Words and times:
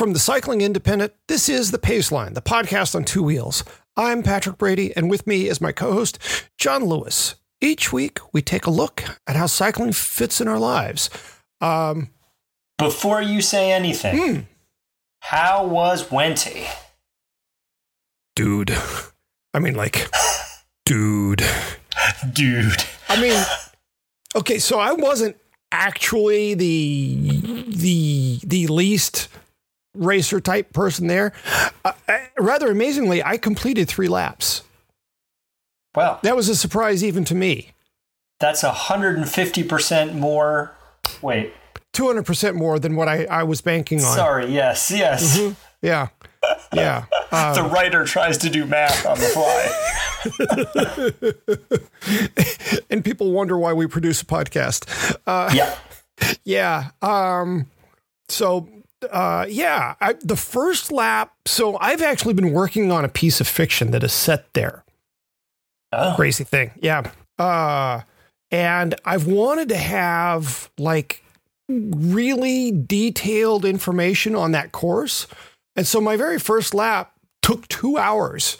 From 0.00 0.14
the 0.14 0.18
Cycling 0.18 0.62
Independent, 0.62 1.12
this 1.28 1.46
is 1.46 1.72
The 1.72 1.78
Pace 1.78 2.10
Line, 2.10 2.32
the 2.32 2.40
podcast 2.40 2.94
on 2.94 3.04
two 3.04 3.22
wheels. 3.22 3.62
I'm 3.98 4.22
Patrick 4.22 4.56
Brady, 4.56 4.96
and 4.96 5.10
with 5.10 5.26
me 5.26 5.46
is 5.46 5.60
my 5.60 5.72
co 5.72 5.92
host, 5.92 6.18
John 6.56 6.84
Lewis. 6.86 7.34
Each 7.60 7.92
week, 7.92 8.18
we 8.32 8.40
take 8.40 8.64
a 8.64 8.70
look 8.70 9.04
at 9.26 9.36
how 9.36 9.44
cycling 9.44 9.92
fits 9.92 10.40
in 10.40 10.48
our 10.48 10.58
lives. 10.58 11.10
Um, 11.60 12.08
Before 12.78 13.20
you 13.20 13.42
say 13.42 13.72
anything, 13.72 14.16
Hmm. 14.16 14.40
how 15.20 15.66
was 15.66 16.04
Wente? 16.04 16.66
dude. 18.34 18.74
I 19.52 19.58
mean, 19.58 19.74
like, 19.74 20.08
dude. 20.86 21.44
Dude. 22.32 22.84
I 23.10 23.20
mean, 23.20 23.44
okay, 24.34 24.58
so 24.60 24.78
I 24.78 24.92
wasn't 24.92 25.36
actually 25.70 26.54
the 26.54 27.66
the 27.68 28.40
the 28.42 28.66
least 28.68 29.28
racer 30.00 30.40
type 30.40 30.72
person 30.72 31.06
there. 31.06 31.32
Uh, 31.84 31.92
rather 32.38 32.70
amazingly, 32.72 33.22
I 33.22 33.36
completed 33.36 33.86
three 33.88 34.08
laps. 34.08 34.62
Well, 35.94 36.18
That 36.22 36.34
was 36.34 36.48
a 36.48 36.56
surprise 36.56 37.04
even 37.04 37.24
to 37.26 37.34
me. 37.34 37.70
that's 38.40 38.62
150% 38.62 40.14
more. 40.14 40.74
Wait, 41.22 41.52
200% 41.92 42.54
more 42.54 42.78
than 42.78 42.96
what 42.96 43.08
I, 43.08 43.24
I 43.26 43.42
was 43.42 43.60
banking 43.60 43.98
on. 43.98 44.16
sorry. 44.16 44.46
Yes, 44.52 44.90
yes. 44.90 45.38
Mm-hmm. 45.38 45.52
Yeah. 45.82 46.08
Yeah. 46.72 47.06
Uh, 47.32 47.54
the 47.62 47.68
writer 47.68 48.04
tries 48.04 48.38
to 48.38 48.48
do 48.50 48.64
math 48.66 49.04
on 49.06 49.18
the 49.18 49.26
fly. 49.26 49.66
and 52.90 53.04
people 53.04 53.32
wonder 53.32 53.58
why 53.58 53.72
we 53.72 53.86
produce 53.86 54.22
a 54.22 54.26
podcast. 54.26 55.16
Uh, 55.26 55.50
yeah. 55.54 55.76
yeah. 56.44 56.90
Um, 57.02 57.66
so, 58.28 58.68
uh, 59.10 59.46
yeah, 59.48 59.94
I, 60.00 60.14
the 60.20 60.36
first 60.36 60.92
lap. 60.92 61.32
So 61.46 61.78
I've 61.78 62.02
actually 62.02 62.34
been 62.34 62.52
working 62.52 62.90
on 62.92 63.04
a 63.04 63.08
piece 63.08 63.40
of 63.40 63.48
fiction 63.48 63.90
that 63.92 64.04
is 64.04 64.12
set 64.12 64.52
there. 64.54 64.84
Oh, 65.92 66.14
crazy 66.16 66.44
thing. 66.44 66.70
Yeah. 66.80 67.10
Uh, 67.38 68.02
and 68.50 68.94
I've 69.04 69.26
wanted 69.26 69.68
to 69.70 69.76
have 69.76 70.70
like 70.78 71.24
really 71.68 72.72
detailed 72.72 73.64
information 73.64 74.34
on 74.34 74.52
that 74.52 74.72
course. 74.72 75.26
And 75.76 75.86
so 75.86 76.00
my 76.00 76.16
very 76.16 76.38
first 76.38 76.74
lap 76.74 77.12
took 77.42 77.66
two 77.68 77.96
hours 77.96 78.58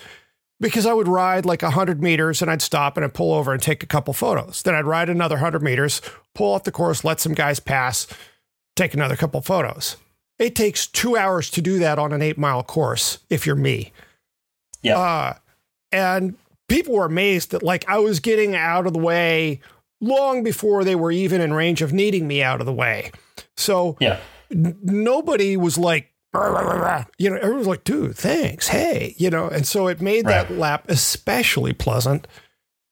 because 0.60 0.86
I 0.86 0.92
would 0.92 1.08
ride 1.08 1.44
like 1.44 1.62
100 1.62 2.02
meters 2.02 2.42
and 2.42 2.50
I'd 2.50 2.62
stop 2.62 2.96
and 2.96 3.04
I'd 3.04 3.14
pull 3.14 3.32
over 3.32 3.52
and 3.52 3.62
take 3.62 3.82
a 3.82 3.86
couple 3.86 4.14
photos. 4.14 4.62
Then 4.62 4.74
I'd 4.74 4.84
ride 4.84 5.08
another 5.08 5.36
100 5.36 5.62
meters, 5.62 6.00
pull 6.34 6.54
off 6.54 6.64
the 6.64 6.72
course, 6.72 7.04
let 7.04 7.20
some 7.20 7.34
guys 7.34 7.60
pass, 7.60 8.06
take 8.76 8.94
another 8.94 9.16
couple 9.16 9.40
photos. 9.40 9.96
It 10.40 10.56
takes 10.56 10.86
two 10.86 11.18
hours 11.18 11.50
to 11.50 11.60
do 11.60 11.78
that 11.80 11.98
on 11.98 12.12
an 12.14 12.22
eight 12.22 12.38
mile 12.38 12.62
course 12.62 13.18
if 13.28 13.46
you're 13.46 13.54
me. 13.54 13.92
Yeah. 14.82 14.98
Uh, 14.98 15.34
and 15.92 16.34
people 16.66 16.94
were 16.94 17.04
amazed 17.04 17.50
that 17.50 17.62
like 17.62 17.86
I 17.88 17.98
was 17.98 18.20
getting 18.20 18.56
out 18.56 18.86
of 18.86 18.94
the 18.94 18.98
way 18.98 19.60
long 20.00 20.42
before 20.42 20.82
they 20.82 20.94
were 20.94 21.12
even 21.12 21.42
in 21.42 21.52
range 21.52 21.82
of 21.82 21.92
needing 21.92 22.26
me 22.26 22.42
out 22.42 22.60
of 22.60 22.66
the 22.66 22.72
way. 22.72 23.12
So 23.56 23.98
yeah. 24.00 24.18
n- 24.50 24.78
nobody 24.82 25.58
was 25.58 25.76
like, 25.76 26.10
"Rah, 26.32 26.46
rah, 26.46 26.60
rah, 26.60 26.80
rah." 26.80 27.04
you 27.18 27.28
know, 27.28 27.36
everyone 27.36 27.58
was 27.58 27.66
like, 27.66 27.84
dude, 27.84 28.16
thanks. 28.16 28.68
Hey, 28.68 29.14
you 29.18 29.28
know, 29.28 29.46
and 29.48 29.66
so 29.66 29.88
it 29.88 30.00
made 30.00 30.24
that 30.24 30.50
lap 30.50 30.86
especially 30.88 31.74
pleasant. 31.74 32.26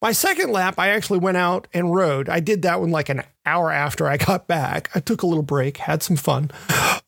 My 0.03 0.13
second 0.13 0.53
lap, 0.53 0.75
I 0.79 0.89
actually 0.89 1.19
went 1.19 1.39
out 1.39 1.67
and 1.73 1.95
rode. 1.95 2.29
I 2.29 2.41
did 2.41 2.63
that 2.63 2.81
one 2.81 2.91
like 2.91 3.09
an 3.09 3.23
hour 3.47 3.73
after 3.73 4.07
I 4.07 4.17
got 4.19 4.47
back. 4.47 4.91
I 4.95 5.01
took 5.01 5.23
a 5.23 5.27
little 5.27 5.43
break, 5.43 5.79
had 5.79 6.03
some 6.03 6.17
fun. 6.17 6.51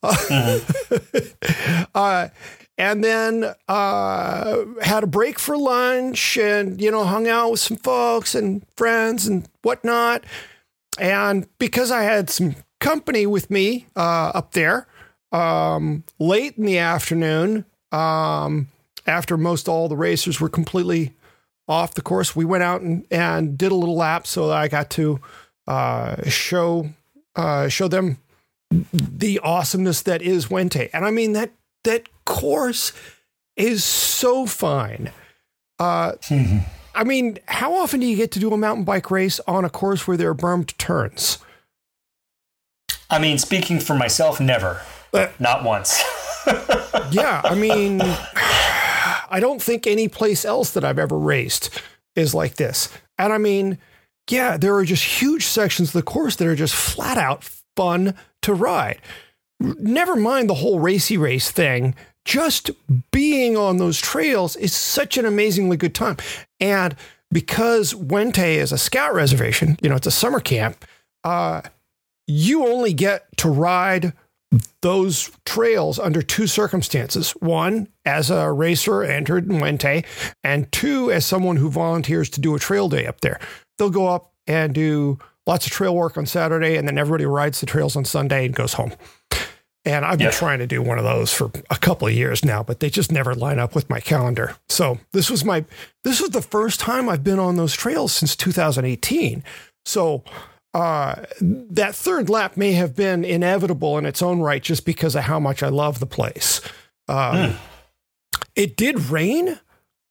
uh, 1.94 2.28
and 2.78 3.05
then 3.05 3.55
uh, 3.69 4.65
had 4.81 5.05
a 5.05 5.06
break 5.06 5.38
for 5.38 5.56
lunch 5.59 6.38
and, 6.38 6.81
you 6.81 6.91
know, 6.91 7.05
hung 7.05 7.28
out 7.28 7.50
with 7.50 7.61
some 7.61 7.77
folks 7.77 8.34
and 8.34 8.65
friends 8.77 9.27
and 9.27 9.47
whatnot. 9.62 10.25
And 10.99 11.47
because 11.59 11.91
I 11.91 12.03
had 12.03 12.31
some 12.31 12.56
company 12.81 13.27
with 13.27 13.50
me 13.50 13.87
uh, 13.94 14.33
up 14.34 14.53
there 14.53 14.87
um, 15.33 16.05
late 16.19 16.56
in 16.56 16.65
the 16.65 16.78
afternoon, 16.78 17.66
um, 17.93 18.69
after 19.06 19.37
most 19.37 19.69
all 19.69 19.89
the 19.89 19.97
racers 19.97 20.41
were 20.41 20.49
completely 20.49 21.15
off 21.69 21.94
the 21.94 22.03
course, 22.03 22.34
we 22.34 22.44
went 22.44 22.62
out 22.62 22.81
and, 22.81 23.06
and 23.10 23.59
did 23.59 23.72
a 23.72 23.75
little 23.75 23.97
lap 23.97 24.27
so 24.27 24.49
that 24.49 24.56
I 24.56 24.69
got 24.69 24.91
to 24.91 25.21
uh, 25.66 26.28
show 26.28 26.89
uh, 27.37 27.69
show 27.69 27.87
them 27.89 28.19
the 28.70 29.41
awesomeness 29.41 30.03
that 30.03 30.22
is 30.22 30.47
Wente. 30.47 30.91
And 30.92 31.04
I 31.04 31.10
mean 31.10 31.32
that 31.32 31.53
that 31.84 32.08
course 32.25 32.92
is 33.56 33.84
so 33.84 34.47
fine. 34.47 35.10
Uh, 35.78 36.12
I 36.94 37.04
mean, 37.04 37.38
how 37.47 37.75
often 37.75 38.00
do 38.00 38.06
you 38.06 38.16
get 38.16 38.32
to 38.32 38.38
do 38.38 38.53
a 38.53 38.56
mountain 38.56 38.84
bike 38.84 39.10
race 39.10 39.41
on 39.47 39.64
a 39.64 39.70
course 39.70 40.06
where 40.06 40.16
there 40.16 40.30
are 40.30 40.34
bermed 40.34 40.76
turns? 40.78 41.38
I 43.09 43.19
mean, 43.19 43.38
speaking 43.38 43.80
for 43.80 43.94
myself, 43.94 44.41
never. 44.41 44.80
Uh, 45.12 45.28
Not 45.38 45.64
once. 45.64 46.03
yeah, 47.10 47.41
I 47.44 47.54
mean, 47.54 48.00
I 49.30 49.38
don't 49.41 49.62
think 49.62 49.86
any 49.86 50.09
place 50.09 50.44
else 50.44 50.70
that 50.72 50.84
I've 50.84 50.98
ever 50.98 51.19
raced 51.19 51.80
is 52.14 52.34
like 52.34 52.56
this. 52.56 52.88
And 53.19 53.32
I 53.32 53.38
mean, 53.38 53.78
yeah, 54.28 54.56
there 54.56 54.75
are 54.76 54.84
just 54.84 55.04
huge 55.04 55.47
sections 55.47 55.91
of 55.91 55.92
the 55.94 56.03
course 56.03 56.36
that 56.36 56.47
are 56.47 56.56
just 56.56 56.75
flat 56.75 57.19
out 57.19 57.48
fun 57.80 58.14
to 58.42 58.52
ride. 58.52 59.00
Never 59.58 60.14
mind 60.14 60.50
the 60.50 60.54
whole 60.54 60.80
racy 60.80 61.16
race 61.16 61.50
thing. 61.50 61.94
Just 62.26 62.70
being 63.10 63.56
on 63.56 63.78
those 63.78 63.98
trails 63.98 64.54
is 64.56 64.74
such 64.74 65.16
an 65.16 65.24
amazingly 65.24 65.78
good 65.78 65.94
time. 65.94 66.18
And 66.60 66.94
because 67.32 67.94
Wente 67.94 68.56
is 68.56 68.70
a 68.70 68.76
scout 68.76 69.14
reservation, 69.14 69.78
you 69.80 69.88
know, 69.88 69.96
it's 69.96 70.06
a 70.06 70.10
summer 70.10 70.41
camp, 70.41 70.84
uh, 71.24 71.62
you 72.26 72.66
only 72.66 72.92
get 72.92 73.34
to 73.38 73.48
ride 73.48 74.12
those 74.82 75.30
trails 75.47 75.98
under 75.98 76.20
two 76.20 76.47
circumstances. 76.47 77.30
One, 77.32 77.88
as 78.04 78.30
a 78.30 78.52
racer 78.52 79.02
entered 79.02 79.48
in 79.48 79.58
Wente, 79.58 80.04
and 80.44 80.70
two, 80.70 81.10
as 81.10 81.24
someone 81.24 81.56
who 81.56 81.70
volunteers 81.70 82.28
to 82.30 82.42
do 82.42 82.54
a 82.54 82.58
trail 82.58 82.91
day 82.91 83.06
up 83.06 83.22
there. 83.22 83.41
They'll 83.78 83.88
go 83.88 84.08
up 84.08 84.34
and 84.47 84.74
do 84.74 85.18
lots 85.50 85.66
of 85.66 85.72
trail 85.72 85.94
work 85.94 86.16
on 86.16 86.27
Saturday, 86.27 86.77
and 86.77 86.87
then 86.87 86.97
everybody 86.97 87.27
rides 87.27 87.59
the 87.61 87.66
trails 87.66 87.97
on 87.97 88.05
Sunday 88.05 88.47
and 88.47 88.55
goes 88.55 88.75
home. 88.75 88.93
And 89.84 90.05
I've 90.05 90.19
been 90.19 90.27
trying 90.31 90.59
to 90.61 90.66
do 90.66 90.83
one 90.83 90.99
of 90.99 91.05
those 91.05 91.33
for 91.33 91.50
a 91.71 91.77
couple 91.77 92.06
of 92.06 92.15
years 92.15 92.44
now, 92.44 92.62
but 92.62 92.81
they 92.81 92.91
just 92.91 93.11
never 93.11 93.34
line 93.34 93.59
up 93.59 93.75
with 93.75 93.89
my 93.89 93.99
calendar. 93.99 94.56
So 94.69 94.99
this 95.12 95.31
was 95.31 95.44
my 95.44 95.65
this 96.05 96.21
was 96.21 96.31
the 96.31 96.43
first 96.43 96.80
time 96.80 97.09
I've 97.09 97.24
been 97.24 97.39
on 97.39 97.57
those 97.57 97.74
trails 97.74 98.13
since 98.13 98.36
2018. 98.36 99.42
So 99.86 100.22
uh, 100.74 101.15
that 101.41 101.95
third 101.95 102.28
lap 102.28 102.57
may 102.57 102.72
have 102.72 102.95
been 102.95 103.24
inevitable 103.24 103.98
in 103.98 104.07
its 104.07 104.22
own 104.22 104.41
right, 104.41 104.63
just 104.63 104.84
because 104.84 105.16
of 105.16 105.24
how 105.24 105.41
much 105.41 105.63
I 105.63 105.69
love 105.69 105.98
the 105.98 106.07
place. 106.07 106.60
Um, 107.09 107.57
It 108.54 108.77
did 108.77 109.10
rain 109.10 109.59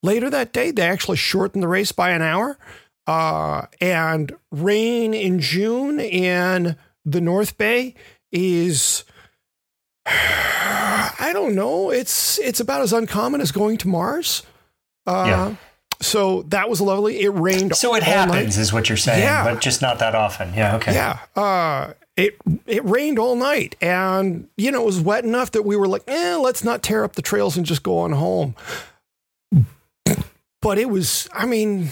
later 0.02 0.30
that 0.30 0.52
day. 0.52 0.70
They 0.72 0.82
actually 0.82 1.18
shortened 1.18 1.62
the 1.62 1.68
race 1.68 1.92
by 1.92 2.10
an 2.10 2.22
hour. 2.22 2.58
Uh, 3.06 3.66
and 3.80 4.32
rain 4.52 5.14
in 5.14 5.40
June 5.40 5.98
in 6.00 6.76
the 7.04 7.20
North 7.20 7.56
Bay 7.58 7.94
is 8.30 9.04
I 10.06 11.30
don't 11.32 11.54
know. 11.54 11.90
It's 11.90 12.38
it's 12.38 12.60
about 12.60 12.82
as 12.82 12.92
uncommon 12.92 13.40
as 13.40 13.52
going 13.52 13.76
to 13.78 13.88
Mars. 13.88 14.42
Uh, 15.06 15.24
Yeah. 15.26 15.54
So 16.02 16.42
that 16.44 16.70
was 16.70 16.80
lovely. 16.80 17.20
It 17.20 17.28
rained. 17.28 17.76
So 17.76 17.94
it 17.94 18.02
all 18.08 18.26
night. 18.26 18.34
happens, 18.34 18.56
is 18.56 18.72
what 18.72 18.88
you're 18.88 18.96
saying, 18.96 19.20
Yeah. 19.22 19.44
but 19.44 19.60
just 19.60 19.82
not 19.82 19.98
that 19.98 20.14
often. 20.14 20.54
Yeah. 20.54 20.76
Okay. 20.76 20.94
Yeah. 20.94 21.18
Uh, 21.36 21.92
it 22.16 22.36
it 22.66 22.82
rained 22.86 23.18
all 23.18 23.36
night, 23.36 23.76
and 23.82 24.48
you 24.56 24.70
know 24.70 24.82
it 24.82 24.86
was 24.86 25.00
wet 25.00 25.24
enough 25.24 25.50
that 25.50 25.62
we 25.62 25.76
were 25.76 25.86
like, 25.88 26.02
eh, 26.08 26.36
let's 26.36 26.64
not 26.64 26.82
tear 26.82 27.04
up 27.04 27.16
the 27.16 27.22
trails 27.22 27.56
and 27.56 27.66
just 27.66 27.82
go 27.82 27.98
on 27.98 28.12
home. 28.12 28.54
But 30.62 30.78
it 30.78 30.90
was, 30.90 31.26
I 31.32 31.46
mean, 31.46 31.88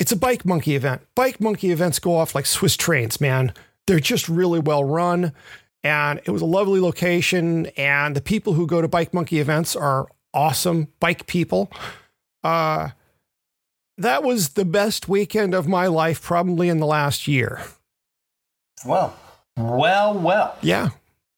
it's 0.00 0.10
a 0.10 0.16
bike 0.16 0.46
monkey 0.46 0.74
event. 0.74 1.02
Bike 1.14 1.40
monkey 1.40 1.70
events 1.70 1.98
go 1.98 2.16
off 2.16 2.34
like 2.34 2.46
Swiss 2.46 2.74
trains, 2.76 3.20
man. 3.20 3.52
They're 3.86 4.00
just 4.00 4.30
really 4.30 4.58
well 4.58 4.82
run. 4.82 5.32
And 5.84 6.20
it 6.24 6.30
was 6.30 6.40
a 6.40 6.46
lovely 6.46 6.80
location. 6.80 7.66
And 7.76 8.16
the 8.16 8.22
people 8.22 8.54
who 8.54 8.66
go 8.66 8.80
to 8.80 8.88
bike 8.88 9.12
monkey 9.12 9.40
events 9.40 9.76
are 9.76 10.08
awesome 10.32 10.88
bike 11.00 11.26
people. 11.26 11.70
Uh, 12.42 12.88
that 13.98 14.22
was 14.22 14.50
the 14.50 14.64
best 14.64 15.06
weekend 15.06 15.52
of 15.54 15.68
my 15.68 15.86
life, 15.86 16.22
probably 16.22 16.70
in 16.70 16.80
the 16.80 16.86
last 16.86 17.28
year. 17.28 17.60
Well, 18.86 19.14
well, 19.58 20.14
well. 20.14 20.56
Yeah. 20.62 20.90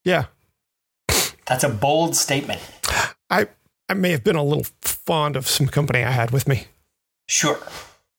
Yeah. 0.05 0.25
That's 1.45 1.65
a 1.65 1.69
bold 1.69 2.15
statement. 2.15 2.61
I, 3.29 3.47
I 3.89 3.93
may 3.93 4.11
have 4.11 4.23
been 4.23 4.37
a 4.37 4.43
little 4.43 4.65
fond 4.81 5.35
of 5.35 5.49
some 5.49 5.67
company 5.67 6.01
I 6.01 6.11
had 6.11 6.31
with 6.31 6.47
me. 6.47 6.67
Sure. 7.27 7.59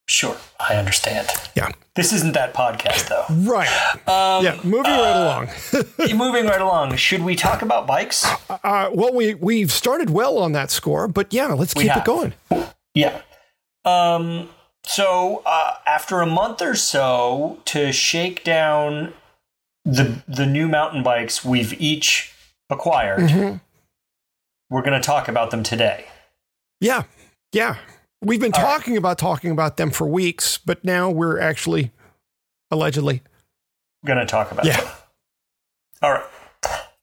Sure. 0.07 0.37
I 0.61 0.75
understand. 0.77 1.29
Yeah. 1.57 1.71
This 1.95 2.13
isn't 2.13 2.35
that 2.35 2.53
podcast, 2.55 3.09
though. 3.09 3.25
Right. 3.51 3.69
Um, 4.09 4.45
Yeah. 4.45 4.61
Moving 4.63 4.83
right 4.93 5.17
along. 5.17 5.49
moving 6.19 6.47
right 6.47 6.61
along. 6.61 6.97
Should 6.97 7.23
we 7.23 7.35
talk 7.37 7.63
about 7.63 7.87
bikes? 7.87 8.27
Uh, 8.51 8.91
well, 8.93 9.15
we 9.15 9.35
we've 9.35 9.73
started 9.73 10.11
well 10.11 10.39
on 10.39 10.53
that 10.53 10.71
score, 10.71 11.09
but 11.09 11.33
yeah, 11.33 11.47
let's 11.55 11.75
We 11.75 11.83
keep 11.85 11.93
have. 11.93 12.03
it 12.03 12.05
going. 12.07 12.35
Yeah. 12.95 13.23
Um, 13.85 14.51
so 14.85 15.43
uh, 15.47 15.77
after 15.87 16.21
a 16.21 16.27
month 16.27 16.61
or 16.61 16.75
so 16.75 17.61
to 17.67 17.93
shake 17.93 18.45
down 18.45 19.15
the 19.85 20.23
the 20.29 20.45
new 20.47 20.69
mountain 20.69 21.03
bikes 21.03 21.45
we've 21.45 21.79
each 21.81 22.35
acquired, 22.69 23.21
Mhm. 23.31 23.61
we're 24.69 24.83
going 24.83 25.01
to 25.01 25.07
talk 25.07 25.29
about 25.29 25.51
them 25.51 25.63
today. 25.63 26.07
Yeah, 26.81 27.05
yeah. 27.53 27.77
We've 28.25 28.41
been 28.41 28.53
All 28.55 28.63
right. 28.63 28.71
talking 28.77 28.97
about 28.97 29.19
talking 29.19 29.51
about 29.51 29.77
them 29.77 29.91
for 29.91 30.07
weeks, 30.07 30.59
but 30.59 30.85
now 30.85 31.11
we're 31.11 31.39
actually 31.41 31.93
allegedly. 32.71 33.23
Going 34.05 34.19
to 34.19 34.27
talk 34.27 34.51
about 34.51 34.65
Yeah. 34.67 34.81
them. 34.81 34.89
All 36.03 36.13
right. 36.13 36.25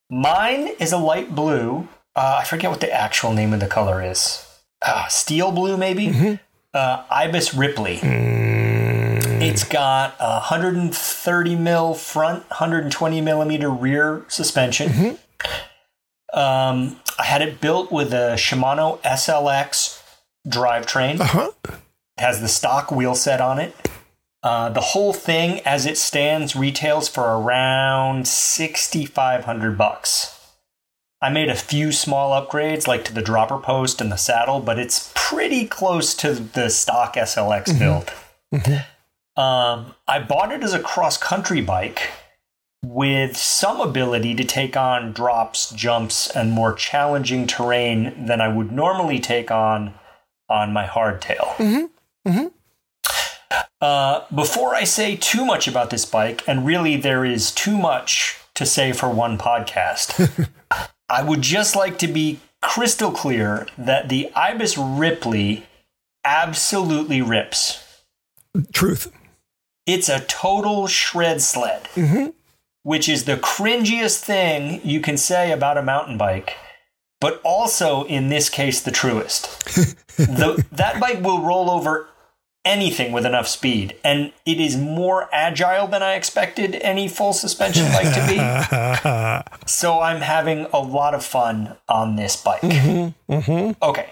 Mine 0.10 0.68
is 0.80 0.92
a 0.92 0.98
light 0.98 1.34
blue. 1.36 1.88
Uh, 2.16 2.40
I 2.42 2.44
forget 2.44 2.70
what 2.70 2.82
the 2.82 2.92
actual 2.92 3.34
name 3.34 3.54
of 3.54 3.60
the 3.60 3.68
color 3.68 4.02
is. 4.04 4.46
Uh, 4.82 5.08
steel 5.08 5.52
blue, 5.52 5.78
maybe. 5.78 6.08
Mhm. 6.08 6.40
Uh, 6.74 7.04
Ibis 7.10 7.54
Ripley. 7.54 7.98
Mm, 8.00 9.42
It's 9.42 9.64
got 9.64 10.16
a 10.20 10.40
130 10.40 11.56
mil 11.56 11.94
front, 11.94 12.44
120 12.50 13.22
millimeter 13.22 13.70
rear 13.70 14.24
suspension. 14.28 14.90
Mhm. 14.90 15.18
Um, 16.38 17.00
I 17.20 17.24
had 17.26 17.42
it 17.42 17.60
built 17.60 17.92
with 17.92 18.14
a 18.14 18.36
Shimano 18.38 19.00
SLX 19.04 20.01
drivetrain. 20.48 21.20
uh-huh. 21.20 21.52
It 21.66 22.22
has 22.22 22.42
the 22.42 22.48
stock 22.48 22.92
wheel 22.92 23.16
set 23.16 23.42
on 23.42 23.60
it. 23.60 23.76
Uh, 24.44 24.70
the 24.70 24.82
whole 24.82 25.14
thing, 25.14 25.60
as 25.66 25.86
it 25.86 25.98
stands, 25.98 26.56
retails 26.56 27.08
for 27.08 27.38
around 27.38 28.28
6,500 28.28 29.78
bucks. 29.78 30.38
I 31.22 31.30
made 31.30 31.50
a 31.50 31.56
few 31.56 31.92
small 31.92 32.32
upgrades, 32.32 32.88
like 32.88 33.06
to 33.06 33.14
the 33.14 33.22
dropper 33.22 33.60
post 33.60 34.02
and 34.02 34.12
the 34.12 34.16
saddle, 34.18 34.60
but 34.60 34.80
it's 34.80 35.12
pretty 35.14 35.68
close 35.68 36.16
to 36.16 36.34
the 36.34 36.70
stock 36.70 37.16
SLX 37.16 37.78
build. 37.78 38.12
Mhm. 38.54 38.84
Um, 39.38 39.96
I 40.08 40.20
bought 40.20 40.52
it 40.52 40.64
as 40.64 40.74
a 40.74 40.80
cross 40.80 41.18
country 41.18 41.62
bike 41.62 42.10
with 42.84 43.38
some 43.38 43.80
ability 43.80 44.34
to 44.36 44.44
take 44.44 44.76
on 44.76 45.14
drops, 45.14 45.70
jumps, 45.70 46.28
and 46.28 46.52
more 46.52 46.74
challenging 46.74 47.46
terrain 47.46 48.26
than 48.26 48.42
I 48.42 48.48
would 48.48 48.72
normally 48.72 49.20
take 49.20 49.52
on 49.52 49.94
on 50.52 50.74
my 50.74 50.86
hardtail. 50.86 51.56
Mm-hmm. 51.56 52.30
Mm-hmm. 52.30 52.48
Uh, 53.80 54.26
before 54.34 54.76
I 54.76 54.84
say 54.84 55.16
too 55.16 55.44
much 55.44 55.68
about 55.68 55.90
this 55.90 56.06
bike, 56.06 56.44
and 56.48 56.66
really 56.66 56.98
there 56.98 57.26
is 57.26 57.52
too 57.52 57.78
much 57.78 58.38
to 58.54 58.66
say 58.66 58.92
for 58.92 59.10
one 59.10 59.38
podcast, 59.38 60.50
I 61.10 61.24
would 61.24 61.42
just 61.42 61.76
like 61.76 61.98
to 62.00 62.08
be 62.08 62.40
crystal 62.62 63.12
clear 63.12 63.68
that 63.78 64.10
the 64.10 64.32
Ibis 64.36 64.78
Ripley 64.78 65.66
absolutely 66.24 67.22
rips. 67.22 68.04
Truth. 68.72 69.12
It's 69.88 70.10
a 70.10 70.20
total 70.20 70.86
shred 70.88 71.42
sled, 71.42 71.86
mm-hmm. 71.96 72.30
which 72.84 73.10
is 73.10 73.26
the 73.26 73.38
cringiest 73.38 74.20
thing 74.20 74.80
you 74.84 75.02
can 75.02 75.18
say 75.18 75.52
about 75.52 75.78
a 75.78 75.84
mountain 75.84 76.18
bike, 76.18 76.56
but 77.22 77.40
also 77.46 78.04
in 78.04 78.28
this 78.28 78.50
case 78.50 78.82
the 78.82 78.92
truest. 78.92 79.44
the, 80.18 80.66
that 80.74 81.00
bike 81.00 81.22
will 81.24 81.42
roll 81.42 81.70
over 81.70 82.10
anything 82.66 83.12
with 83.12 83.26
enough 83.26 83.48
speed, 83.48 83.96
and 84.04 84.34
it 84.46 84.60
is 84.60 84.76
more 84.78 85.28
agile 85.34 85.88
than 85.88 86.04
I 86.04 86.14
expected 86.16 86.76
any 86.76 87.08
full 87.08 87.34
suspension 87.34 87.86
bike 87.86 88.14
to 88.14 88.28
be. 88.28 89.52
So 89.68 90.02
I'm 90.02 90.22
having 90.22 90.68
a 90.74 90.80
lot 90.80 91.14
of 91.16 91.24
fun 91.24 91.78
on 91.88 92.18
this 92.18 92.36
bike. 92.36 92.62
Mhm. 92.62 93.14
Mhm. 93.30 93.76
Okay. 93.82 94.10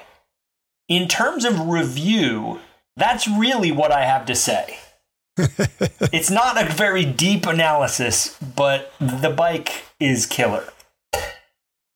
In 0.87 1.07
terms 1.07 1.45
of 1.45 1.67
review, 1.67 2.59
that's 2.95 3.27
really 3.27 3.71
what 3.71 3.91
I 3.91 4.05
have 4.05 4.25
to 4.27 4.35
say. 4.35 4.77
it's 5.37 6.29
not 6.31 6.61
a 6.61 6.65
very 6.71 7.05
deep 7.05 7.45
analysis, 7.45 8.35
but 8.55 8.91
the 8.99 9.29
bike 9.29 9.83
is 9.99 10.25
killer. 10.25 10.63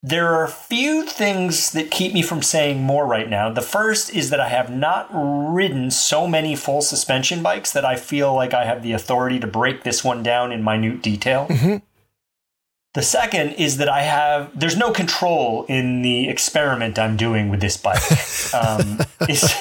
There 0.05 0.27
are 0.33 0.43
a 0.43 0.49
few 0.49 1.05
things 1.05 1.71
that 1.71 1.89
keep 1.89 2.13
me 2.13 2.21
from 2.21 2.41
saying 2.41 2.83
more 2.83 3.05
right 3.07 3.29
now. 3.29 3.49
The 3.49 3.61
first 3.61 4.13
is 4.13 4.31
that 4.31 4.39
I 4.41 4.49
have 4.49 4.69
not 4.69 5.07
ridden 5.13 5.91
so 5.91 6.27
many 6.27 6.57
full 6.57 6.81
suspension 6.81 7.41
bikes 7.41 7.71
that 7.71 7.85
I 7.85 7.95
feel 7.95 8.33
like 8.35 8.53
I 8.53 8.65
have 8.65 8.83
the 8.83 8.91
authority 8.91 9.39
to 9.39 9.47
break 9.47 9.83
this 9.83 10.03
one 10.03 10.21
down 10.21 10.51
in 10.51 10.61
minute 10.61 11.01
detail. 11.01 11.47
Mhm. 11.49 11.81
The 12.95 13.01
second 13.01 13.51
is 13.53 13.77
that 13.77 13.87
I 13.87 14.01
have 14.01 14.51
there's 14.59 14.75
no 14.77 14.91
control 14.91 15.65
in 15.69 16.01
the 16.01 16.27
experiment 16.27 16.99
I'm 16.99 17.15
doing 17.15 17.49
with 17.49 17.61
this 17.61 17.77
bike. 17.77 18.01
Um, 18.53 18.99
it's, 19.21 19.51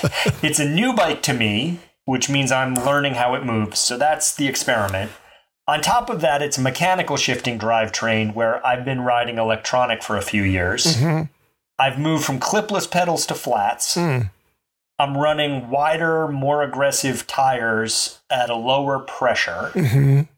it's 0.44 0.58
a 0.58 0.68
new 0.68 0.92
bike 0.92 1.22
to 1.22 1.32
me, 1.32 1.78
which 2.04 2.28
means 2.28 2.52
I'm 2.52 2.74
learning 2.74 3.14
how 3.14 3.34
it 3.34 3.42
moves. 3.42 3.78
So 3.80 3.96
that's 3.96 4.34
the 4.36 4.46
experiment. 4.48 5.12
On 5.68 5.80
top 5.80 6.10
of 6.10 6.20
that, 6.22 6.42
it's 6.42 6.58
a 6.58 6.60
mechanical 6.60 7.16
shifting 7.16 7.58
drivetrain 7.58 8.34
where 8.34 8.64
I've 8.66 8.84
been 8.84 9.00
riding 9.02 9.38
electronic 9.38 10.02
for 10.02 10.16
a 10.16 10.22
few 10.22 10.42
years. 10.42 10.96
Mhm. 10.96 11.28
I've 11.78 11.98
moved 11.98 12.24
from 12.24 12.40
clipless 12.40 12.90
pedals 12.90 13.26
to 13.26 13.34
flats. 13.34 13.96
Mm. 13.96 14.30
I'm 14.98 15.16
running 15.16 15.70
wider, 15.70 16.28
more 16.28 16.62
aggressive 16.62 17.26
tires 17.26 18.18
at 18.30 18.50
a 18.50 18.54
lower 18.54 18.98
pressure 19.00 19.70
Mhm. 19.74 20.28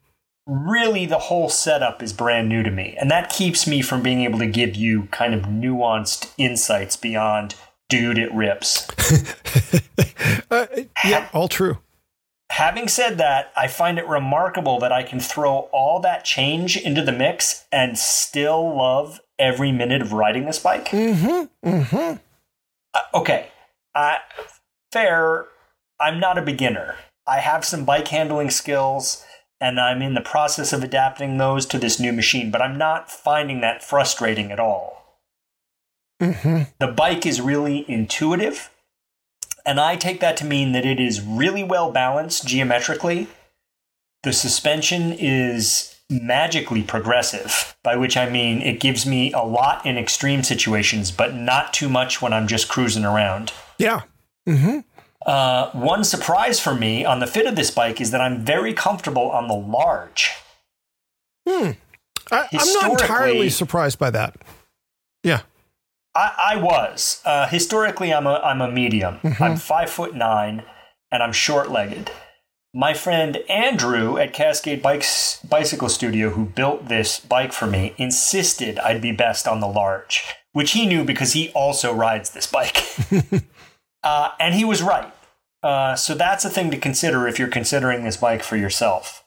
really 0.47 1.05
the 1.07 1.17
whole 1.19 1.49
setup 1.49 2.01
is 2.03 2.13
brand 2.13 2.47
new 2.49 2.61
to 2.63 2.69
me 2.71 2.95
and 2.99 3.09
that 3.11 3.29
keeps 3.31 3.65
me 3.67 3.81
from 3.81 4.01
being 4.03 4.21
able 4.23 4.37
to 4.39 4.45
give 4.47 4.75
you 4.75 5.07
kind 5.11 5.33
of 5.33 5.41
nuanced 5.43 6.29
insights 6.37 6.95
beyond 6.95 7.55
dude 7.89 8.17
it 8.19 8.31
rips 8.33 8.87
Uh, 10.51 10.65
yeah, 11.03 11.27
all 11.33 11.47
true. 11.47 11.77
Having 12.51 12.87
said 12.87 13.17
that 13.17 13.51
i 13.57 13.67
find 13.67 13.97
it 13.97 14.07
remarkable 14.07 14.79
that 14.79 14.91
i 14.91 15.01
can 15.03 15.19
throw 15.19 15.69
all 15.71 15.99
that 15.99 16.23
change 16.23 16.77
into 16.77 17.01
the 17.01 17.11
mix 17.11 17.65
and 17.71 17.97
still 17.97 18.75
love 18.75 19.19
every 19.39 19.71
minute 19.71 20.01
of 20.01 20.13
riding 20.13 20.45
this 20.45 20.59
bike 20.59 20.87
Mhm. 20.89 21.49
Mhm. 21.65 22.19
Uh, 22.93 22.99
okay 23.13 23.47
I, 23.95 24.17
fair 24.91 25.45
i'm 25.99 26.19
not 26.19 26.37
a 26.37 26.41
beginner 26.41 26.95
i 27.27 27.39
have 27.39 27.65
some 27.65 27.83
bike 27.83 28.07
handling 28.09 28.49
skills 28.51 29.25
and 29.59 29.79
i'm 29.79 30.01
in 30.01 30.13
the 30.13 30.21
process 30.21 30.71
of 30.71 30.83
adapting 30.83 31.37
those 31.37 31.65
to 31.67 31.79
this 31.79 31.99
new 31.99 32.13
machine 32.13 32.51
but 32.51 32.61
i'm 32.61 32.77
not 32.77 33.09
finding 33.11 33.61
that 33.61 33.83
frustrating 33.83 34.51
at 34.51 34.59
all 34.59 34.93
Mhm. 36.21 36.67
the 36.79 36.87
bike 36.87 37.25
is 37.25 37.41
really 37.41 37.83
intuitive 37.89 38.69
and 39.65 39.79
i 39.79 39.95
take 39.95 40.19
that 40.19 40.37
to 40.37 40.45
mean 40.45 40.71
that 40.71 40.85
it 40.85 40.99
is 40.99 41.21
really 41.21 41.63
well 41.63 41.91
balanced 41.91 42.47
geometrically 42.47 43.27
the 44.23 44.33
suspension 44.33 45.11
is 45.13 45.95
magically 46.09 46.83
progressive 46.83 47.75
by 47.83 47.95
which 47.95 48.15
i 48.17 48.29
mean 48.29 48.61
it 48.61 48.79
gives 48.79 49.05
me 49.05 49.31
a 49.33 49.41
lot 49.41 49.85
in 49.85 49.97
extreme 49.97 50.43
situations 50.43 51.11
but 51.11 51.33
not 51.33 51.73
too 51.73 51.89
much 51.89 52.21
when 52.21 52.31
i'm 52.33 52.47
just 52.47 52.67
cruising 52.69 53.03
around 53.05 53.51
Yeah. 53.79 54.01
Mhm. 54.47 54.83
uh, 55.25 55.71
one 55.71 56.03
surprise 56.03 56.59
for 56.59 56.75
me 56.75 57.03
on 57.03 57.19
the 57.19 57.27
fit 57.27 57.47
of 57.47 57.55
this 57.55 57.71
bike 57.71 57.99
is 57.99 58.11
that 58.11 58.21
i'm 58.21 58.45
very 58.45 58.73
comfortable 58.73 59.29
on 59.31 59.47
the 59.47 59.55
large 59.55 60.31
Hmm. 61.47 61.71
I, 62.31 62.47
I'm 62.51 62.73
not 62.73 62.89
entirely 63.01 63.51
surprised 63.51 63.99
by 63.99 64.09
that. 64.09 64.35
Yeah. 65.23 65.41
I, 66.15 66.53
I 66.53 66.55
was 66.55 67.21
uh, 67.25 67.47
historically 67.47 68.13
I'm 68.13 68.25
a 68.27 68.35
I'm 68.35 68.61
a 68.61 68.71
medium. 68.71 69.19
Mhm. 69.23 69.41
I'm 69.41 69.57
five 69.57 69.89
foot 69.89 70.15
nine, 70.15 70.63
and 71.11 71.21
I'm 71.21 71.33
short 71.33 71.69
legged. 71.69 72.11
My 72.73 72.93
friend 72.93 73.37
Andrew 73.49 74.17
at 74.17 74.33
Cascade 74.33 74.81
Bikes 74.81 75.39
Bicycle 75.47 75.87
Studio, 75.89 76.31
who 76.31 76.45
built 76.45 76.87
this 76.87 77.19
bike 77.19 77.53
for 77.53 77.67
me, 77.67 77.93
insisted 77.97 78.79
I'd 78.79 79.01
be 79.01 79.11
best 79.13 79.47
on 79.47 79.59
the 79.61 79.67
large, 79.67 80.23
which 80.51 80.71
he 80.71 80.85
knew 80.85 81.03
because 81.05 81.33
he 81.33 81.49
also 81.51 81.93
rides 81.93 82.31
this 82.31 82.47
bike. 82.47 82.83
Uh, 84.03 84.29
and 84.39 84.53
he 84.53 84.63
was 84.63 84.83
right. 84.83 85.11
Uh, 85.63 85.95
so 85.95 86.13
that's 86.13 86.45
a 86.45 86.49
thing 86.49 86.69
to 86.69 86.77
consider 86.77 87.27
if 87.27 87.39
you're 87.39 87.47
considering 87.47 88.03
this 88.03 88.17
bike 88.17 88.43
for 88.43 88.55
yourself. 88.55 89.23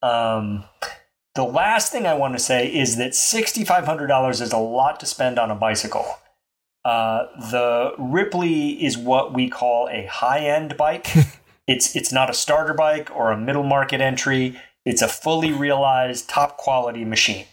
Um, 0.00 0.64
the 1.34 1.44
last 1.44 1.92
thing 1.92 2.06
I 2.06 2.14
want 2.14 2.32
to 2.32 2.38
say 2.38 2.66
is 2.66 2.96
that 2.96 3.10
$6,500 3.12 4.40
is 4.40 4.52
a 4.52 4.56
lot 4.56 4.98
to 5.00 5.06
spend 5.06 5.38
on 5.38 5.50
a 5.50 5.54
bicycle. 5.54 6.06
Uh, 6.84 7.26
the 7.50 7.94
Ripley 7.98 8.84
is 8.84 8.98
what 8.98 9.32
we 9.32 9.48
call 9.48 9.88
a 9.88 10.06
high 10.06 10.40
end 10.40 10.76
bike. 10.76 11.06
it's 11.68 11.94
it's 11.94 12.12
not 12.12 12.28
a 12.28 12.34
starter 12.34 12.74
bike 12.74 13.10
or 13.14 13.30
a 13.30 13.36
middle 13.36 13.62
market 13.62 14.00
entry. 14.00 14.60
It's 14.84 15.02
a 15.02 15.08
fully 15.08 15.52
realized 15.52 16.28
top 16.28 16.56
quality 16.56 17.04
machine. 17.04 17.46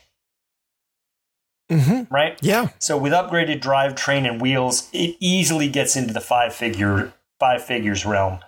Mm-hmm. 1.72 2.12
Right? 2.12 2.40
Yeah. 2.42 2.70
So 2.80 2.98
with 2.98 3.14
upgraded 3.14 3.62
drivetrain 3.62 4.28
and 4.28 4.42
wheels, 4.42 4.90
it 4.92 5.16
easily 5.20 5.70
gets 5.70 5.96
into 5.96 6.14
the 6.14 6.22
five 6.22 6.54
figure 6.54 7.14
five 7.40 7.64
figures 7.64 8.06
realm. 8.06 8.40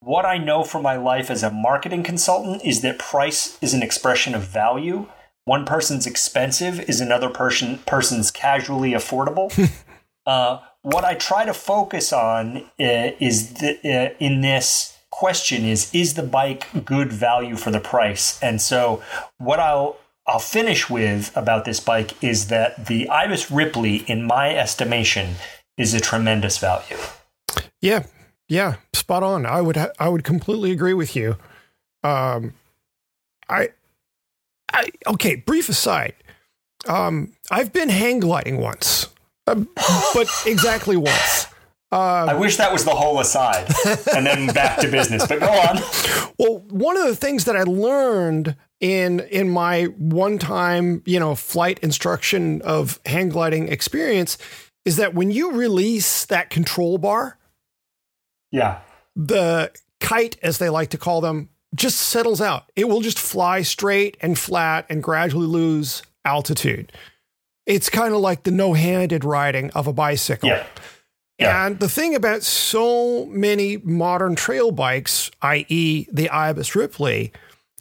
What 0.00 0.24
I 0.24 0.38
know 0.38 0.64
from 0.64 0.82
my 0.82 0.96
life 0.96 1.30
as 1.30 1.42
a 1.42 1.50
marketing 1.50 2.02
consultant 2.02 2.64
is 2.64 2.80
that 2.80 2.98
price 2.98 3.56
is 3.62 3.74
an 3.74 3.82
expression 3.82 4.34
of 4.34 4.42
value. 4.42 5.06
One 5.44 5.64
person's 5.64 6.06
expensive 6.06 6.80
is 6.88 7.00
another 7.00 7.28
person 7.28 7.78
person's 7.86 8.30
casually 8.30 8.92
affordable. 8.92 9.52
uh, 10.26 10.60
what 10.82 11.04
I 11.04 11.14
try 11.14 11.44
to 11.44 11.54
focus 11.54 12.12
on 12.12 12.58
uh, 12.80 13.12
is 13.20 13.54
the, 13.54 13.78
uh, 13.84 14.14
in 14.18 14.40
this 14.40 14.98
question 15.10 15.64
is 15.64 15.94
is 15.94 16.14
the 16.14 16.22
bike 16.22 16.84
good 16.84 17.12
value 17.12 17.56
for 17.56 17.70
the 17.70 17.80
price? 17.80 18.42
And 18.42 18.60
so 18.60 19.02
what 19.38 19.60
I'll 19.60 19.96
I'll 20.26 20.38
finish 20.38 20.88
with 20.88 21.36
about 21.36 21.64
this 21.64 21.80
bike 21.80 22.22
is 22.22 22.48
that 22.48 22.86
the 22.86 23.08
Ibis 23.08 23.50
Ripley, 23.50 23.96
in 24.06 24.24
my 24.24 24.54
estimation, 24.54 25.34
is 25.76 25.94
a 25.94 26.00
tremendous 26.00 26.58
value. 26.58 26.96
Yeah, 27.80 28.04
yeah, 28.48 28.76
spot 28.94 29.22
on. 29.22 29.46
I 29.46 29.60
would 29.60 29.76
I 29.76 30.08
would 30.08 30.24
completely 30.24 30.70
agree 30.70 30.94
with 30.94 31.16
you. 31.16 31.36
Um, 32.04 32.54
I, 33.48 33.70
I 34.72 34.90
okay. 35.08 35.36
Brief 35.36 35.68
aside, 35.68 36.14
um, 36.88 37.32
I've 37.50 37.72
been 37.72 37.88
hang 37.88 38.20
gliding 38.20 38.58
once, 38.58 39.08
but 39.54 40.28
exactly 40.46 40.96
once. 40.96 41.46
Uh, 41.90 42.26
I 42.30 42.34
wish 42.34 42.56
that 42.56 42.72
was 42.72 42.84
the 42.84 42.94
whole 42.94 43.20
aside, 43.20 43.70
and 44.14 44.24
then 44.24 44.46
back 44.48 44.78
to 44.80 44.88
business. 44.90 45.26
But 45.26 45.40
go 45.40 45.50
on. 45.50 45.78
Well, 46.38 46.64
one 46.70 46.96
of 46.96 47.06
the 47.06 47.16
things 47.16 47.44
that 47.44 47.56
I 47.56 47.64
learned 47.64 48.56
in 48.80 49.20
in 49.20 49.50
my 49.50 49.84
one 49.98 50.38
time 50.38 51.02
you 51.04 51.20
know 51.20 51.34
flight 51.34 51.78
instruction 51.80 52.62
of 52.62 52.98
hang 53.04 53.28
gliding 53.28 53.68
experience 53.68 54.38
is 54.84 54.96
that 54.96 55.14
when 55.14 55.30
you 55.30 55.52
release 55.52 56.24
that 56.26 56.50
control 56.50 56.98
bar 56.98 57.38
yeah. 58.52 58.80
The 59.16 59.72
kite, 59.98 60.36
as 60.42 60.58
they 60.58 60.68
like 60.68 60.90
to 60.90 60.98
call 60.98 61.20
them, 61.20 61.48
just 61.74 61.98
settles 61.98 62.40
out. 62.40 62.70
It 62.76 62.88
will 62.88 63.00
just 63.00 63.18
fly 63.18 63.62
straight 63.62 64.16
and 64.20 64.38
flat 64.38 64.86
and 64.88 65.02
gradually 65.02 65.46
lose 65.46 66.02
altitude. 66.24 66.92
It's 67.66 67.88
kind 67.88 68.14
of 68.14 68.20
like 68.20 68.42
the 68.42 68.50
no 68.50 68.72
handed 68.72 69.24
riding 69.24 69.70
of 69.70 69.86
a 69.86 69.92
bicycle. 69.92 70.48
Yeah. 70.48 70.66
Yeah. 71.38 71.66
And 71.66 71.80
the 71.80 71.88
thing 71.88 72.14
about 72.14 72.42
so 72.42 73.26
many 73.26 73.78
modern 73.78 74.34
trail 74.36 74.70
bikes, 74.70 75.30
i.e., 75.42 76.06
the 76.12 76.30
Ibis 76.30 76.76
Ripley, 76.76 77.32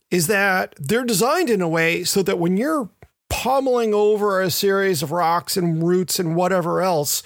is 0.09 0.27
that 0.27 0.73
they're 0.77 1.03
designed 1.03 1.49
in 1.49 1.61
a 1.61 1.69
way 1.69 2.03
so 2.03 2.23
that 2.23 2.39
when 2.39 2.57
you're 2.57 2.89
pummeling 3.29 3.93
over 3.93 4.41
a 4.41 4.49
series 4.49 5.03
of 5.03 5.11
rocks 5.11 5.57
and 5.57 5.85
roots 5.87 6.19
and 6.19 6.35
whatever 6.35 6.81
else, 6.81 7.23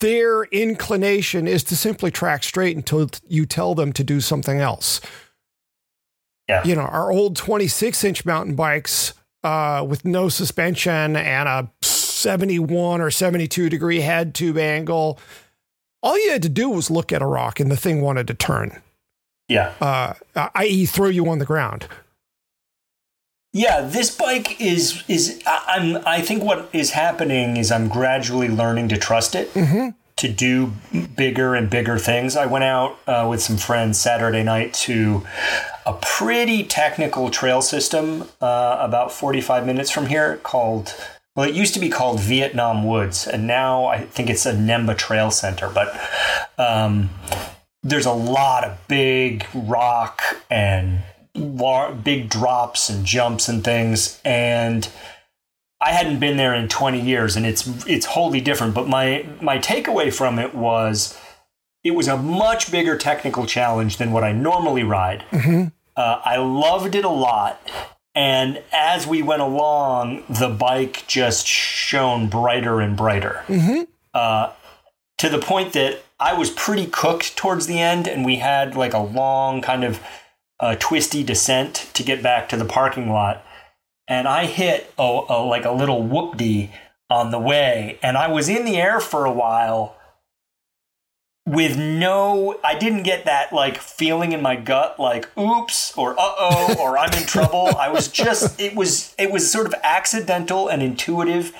their 0.00 0.44
inclination 0.44 1.46
is 1.46 1.64
to 1.64 1.76
simply 1.76 2.10
track 2.10 2.42
straight 2.42 2.76
until 2.76 3.08
you 3.26 3.46
tell 3.46 3.74
them 3.74 3.92
to 3.92 4.04
do 4.04 4.20
something 4.20 4.60
else. 4.60 5.00
Yeah. 6.48 6.64
You 6.64 6.74
know, 6.74 6.82
our 6.82 7.12
old 7.12 7.36
26 7.36 8.02
inch 8.04 8.24
mountain 8.24 8.54
bikes 8.54 9.12
uh, 9.44 9.84
with 9.88 10.04
no 10.04 10.28
suspension 10.28 11.16
and 11.16 11.48
a 11.48 11.70
71 11.82 13.00
or 13.00 13.10
72 13.10 13.68
degree 13.68 14.00
head 14.00 14.34
tube 14.34 14.58
angle, 14.58 15.18
all 16.02 16.18
you 16.18 16.30
had 16.30 16.42
to 16.42 16.48
do 16.48 16.70
was 16.70 16.90
look 16.90 17.12
at 17.12 17.22
a 17.22 17.26
rock 17.26 17.60
and 17.60 17.70
the 17.70 17.76
thing 17.76 18.00
wanted 18.00 18.26
to 18.26 18.34
turn. 18.34 18.82
Yeah. 19.48 19.72
Uh, 19.80 20.14
i.e., 20.56 20.86
throw 20.86 21.08
you 21.08 21.28
on 21.28 21.38
the 21.38 21.46
ground. 21.46 21.88
Yeah, 23.52 23.80
this 23.80 24.14
bike 24.14 24.60
is 24.60 25.02
is 25.08 25.42
I'm 25.46 26.06
I 26.06 26.20
think 26.20 26.44
what 26.44 26.68
is 26.74 26.90
happening 26.90 27.56
is 27.56 27.72
I'm 27.72 27.88
gradually 27.88 28.48
learning 28.48 28.88
to 28.90 28.98
trust 28.98 29.34
it 29.34 29.52
mm-hmm. 29.54 29.90
to 30.16 30.28
do 30.28 30.72
bigger 31.16 31.54
and 31.54 31.70
bigger 31.70 31.98
things. 31.98 32.36
I 32.36 32.44
went 32.44 32.64
out 32.64 32.98
uh, 33.06 33.26
with 33.28 33.40
some 33.40 33.56
friends 33.56 33.98
Saturday 33.98 34.42
night 34.42 34.74
to 34.74 35.26
a 35.88 35.94
pretty 36.02 36.64
technical 36.64 37.30
trail 37.30 37.62
system 37.62 38.22
uh, 38.42 38.76
about 38.78 39.10
45 39.10 39.64
minutes 39.64 39.90
from 39.90 40.06
here 40.06 40.36
called 40.42 40.94
well, 41.34 41.48
it 41.48 41.54
used 41.54 41.72
to 41.74 41.80
be 41.80 41.88
called 41.88 42.18
Vietnam 42.18 42.84
Woods, 42.84 43.24
and 43.28 43.46
now 43.46 43.84
I 43.84 44.00
think 44.00 44.28
it's 44.28 44.44
a 44.44 44.52
NEMBA 44.52 44.98
Trail 44.98 45.30
Center. 45.30 45.70
But 45.70 45.96
um, 46.58 47.10
there's 47.84 48.06
a 48.06 48.12
lot 48.12 48.64
of 48.64 48.76
big 48.88 49.46
rock 49.54 50.20
and 50.50 51.04
big 52.02 52.28
drops 52.28 52.90
and 52.90 53.06
jumps 53.06 53.48
and 53.48 53.62
things 53.62 54.20
and 54.24 54.88
I 55.80 55.92
hadn't 55.92 56.18
been 56.18 56.36
there 56.36 56.52
in 56.52 56.66
20 56.66 57.00
years 57.00 57.36
and 57.36 57.46
it's 57.46 57.86
it's 57.86 58.06
wholly 58.06 58.40
different 58.40 58.74
but 58.74 58.88
my 58.88 59.24
my 59.40 59.58
takeaway 59.58 60.12
from 60.12 60.40
it 60.40 60.52
was 60.52 61.16
it 61.84 61.92
was 61.92 62.08
a 62.08 62.16
much 62.16 62.70
bigger 62.70 62.96
technical 62.96 63.46
challenge 63.46 63.96
than 63.96 64.12
what 64.12 64.24
I 64.24 64.32
normally 64.32 64.82
ride. 64.82 65.24
Mm-hmm. 65.30 65.68
Uh, 65.98 66.20
I 66.24 66.36
loved 66.36 66.94
it 66.94 67.04
a 67.04 67.10
lot 67.10 67.60
and 68.14 68.62
as 68.72 69.06
we 69.06 69.22
went 69.22 69.42
along 69.42 70.24
the 70.28 70.48
bike 70.48 71.04
just 71.06 71.46
shone 71.46 72.28
brighter 72.28 72.80
and 72.80 72.96
brighter. 72.96 73.44
Mm-hmm. 73.48 73.82
Uh, 74.14 74.52
to 75.18 75.28
the 75.28 75.38
point 75.38 75.72
that 75.74 76.02
I 76.18 76.34
was 76.34 76.50
pretty 76.50 76.86
cooked 76.86 77.36
towards 77.36 77.66
the 77.66 77.78
end 77.78 78.08
and 78.08 78.24
we 78.24 78.36
had 78.36 78.74
like 78.74 78.94
a 78.94 78.98
long 78.98 79.60
kind 79.60 79.84
of 79.84 80.00
a 80.60 80.76
twisty 80.76 81.22
descent 81.22 81.90
to 81.94 82.02
get 82.02 82.22
back 82.22 82.48
to 82.48 82.56
the 82.56 82.64
parking 82.64 83.10
lot, 83.10 83.44
and 84.08 84.26
I 84.26 84.46
hit 84.46 84.92
a, 84.98 85.20
a 85.28 85.44
like 85.44 85.64
a 85.64 85.70
little 85.70 86.02
whoop-dee 86.02 86.70
on 87.10 87.30
the 87.30 87.38
way, 87.38 87.98
and 88.02 88.16
I 88.16 88.28
was 88.28 88.48
in 88.48 88.64
the 88.64 88.76
air 88.76 89.00
for 89.00 89.24
a 89.24 89.32
while 89.32 89.96
with 91.48 91.78
no 91.78 92.60
I 92.62 92.78
didn't 92.78 93.04
get 93.04 93.24
that 93.24 93.54
like 93.54 93.78
feeling 93.78 94.32
in 94.32 94.42
my 94.42 94.54
gut 94.54 95.00
like 95.00 95.30
oops 95.38 95.96
or 95.96 96.12
uh-oh 96.12 96.76
or 96.78 96.98
I'm 96.98 97.12
in 97.16 97.26
trouble. 97.26 97.70
I 97.78 97.88
was 97.88 98.08
just 98.08 98.60
it 98.60 98.74
was 98.76 99.14
it 99.18 99.30
was 99.30 99.50
sort 99.50 99.66
of 99.66 99.74
accidental 99.82 100.68
and 100.68 100.82
intuitive 100.82 101.54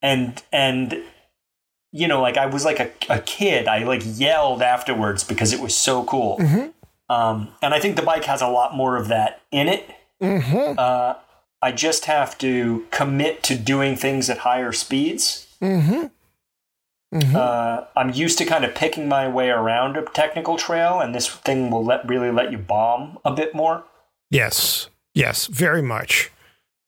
and 0.00 0.42
and 0.50 1.02
you 1.92 2.08
know 2.08 2.22
like 2.22 2.38
I 2.38 2.46
was 2.46 2.64
like 2.64 2.80
a, 2.80 2.90
a 3.10 3.20
kid. 3.20 3.68
I 3.68 3.84
like 3.84 4.02
yelled 4.04 4.62
afterwards 4.62 5.24
because 5.24 5.52
it 5.52 5.60
was 5.60 5.76
so 5.76 6.04
cool. 6.04 6.38
Mm-hmm. 6.38 6.68
Um, 7.14 7.48
and 7.60 7.74
I 7.74 7.80
think 7.80 7.96
the 7.96 8.02
bike 8.02 8.24
has 8.24 8.40
a 8.40 8.48
lot 8.48 8.74
more 8.74 8.96
of 8.96 9.08
that 9.08 9.42
in 9.50 9.68
it. 9.68 9.90
Mm-hmm. 10.22 10.78
Uh, 10.78 11.16
I 11.60 11.72
just 11.72 12.06
have 12.06 12.38
to 12.38 12.86
commit 12.90 13.42
to 13.44 13.56
doing 13.58 13.94
things 13.94 14.30
at 14.30 14.38
higher 14.38 14.72
speeds. 14.72 15.54
Mm-hmm. 15.60 16.06
Mm-hmm. 17.14 17.36
Uh, 17.36 17.84
I'm 17.96 18.12
used 18.12 18.38
to 18.38 18.44
kind 18.44 18.64
of 18.64 18.74
picking 18.74 19.08
my 19.08 19.28
way 19.28 19.48
around 19.50 19.96
a 19.96 20.02
technical 20.02 20.56
trail, 20.56 21.00
and 21.00 21.14
this 21.14 21.28
thing 21.28 21.70
will 21.70 21.84
let 21.84 22.06
really 22.08 22.32
let 22.32 22.50
you 22.50 22.58
bomb 22.58 23.18
a 23.24 23.32
bit 23.32 23.54
more. 23.54 23.84
Yes, 24.30 24.88
yes, 25.14 25.46
very 25.46 25.82
much. 25.82 26.30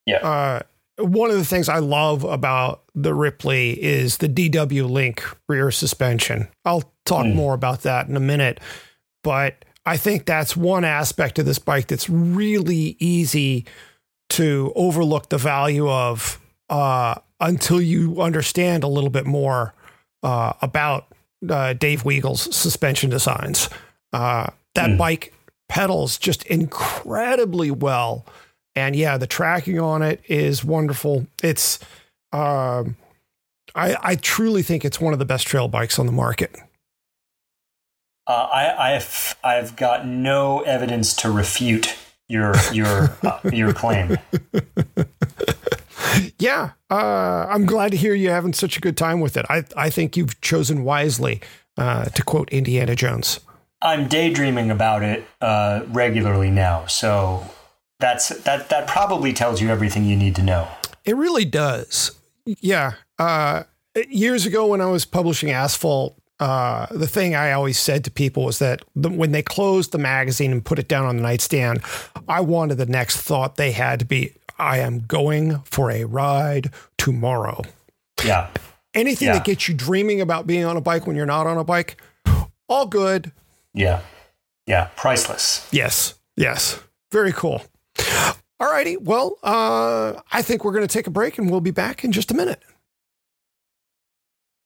Yeah. 0.04 0.16
Uh, 0.18 0.60
one 0.98 1.30
of 1.30 1.36
the 1.36 1.44
things 1.44 1.68
I 1.68 1.78
love 1.78 2.24
about 2.24 2.82
the 2.94 3.14
Ripley 3.14 3.72
is 3.82 4.16
the 4.16 4.28
DW 4.28 4.88
Link 4.90 5.22
rear 5.48 5.70
suspension. 5.70 6.48
I'll 6.64 6.90
talk 7.04 7.26
Mm. 7.26 7.34
more 7.34 7.54
about 7.54 7.82
that 7.82 8.08
in 8.08 8.16
a 8.16 8.20
minute, 8.20 8.58
but 9.22 9.64
I 9.84 9.96
think 9.96 10.26
that's 10.26 10.56
one 10.56 10.84
aspect 10.84 11.38
of 11.38 11.46
this 11.46 11.60
bike 11.60 11.86
that's 11.86 12.08
really 12.10 12.96
easy 12.98 13.64
to 14.30 14.72
overlook 14.74 15.28
the 15.28 15.38
value 15.38 15.88
of 15.88 16.40
uh, 16.68 17.14
until 17.38 17.80
you 17.80 18.20
understand 18.20 18.82
a 18.82 18.88
little 18.88 19.10
bit 19.10 19.26
more 19.26 19.72
uh, 20.26 20.52
about 20.60 21.06
uh, 21.48 21.72
Dave 21.74 22.04
Weagle's 22.04 22.54
suspension 22.54 23.08
designs. 23.10 23.68
Uh, 24.12 24.48
that 24.74 24.90
Mm. 24.90 24.98
bike 24.98 25.32
pedals 25.68 26.18
just 26.18 26.42
incredibly 26.46 27.70
well. 27.70 28.26
And 28.74 28.94
yeah, 28.96 29.16
the 29.18 29.26
tracking 29.26 29.78
on 29.80 30.02
it 30.02 30.20
is 30.28 30.64
wonderful. 30.64 31.26
It's, 31.42 31.78
um, 32.32 32.96
I, 33.74 33.96
I 34.02 34.14
truly 34.16 34.62
think 34.62 34.84
it's 34.84 35.00
one 35.00 35.12
of 35.12 35.18
the 35.18 35.24
best 35.24 35.46
trail 35.46 35.68
bikes 35.68 35.98
on 35.98 36.06
the 36.06 36.12
market. 36.12 36.56
Uh, 38.26 38.32
I, 38.52 38.94
I've 38.94 39.36
I've 39.44 39.76
got 39.76 40.06
no 40.06 40.60
evidence 40.62 41.14
to 41.16 41.30
refute 41.30 41.94
your 42.28 42.54
your 42.72 43.16
uh, 43.22 43.38
your 43.52 43.72
claim. 43.72 44.18
Yeah, 46.38 46.72
uh, 46.90 47.46
I'm 47.48 47.64
glad 47.66 47.92
to 47.92 47.96
hear 47.96 48.14
you 48.14 48.30
having 48.30 48.52
such 48.52 48.76
a 48.76 48.80
good 48.80 48.96
time 48.96 49.20
with 49.20 49.36
it. 49.36 49.46
I 49.48 49.64
I 49.76 49.90
think 49.90 50.16
you've 50.16 50.40
chosen 50.40 50.84
wisely. 50.84 51.40
uh, 51.78 52.06
to 52.06 52.22
quote 52.22 52.48
Indiana 52.50 52.94
Jones. 52.94 53.40
I'm 53.82 54.08
daydreaming 54.08 54.70
about 54.70 55.02
it 55.02 55.26
uh, 55.40 55.82
regularly 55.88 56.50
now, 56.50 56.86
so 56.86 57.46
that's 58.00 58.28
that. 58.44 58.68
That 58.70 58.86
probably 58.86 59.32
tells 59.32 59.60
you 59.60 59.68
everything 59.68 60.04
you 60.04 60.16
need 60.16 60.34
to 60.36 60.42
know. 60.42 60.68
It 61.04 61.16
really 61.16 61.44
does. 61.44 62.12
Yeah. 62.44 62.92
Uh, 63.18 63.64
years 64.08 64.46
ago, 64.46 64.66
when 64.66 64.80
I 64.80 64.86
was 64.86 65.04
publishing 65.04 65.50
Asphalt, 65.50 66.18
uh, 66.40 66.86
the 66.90 67.06
thing 67.06 67.34
I 67.34 67.52
always 67.52 67.78
said 67.78 68.04
to 68.04 68.10
people 68.10 68.44
was 68.44 68.58
that 68.58 68.82
the, 68.94 69.08
when 69.08 69.32
they 69.32 69.42
closed 69.42 69.92
the 69.92 69.98
magazine 69.98 70.52
and 70.52 70.64
put 70.64 70.78
it 70.78 70.88
down 70.88 71.06
on 71.06 71.16
the 71.16 71.22
nightstand, 71.22 71.82
I 72.28 72.40
wanted 72.40 72.76
the 72.78 72.86
next 72.86 73.18
thought 73.18 73.56
they 73.56 73.72
had 73.72 74.00
to 74.00 74.04
be, 74.04 74.32
"I 74.58 74.78
am 74.78 75.00
going 75.00 75.60
for 75.60 75.90
a 75.90 76.04
ride 76.04 76.70
tomorrow." 76.98 77.62
Yeah. 78.24 78.48
Anything 78.94 79.28
Yeah. 79.28 79.34
that 79.34 79.44
gets 79.44 79.68
you 79.68 79.74
dreaming 79.74 80.20
about 80.20 80.46
being 80.46 80.64
on 80.64 80.76
a 80.76 80.80
bike 80.80 81.06
when 81.06 81.16
you're 81.16 81.26
not 81.26 81.46
on 81.46 81.58
a 81.58 81.64
bike, 81.64 82.00
all 82.68 82.86
good. 82.86 83.32
Yeah. 83.74 84.00
Yeah. 84.66 84.88
Priceless. 84.96 85.68
Yes. 85.70 86.14
Yes. 86.36 86.78
Very 87.12 87.32
cool. 87.32 87.62
All 88.58 88.72
righty. 88.72 88.96
Well, 88.96 89.36
uh, 89.42 90.14
I 90.32 90.40
think 90.40 90.64
we're 90.64 90.72
going 90.72 90.86
to 90.86 90.92
take 90.92 91.06
a 91.06 91.10
break 91.10 91.36
and 91.36 91.50
we'll 91.50 91.60
be 91.60 91.70
back 91.70 92.04
in 92.04 92.10
just 92.12 92.30
a 92.30 92.34
minute. 92.34 92.62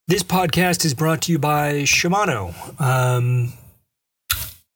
This 0.07 0.23
podcast 0.23 0.83
is 0.85 0.93
brought 0.93 1.21
to 1.23 1.31
you 1.31 1.39
by 1.39 1.83
Shimano. 1.83 2.53
Um, 2.81 3.53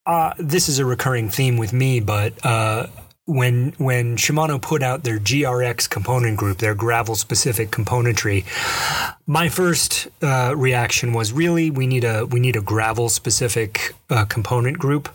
uh, 0.05 0.33
this 0.37 0.69
is 0.69 0.79
a 0.79 0.85
recurring 0.85 1.29
theme 1.29 1.57
with 1.57 1.73
me, 1.73 1.99
but 1.99 2.33
uh, 2.45 2.87
when 3.25 3.73
when 3.77 4.17
Shimano 4.17 4.61
put 4.61 4.83
out 4.83 5.03
their 5.03 5.17
GRX 5.17 5.89
component 5.89 6.37
group, 6.37 6.59
their 6.59 6.75
gravel 6.75 7.15
specific 7.15 7.71
componentry, 7.71 8.45
my 9.25 9.49
first 9.49 10.07
uh, 10.21 10.53
reaction 10.55 11.11
was 11.11 11.33
really 11.33 11.71
we 11.71 11.87
need 11.87 12.03
a 12.03 12.25
we 12.27 12.39
need 12.39 12.55
a 12.55 12.61
gravel 12.61 13.09
specific 13.09 13.95
uh, 14.11 14.25
component 14.25 14.77
group. 14.77 15.09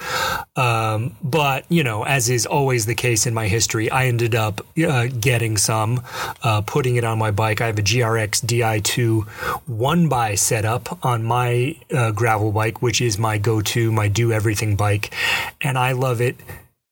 Um, 0.58 1.16
but 1.22 1.64
you 1.68 1.84
know, 1.84 2.02
as 2.04 2.28
is 2.28 2.46
always 2.46 2.86
the 2.86 2.96
case 2.96 3.26
in 3.26 3.34
my 3.34 3.46
history, 3.46 3.88
I 3.88 4.06
ended 4.06 4.34
up 4.34 4.60
uh, 4.84 5.06
getting 5.06 5.56
some, 5.56 6.02
uh, 6.42 6.62
putting 6.62 6.96
it 6.96 7.04
on 7.04 7.16
my 7.18 7.30
bike. 7.30 7.60
I 7.60 7.66
have 7.66 7.78
a 7.78 7.82
GRX 7.82 8.44
Di2 8.44 9.28
one 9.68 10.08
by 10.08 10.34
setup 10.34 11.04
on 11.04 11.22
my 11.22 11.76
uh, 11.94 12.10
gravel 12.10 12.50
bike, 12.50 12.82
which 12.82 13.00
is 13.00 13.18
my 13.18 13.38
go 13.38 13.60
to, 13.60 13.92
my 13.92 14.08
do 14.08 14.32
everything 14.32 14.74
bike, 14.74 15.14
and 15.60 15.78
I 15.78 15.92
love 15.92 16.20
it 16.20 16.36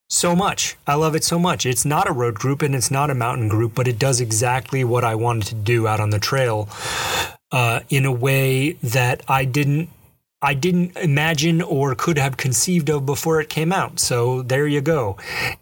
so 0.08 0.34
much. 0.34 0.76
I 0.86 0.94
love 0.94 1.14
it 1.14 1.24
so 1.24 1.38
much. 1.38 1.66
It's 1.66 1.84
not 1.84 2.08
a 2.08 2.12
road 2.12 2.34
group 2.34 2.62
and 2.62 2.74
it's 2.74 2.90
not 2.90 3.10
a 3.10 3.14
mountain 3.14 3.48
group, 3.48 3.74
but 3.74 3.86
it 3.86 3.98
does 3.98 4.20
exactly 4.20 4.84
what 4.84 5.04
I 5.04 5.14
wanted 5.14 5.44
to 5.48 5.54
do 5.54 5.86
out 5.86 6.00
on 6.00 6.10
the 6.10 6.18
trail 6.18 6.68
uh, 7.52 7.80
in 7.88 8.04
a 8.04 8.12
way 8.12 8.72
that 8.82 9.22
I 9.28 9.44
didn't. 9.44 9.90
I 10.40 10.54
didn't 10.54 10.96
imagine 10.96 11.60
or 11.60 11.96
could 11.96 12.16
have 12.16 12.36
conceived 12.36 12.88
of 12.90 13.04
before 13.04 13.40
it 13.40 13.48
came 13.48 13.72
out. 13.72 13.98
So 13.98 14.42
there 14.42 14.68
you 14.68 14.80
go. 14.80 15.16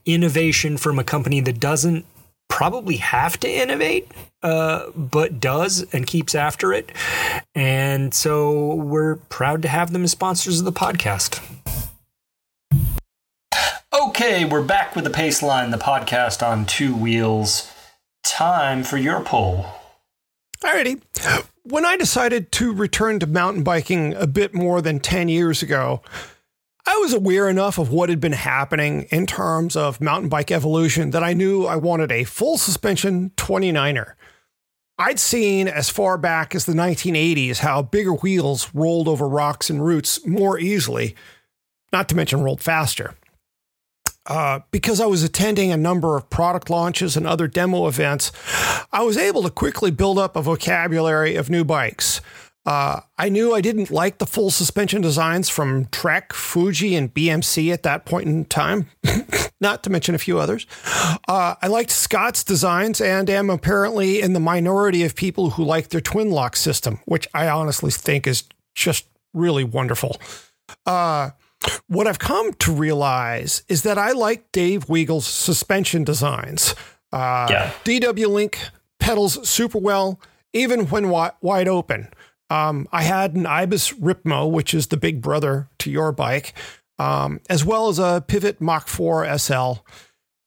Innovation 0.04 0.76
from 0.76 0.98
a 0.98 1.04
company 1.04 1.40
that 1.40 1.58
doesn't 1.58 2.04
probably 2.48 2.96
have 2.98 3.40
to 3.40 3.48
innovate, 3.50 4.10
uh, 4.42 4.90
but 4.94 5.40
does 5.40 5.86
and 5.94 6.06
keeps 6.06 6.34
after 6.34 6.74
it. 6.74 6.92
And 7.54 8.12
so 8.12 8.74
we're 8.74 9.16
proud 9.16 9.62
to 9.62 9.68
have 9.68 9.94
them 9.94 10.04
as 10.04 10.10
sponsors 10.10 10.58
of 10.58 10.66
the 10.66 10.72
podcast. 10.72 11.42
Okay, 13.98 14.44
we're 14.44 14.62
back 14.62 14.94
with 14.94 15.04
the 15.04 15.10
Pace 15.10 15.42
Line, 15.42 15.70
the 15.70 15.78
podcast 15.78 16.46
on 16.46 16.66
two 16.66 16.94
wheels. 16.94 17.72
Time 18.24 18.82
for 18.82 18.98
your 18.98 19.22
poll. 19.22 19.64
Alrighty. 20.62 21.00
When 21.62 21.86
I 21.86 21.96
decided 21.96 22.52
to 22.52 22.74
return 22.74 23.20
to 23.20 23.26
mountain 23.26 23.62
biking 23.62 24.12
a 24.12 24.26
bit 24.26 24.52
more 24.52 24.82
than 24.82 25.00
10 25.00 25.28
years 25.28 25.62
ago, 25.62 26.02
I 26.86 26.96
was 26.98 27.14
aware 27.14 27.48
enough 27.48 27.78
of 27.78 27.90
what 27.90 28.10
had 28.10 28.20
been 28.20 28.32
happening 28.32 29.04
in 29.10 29.24
terms 29.24 29.76
of 29.76 30.00
mountain 30.00 30.28
bike 30.28 30.50
evolution 30.50 31.10
that 31.12 31.24
I 31.24 31.32
knew 31.32 31.64
I 31.64 31.76
wanted 31.76 32.12
a 32.12 32.24
full 32.24 32.58
suspension 32.58 33.30
29er. 33.36 34.12
I'd 34.98 35.18
seen 35.18 35.68
as 35.68 35.88
far 35.88 36.18
back 36.18 36.54
as 36.54 36.66
the 36.66 36.74
1980s 36.74 37.58
how 37.58 37.80
bigger 37.80 38.12
wheels 38.12 38.68
rolled 38.74 39.08
over 39.08 39.26
rocks 39.26 39.70
and 39.70 39.82
roots 39.82 40.26
more 40.26 40.58
easily, 40.58 41.16
not 41.94 42.10
to 42.10 42.14
mention 42.14 42.42
rolled 42.42 42.60
faster. 42.60 43.14
Uh, 44.26 44.60
because 44.70 45.00
I 45.00 45.06
was 45.06 45.22
attending 45.22 45.70
a 45.70 45.76
number 45.76 46.16
of 46.16 46.28
product 46.30 46.68
launches 46.68 47.16
and 47.16 47.26
other 47.26 47.46
demo 47.46 47.86
events, 47.86 48.32
I 48.92 49.02
was 49.02 49.16
able 49.16 49.42
to 49.44 49.50
quickly 49.50 49.90
build 49.90 50.18
up 50.18 50.36
a 50.36 50.42
vocabulary 50.42 51.36
of 51.36 51.48
new 51.48 51.64
bikes. 51.64 52.20
Uh, 52.66 53.00
I 53.16 53.28
knew 53.28 53.54
I 53.54 53.60
didn't 53.60 53.92
like 53.92 54.18
the 54.18 54.26
full 54.26 54.50
suspension 54.50 55.00
designs 55.00 55.48
from 55.48 55.86
Trek, 55.86 56.32
Fuji, 56.32 56.96
and 56.96 57.14
BMC 57.14 57.72
at 57.72 57.84
that 57.84 58.04
point 58.04 58.26
in 58.26 58.44
time, 58.44 58.90
not 59.60 59.84
to 59.84 59.90
mention 59.90 60.16
a 60.16 60.18
few 60.18 60.40
others. 60.40 60.66
Uh, 61.28 61.54
I 61.62 61.68
liked 61.68 61.90
Scott's 61.90 62.42
designs 62.42 63.00
and 63.00 63.30
am 63.30 63.50
apparently 63.50 64.20
in 64.20 64.32
the 64.32 64.40
minority 64.40 65.04
of 65.04 65.14
people 65.14 65.50
who 65.50 65.62
like 65.62 65.90
their 65.90 66.00
TwinLoc 66.00 66.56
system, 66.56 66.98
which 67.04 67.28
I 67.32 67.46
honestly 67.46 67.92
think 67.92 68.26
is 68.26 68.42
just 68.74 69.06
really 69.32 69.62
wonderful. 69.62 70.20
Uh, 70.84 71.30
what 71.88 72.06
I've 72.06 72.18
come 72.18 72.52
to 72.54 72.72
realize 72.72 73.62
is 73.68 73.82
that 73.82 73.98
I 73.98 74.12
like 74.12 74.50
Dave 74.52 74.88
Weagle's 74.88 75.26
suspension 75.26 76.04
designs. 76.04 76.74
Uh, 77.12 77.46
Yeah. 77.50 77.72
DW 77.84 78.28
Link 78.28 78.58
pedals 79.00 79.48
super 79.48 79.78
well, 79.78 80.20
even 80.52 80.86
when 80.88 81.04
wi- 81.04 81.32
wide 81.40 81.68
open. 81.68 82.08
Um, 82.50 82.86
I 82.92 83.02
had 83.02 83.34
an 83.34 83.46
Ibis 83.46 83.92
Ripmo, 83.94 84.50
which 84.50 84.72
is 84.74 84.86
the 84.88 84.96
big 84.96 85.20
brother 85.20 85.68
to 85.80 85.90
your 85.90 86.12
bike, 86.12 86.54
um, 86.98 87.40
as 87.50 87.64
well 87.64 87.88
as 87.88 87.98
a 87.98 88.22
Pivot 88.26 88.60
Mach 88.60 88.86
4 88.88 89.24
SL. 89.38 89.84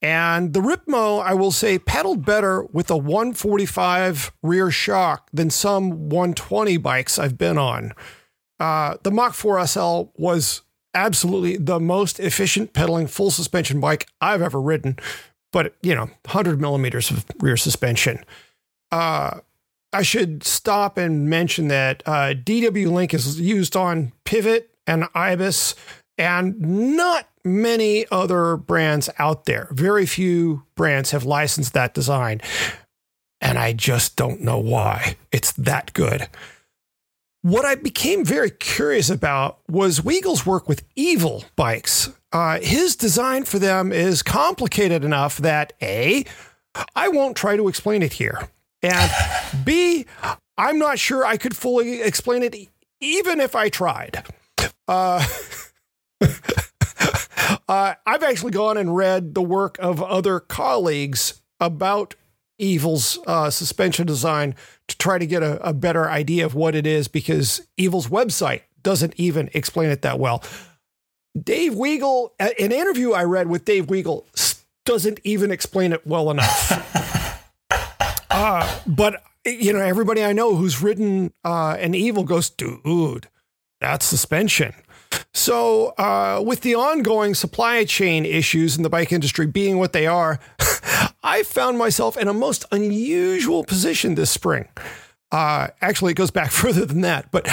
And 0.02 0.54
the 0.54 0.62
Ripmo, 0.62 1.22
I 1.22 1.34
will 1.34 1.52
say, 1.52 1.78
pedaled 1.78 2.26
better 2.26 2.64
with 2.64 2.90
a 2.90 2.96
145 2.96 4.32
rear 4.42 4.72
shock 4.72 5.28
than 5.34 5.50
some 5.50 6.10
120 6.10 6.78
bikes 6.78 7.20
I've 7.20 7.38
been 7.38 7.58
on. 7.58 7.94
Uh, 8.60 8.96
the 9.04 9.12
Mach 9.12 9.34
4 9.34 9.60
SL 9.68 10.04
was 10.16 10.62
absolutely 10.94 11.58
the 11.58 11.80
most 11.80 12.20
efficient 12.20 12.74
pedaling 12.74 13.08
full 13.08 13.32
suspension 13.32 13.80
bike 13.80 14.08
I've 14.22 14.42
ever 14.42 14.62
ridden, 14.62 14.98
but 15.52 15.76
you 15.82 15.96
know, 15.96 16.06
100 16.26 16.60
millimeters 16.60 17.12
of 17.12 17.26
rear 17.40 17.58
suspension. 17.58 18.24
Uh, 18.92 19.40
I 19.92 20.04
should 20.04 20.44
stop 20.44 20.98
and 20.98 21.30
mention 21.30 21.68
that 21.70 22.04
uh, 22.06 22.34
DW 22.36 22.92
Link 22.92 23.14
is 23.14 23.40
used 23.40 23.76
on 23.76 24.12
Pivot 24.24 24.70
and 24.86 25.08
Ibis 25.16 25.76
and 26.18 26.60
not 26.96 27.28
many 27.44 28.06
other 28.12 28.58
brands 28.58 29.10
out 29.18 29.46
there. 29.46 29.68
Very 29.72 30.06
few 30.06 30.64
brands 30.76 31.12
have 31.12 31.24
licensed 31.24 31.74
that 31.74 31.94
design. 31.94 32.42
And 33.42 33.58
I 33.58 33.74
just 33.74 34.16
don't 34.16 34.42
know 34.42 34.60
why. 34.60 35.16
It's 35.32 35.54
that 35.54 35.94
good. 35.94 36.28
What 37.42 37.64
I 37.64 37.76
became 37.76 38.26
very 38.26 38.52
curious 38.52 39.10
about 39.10 39.60
was 39.70 40.04
Weagle's 40.04 40.46
work 40.46 40.68
with 40.68 40.84
Evil 40.98 41.46
bikes. 41.56 42.10
Uh, 42.34 42.60
his 42.60 42.98
design 42.98 43.46
for 43.46 43.60
them 43.60 43.94
is 43.94 44.22
complicated 44.22 45.06
enough 45.06 45.38
that 45.38 45.72
A, 45.82 46.26
I 46.96 47.08
won't 47.08 47.38
try 47.38 47.56
to 47.56 47.70
explain 47.70 48.04
it 48.04 48.14
here. 48.14 48.50
And 48.82 49.12
B, 49.64 50.06
I'm 50.58 50.78
not 50.78 51.00
sure 51.00 51.26
I 51.26 51.38
could 51.38 51.56
fully 51.56 52.02
explain 52.02 52.44
it 52.44 52.56
even 53.00 53.40
if 53.40 53.56
I 53.56 53.70
tried. 53.70 54.26
Uh, 54.86 55.26
uh, 57.70 57.94
I've 58.06 58.24
actually 58.24 58.52
gone 58.52 58.76
and 58.76 58.96
read 58.96 59.34
the 59.34 59.42
work 59.42 59.78
of 59.80 60.04
other 60.04 60.42
colleagues 60.42 61.42
about 61.60 62.16
Evil's 62.60 63.18
uh, 63.26 63.50
suspension 63.50 64.06
design 64.06 64.54
to 64.88 64.98
try 64.98 65.18
to 65.18 65.26
get 65.26 65.42
a, 65.42 65.68
a 65.68 65.74
better 65.74 66.10
idea 66.10 66.46
of 66.46 66.54
what 66.54 66.76
it 66.76 66.86
is 66.86 67.08
because 67.08 67.68
Evil's 67.78 68.08
website 68.08 68.62
doesn't 68.84 69.14
even 69.18 69.50
explain 69.54 69.90
it 69.90 70.02
that 70.04 70.20
well. 70.20 70.44
Dave 71.42 71.74
Weagle, 71.74 72.32
an 72.40 72.72
interview 72.72 73.14
I 73.14 73.24
read 73.24 73.48
with 73.48 73.66
Dave 73.66 73.88
Weagle 73.88 74.26
doesn't 74.86 75.20
even 75.24 75.52
explain 75.52 75.94
it 75.94 76.06
well 76.06 76.32
enough. 76.32 77.56
uh, 78.30 78.80
but 78.88 79.24
you 79.46 79.74
know, 79.74 79.80
everybody 79.80 80.24
I 80.24 80.34
know 80.34 80.56
who's 80.56 80.82
ridden 80.82 81.34
uh, 81.44 81.78
an 81.80 81.94
Evil 81.94 82.24
goes, 82.24 82.50
dude, 82.50 83.28
that's 83.80 84.06
suspension. 84.06 84.74
So, 85.34 85.90
uh, 85.98 86.42
with 86.46 86.62
the 86.62 86.76
ongoing 86.76 87.34
supply 87.36 87.86
chain 87.86 88.26
issues 88.26 88.78
in 88.78 88.84
the 88.84 88.90
bike 88.90 89.12
industry 89.12 89.48
being 89.48 89.78
what 89.78 89.94
they 89.94 90.08
are, 90.08 90.40
I 91.24 91.44
found 91.44 91.78
myself 91.78 92.18
in 92.18 92.28
a 92.28 92.34
most 92.34 92.66
unusual 92.72 93.64
position 93.64 94.16
this 94.16 94.32
spring. 94.32 94.68
Uh, 95.32 95.68
actually, 95.82 96.12
it 96.12 96.16
goes 96.16 96.32
back 96.32 96.52
further 96.62 96.86
than 96.86 97.02
that, 97.02 97.32
but 97.32 97.48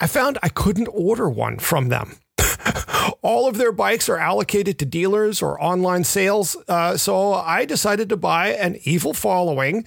I 0.00 0.06
found 0.06 0.38
I 0.42 0.48
couldn't 0.48 0.88
order 0.88 1.28
one 1.28 1.58
from 1.58 1.88
them. 1.88 2.16
All 3.22 3.48
of 3.48 3.56
their 3.56 3.72
bikes 3.72 4.08
are 4.08 4.18
allocated 4.18 4.78
to 4.78 4.84
dealers 4.84 5.40
or 5.42 5.60
online 5.62 6.04
sales. 6.04 6.56
Uh, 6.68 6.96
so 6.96 7.32
I 7.34 7.64
decided 7.64 8.08
to 8.10 8.16
buy 8.16 8.48
an 8.52 8.78
evil 8.84 9.14
following 9.14 9.84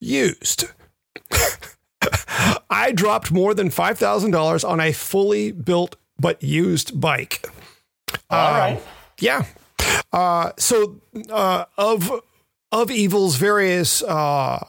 used. 0.00 0.66
I 2.70 2.92
dropped 2.92 3.30
more 3.32 3.54
than 3.54 3.70
five 3.70 3.98
thousand 3.98 4.30
dollars 4.30 4.64
on 4.64 4.80
a 4.80 4.92
fully 4.92 5.52
built 5.52 5.96
but 6.18 6.42
used 6.42 7.00
bike. 7.00 7.46
All 8.30 8.46
Um, 8.54 8.56
right. 8.58 8.82
Yeah. 9.20 9.44
Uh, 10.12 10.52
so 10.58 11.00
uh, 11.30 11.64
of 11.76 12.10
of 12.70 12.90
evil's 12.90 13.36
various 13.36 14.02
uh, 14.02 14.64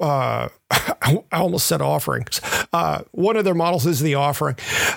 uh, 0.00 0.48
I 0.70 1.22
almost 1.32 1.66
said 1.66 1.80
offerings. 1.80 2.40
Uh, 2.72 3.02
one 3.12 3.36
of 3.36 3.44
their 3.44 3.54
models 3.54 3.86
is 3.86 4.00
the 4.00 4.14
offering. 4.14 4.56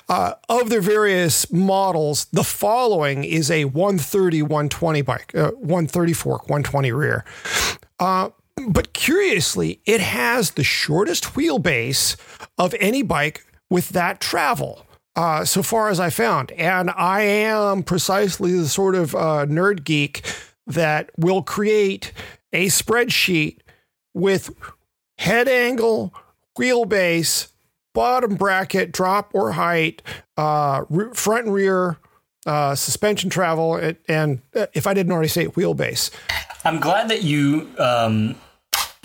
Uh, 0.10 0.34
of 0.50 0.70
their 0.70 0.82
various 0.82 1.52
models, 1.52 2.26
the 2.32 2.44
following 2.44 3.24
is 3.24 3.52
a 3.52 3.66
130 3.66 4.42
120 4.42 5.02
bike, 5.02 5.36
uh, 5.36 5.52
130 5.52 6.14
fork, 6.14 6.42
120 6.44 6.92
rear. 6.92 7.26
Uh, 8.00 8.30
but 8.70 8.94
curiously, 8.94 9.82
it 9.86 10.02
has 10.02 10.52
the 10.52 10.64
shortest 10.64 11.36
wheelbase 11.36 12.16
of 12.58 12.74
any 12.80 13.04
bike 13.04 13.46
with 13.70 13.90
that 13.90 14.20
travel. 14.20 14.87
Uh, 15.18 15.44
so 15.44 15.64
far 15.64 15.90
as 15.90 16.00
I 16.00 16.12
found, 16.12 16.52
and 16.52 16.92
I 16.92 17.22
am 17.22 17.82
precisely 17.82 18.56
the 18.56 18.68
sort 18.68 18.94
of 18.94 19.16
uh, 19.16 19.48
nerd 19.48 19.84
geek 19.84 20.24
that 20.68 21.10
will 21.18 21.42
create 21.42 22.14
a 22.54 22.68
spreadsheet 22.68 23.62
with 24.14 24.52
head 25.18 25.48
angle, 25.48 26.14
wheelbase, 26.56 27.48
bottom 27.96 28.36
bracket, 28.36 28.92
drop 28.92 29.32
or 29.34 29.54
height, 29.54 30.04
uh, 30.38 30.84
front 31.16 31.46
and 31.46 31.54
rear, 31.56 31.98
uh, 32.46 32.76
suspension 32.76 33.32
travel, 33.32 33.76
and, 33.76 33.98
and 34.08 34.42
uh, 34.56 34.68
if 34.76 34.86
I 34.86 34.94
didn't 34.94 35.12
already 35.12 35.30
say 35.30 35.46
it, 35.46 35.56
wheelbase. 35.56 36.12
I'm 36.64 36.80
glad 36.80 37.10
that 37.10 37.24
you 37.24 37.72
um, 37.80 38.36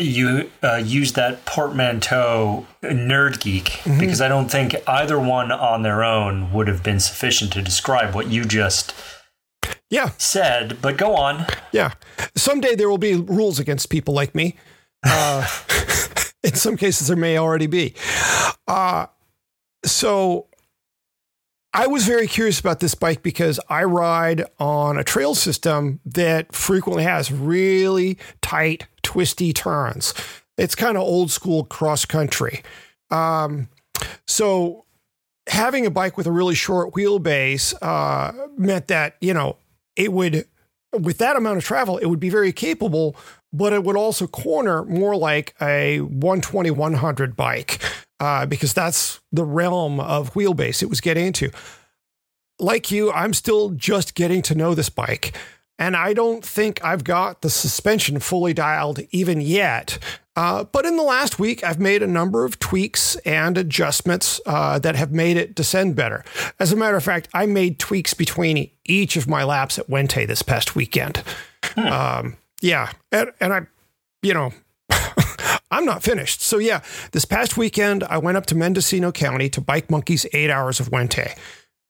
you 0.03 0.51
uh, 0.62 0.77
used 0.77 1.15
that 1.17 1.45
portmanteau 1.45 2.67
nerd 2.83 3.41
geek 3.41 3.81
because 3.99 4.21
I 4.21 4.29
don't 4.29 4.51
think 4.51 4.75
either 4.87 5.19
one 5.19 5.51
on 5.53 5.83
their 5.83 6.03
own 6.05 6.53
would 6.53 6.69
have 6.69 6.83
been 6.83 7.01
sufficient 7.01 7.53
to 7.55 7.62
describe 7.62 8.15
what 8.15 8.29
you 8.29 8.45
just 8.45 8.95
Yeah, 9.91 10.11
said. 10.19 10.79
But 10.83 10.97
go 10.97 11.15
on. 11.17 11.47
yeah. 11.73 11.93
Someday 12.37 12.75
there 12.75 12.88
will 12.88 12.99
be 12.99 13.15
rules 13.15 13.59
against 13.59 13.91
people 13.91 14.15
like 14.15 14.35
me. 14.35 14.57
Uh, 15.05 15.47
in 16.45 16.55
some 16.55 16.77
cases, 16.77 17.09
there 17.09 17.17
may 17.17 17.37
already 17.38 17.67
be. 17.67 17.95
Uh, 18.69 19.07
so 19.85 20.47
I 21.75 21.87
was 21.87 22.05
very 22.07 22.27
curious 22.27 22.61
about 22.61 22.81
this 22.81 22.95
bike 22.95 23.23
because 23.23 23.59
I 23.69 23.85
ride 23.85 24.45
on 24.59 24.99
a 24.99 25.05
trail 25.05 25.35
system 25.35 26.01
that 26.05 26.55
frequently 26.55 27.05
has 27.05 27.33
really 27.33 28.19
tight, 28.43 28.87
twisty 29.12 29.53
turns. 29.53 30.14
It's 30.57 30.75
kind 30.75 30.96
of 30.96 31.03
old 31.03 31.31
school 31.31 31.64
cross 31.64 32.07
country. 32.07 32.62
Um, 33.11 33.68
so 34.27 34.87
having 35.46 35.85
a 35.85 35.90
bike 35.90 36.16
with 36.16 36.27
a 36.27 36.33
really 36.33 36.55
short 36.55 36.94
wheelbase 36.94 37.75
uh, 37.83 38.33
meant 38.57 38.88
that, 38.88 39.16
you 39.20 39.35
know, 39.35 39.57
it 39.96 40.14
would, 40.14 40.46
with 40.98 41.18
that 41.18 41.37
amount 41.37 41.59
of 41.59 41.64
travel, 41.64 41.98
it 41.98 42.07
would 42.07 42.20
be 42.20 42.31
very 42.31 42.53
capable, 42.53 43.14
but 43.53 43.75
it 43.75 43.85
would 43.85 43.96
also 43.96 44.27
corner 44.27 44.83
more 44.87 45.14
like 45.14 45.55
a 45.61 46.01
120 46.01 46.70
100 46.70 47.37
bike 47.37 47.83
uh, 48.18 48.46
because 48.46 48.72
that's 48.72 49.20
the 49.31 49.44
realm 49.44 50.01
of 50.01 50.33
wheelbase 50.33 50.83
it 50.83 50.88
was 50.88 51.03
getting 51.03 51.27
into. 51.27 51.51
Like 52.59 52.90
you, 52.90 53.12
I'm 53.12 53.35
still 53.35 53.70
just 53.70 54.14
getting 54.14 54.40
to 54.42 54.55
know 54.55 54.75
this 54.75 54.88
bike. 54.88 55.37
And 55.83 55.97
I 55.97 56.12
don't 56.12 56.45
think 56.45 56.79
I've 56.85 57.03
got 57.03 57.40
the 57.40 57.51
suspension 57.51 58.21
fully 58.21 58.55
dialed 58.55 59.01
even 59.11 59.40
yet. 59.40 59.99
Uh, 60.37 60.62
but 60.62 60.87
in 60.87 60.97
the 60.97 61.03
last 61.03 61.40
week, 61.40 61.64
I've 61.64 61.81
made 61.81 62.05
a 62.05 62.07
number 62.07 62.45
of 62.45 62.61
tweaks 62.61 63.16
and 63.27 63.59
adjustments 63.59 64.40
uh, 64.47 64.79
that 64.79 64.95
have 64.95 65.11
made 65.11 65.37
it 65.37 65.57
descend 65.57 65.97
better. 65.97 66.25
As 66.61 66.71
a 66.73 66.77
matter 66.77 66.97
of 66.97 67.03
fact, 67.03 67.27
I 67.35 67.47
made 67.47 67.81
tweaks 67.81 68.14
between 68.14 68.71
each 68.85 69.16
of 69.16 69.27
my 69.27 69.42
laps 69.42 69.77
at 69.77 69.88
Wente 69.88 70.25
this 70.25 70.42
past 70.42 70.77
weekend. 70.77 71.25
Um, 71.77 72.37
yeah. 72.61 72.92
And, 73.11 73.33
and 73.40 73.53
I, 73.53 73.66
you 74.23 74.35
know, 74.35 74.53
I'm 75.73 75.85
not 75.85 76.05
finished. 76.05 76.42
So, 76.42 76.59
yeah, 76.59 76.83
this 77.11 77.25
past 77.25 77.57
weekend, 77.57 78.05
I 78.05 78.18
went 78.18 78.37
up 78.37 78.47
to 78.47 78.55
Mendocino 78.55 79.11
County 79.11 79.49
to 79.49 79.61
Bike 79.61 79.90
Monkey's 79.90 80.27
eight 80.33 80.49
hours 80.49 80.79
of 80.79 80.90
Wente. 80.90 81.37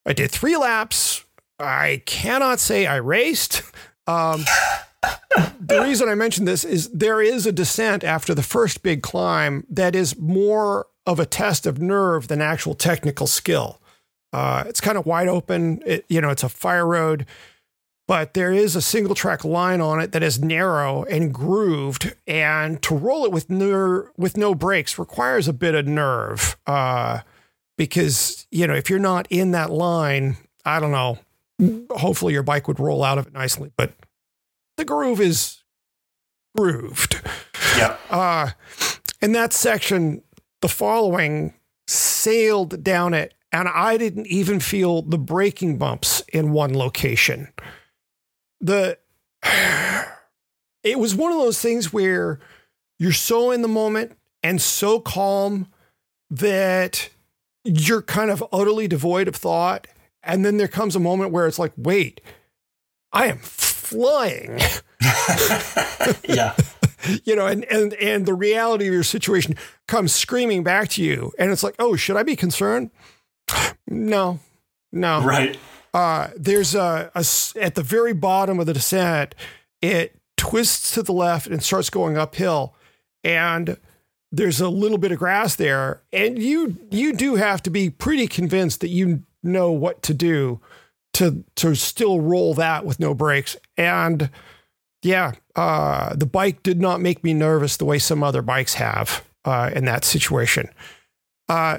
I 0.07 0.15
did 0.15 0.31
three 0.31 0.57
laps. 0.57 1.22
I 1.59 2.03
cannot 2.07 2.61
say 2.61 2.87
I 2.87 2.97
raced. 2.97 3.63
Um, 4.07 4.45
the 5.61 5.81
reason 5.83 6.09
I 6.09 6.15
mention 6.15 6.45
this 6.45 6.65
is 6.65 6.89
there 6.91 7.21
is 7.23 7.47
a 7.47 7.53
descent 7.53 8.05
after 8.05 8.35
the 8.35 8.43
first 8.43 8.83
big 8.83 9.03
climb 9.03 9.67
that 9.71 9.95
is 9.95 10.19
more 10.19 10.87
of 11.07 11.19
a 11.19 11.27
test 11.27 11.67
of 11.67 11.81
nerve 11.81 12.29
than 12.29 12.41
actual 12.41 12.75
technical 12.75 13.27
skill. 13.27 13.81
Uh, 14.33 14.65
it's 14.67 14.81
kind 14.81 14.97
of 14.97 15.07
wide 15.07 15.29
open. 15.29 15.83
It, 15.85 16.05
you 16.09 16.21
know, 16.21 16.31
it's 16.31 16.43
a 16.43 16.49
fire 16.49 16.87
road, 16.87 17.27
but 18.09 18.35
there 18.35 18.53
is 18.53 18.75
a 18.75 18.83
single 18.83 19.15
track 19.15 19.45
line 19.45 19.81
on 19.81 20.01
it 20.01 20.13
that 20.13 20.23
is 20.23 20.41
narrow 20.41 21.05
and 21.05 21.35
grooved, 21.35 22.15
and 22.27 22.81
to 22.83 22.95
roll 22.95 23.25
it 23.25 23.33
with 23.33 23.51
ner- 23.51 24.11
with 24.17 24.37
no 24.37 24.55
brakes 24.55 24.99
requires 24.99 25.49
a 25.49 25.53
bit 25.53 25.75
of 25.75 25.87
nerve. 25.87 26.57
Uh, 26.67 27.21
because 27.77 28.47
you 28.51 28.67
know, 28.67 28.75
if 28.75 28.89
you're 28.89 28.99
not 28.99 29.27
in 29.31 29.51
that 29.51 29.71
line, 29.71 30.37
I 30.65 30.81
don't 30.81 30.93
know. 30.93 31.19
Hopefully, 31.91 32.33
your 32.33 32.43
bike 32.43 32.69
would 32.69 32.81
roll 32.81 33.05
out 33.05 33.19
of 33.19 33.27
it 33.27 33.33
nicely, 33.33 33.71
but 33.77 33.93
the 34.77 34.85
groove 34.85 35.21
is 35.21 35.63
grooved. 36.57 37.21
Yeah. 37.77 37.97
Uh, 38.11 38.51
in 39.21 39.33
that 39.33 39.53
section, 39.53 40.23
the 40.61 40.69
following 40.69 41.55
sailed 41.87 42.83
down 42.83 43.15
it, 43.15 43.35
and 43.53 43.69
I 43.69 43.97
didn't 43.97 44.27
even 44.27 44.61
feel 44.61 45.03
the 45.03 45.19
braking 45.19 45.79
bumps 45.79 46.23
in 46.33 46.53
one 46.53 46.77
location. 46.77 47.49
The 48.61 48.99
it 50.83 50.99
was 50.99 51.15
one 51.15 51.33
of 51.33 51.39
those 51.39 51.61
things 51.61 51.93
where 51.93 52.41
you're 52.99 53.13
so 53.13 53.51
in 53.51 53.63
the 53.63 53.69
moment 53.69 54.17
and 54.43 54.61
so 54.61 55.01
calm 55.01 55.69
that 56.31 57.11
you're 57.65 58.03
kind 58.03 58.31
of 58.31 58.45
utterly 58.53 58.89
devoid 58.89 59.29
of 59.29 59.37
thought. 59.37 59.87
And 60.23 60.45
then 60.45 60.57
there 60.57 60.69
comes 60.69 60.95
a 60.97 61.01
moment 61.01 61.33
where 61.33 61.47
it's 61.47 61.59
like, 61.59 61.73
wait, 61.77 62.21
I 63.13 63.27
am 63.27 63.39
flying. 63.39 64.61
Yeah. 66.29 66.57
you 67.25 67.37
know, 67.37 67.47
and, 67.47 67.65
and 67.65 67.95
and 67.95 68.27
the 68.27 68.35
reality 68.35 68.87
of 68.89 68.95
your 68.95 69.03
situation 69.03 69.57
comes 69.87 70.13
screaming 70.13 70.63
back 70.65 70.89
to 70.91 71.03
you, 71.03 71.33
and 71.39 71.51
it's 71.53 71.63
like, 71.63 71.75
oh, 71.79 71.97
should 71.97 72.17
I 72.17 72.23
be 72.23 72.37
concerned? 72.37 72.91
No, 73.89 74.41
no. 74.93 75.23
Right. 75.23 75.59
Uh, 75.95 76.29
there's 76.37 76.75
a 76.75 77.11
at 77.61 77.75
the 77.75 77.83
very 77.83 78.13
bottom 78.13 78.59
of 78.59 78.67
the 78.67 78.73
descent, 78.73 79.35
it 79.81 80.17
twists 80.37 80.93
to 80.93 81.03
the 81.03 81.13
left 81.13 81.47
and 81.47 81.63
starts 81.63 81.91
going 81.91 82.17
uphill, 82.17 82.75
and 83.23 83.77
there's 84.31 84.61
a 84.61 84.69
little 84.69 84.99
bit 84.99 85.13
of 85.13 85.19
grass 85.19 85.55
there, 85.57 86.03
and 86.13 86.39
you 86.39 86.77
you 86.91 87.13
do 87.13 87.35
have 87.37 87.63
to 87.65 87.71
be 87.71 87.91
pretty 87.91 88.27
convinced 88.27 88.81
that 88.81 88.89
you 88.89 89.23
know 89.43 89.73
what 89.73 90.03
to 90.03 90.15
do 90.15 90.61
to 91.15 91.45
to 91.57 91.75
still 91.75 92.21
roll 92.21 92.55
that 92.55 92.85
with 92.85 93.01
no 93.01 93.15
brakes. 93.15 93.57
And 93.77 94.31
yeah, 95.03 95.33
uh, 95.57 96.15
the 96.15 96.27
bike 96.27 96.63
did 96.63 96.81
not 96.81 97.01
make 97.01 97.25
me 97.25 97.35
nervous 97.35 97.77
the 97.77 97.85
way 97.85 97.99
some 97.99 98.23
other 98.23 98.43
bikes 98.43 98.75
have 98.75 99.25
uh, 99.45 99.71
in 99.75 99.85
that 99.85 100.05
situation. 100.05 100.69
Uh, 101.49 101.79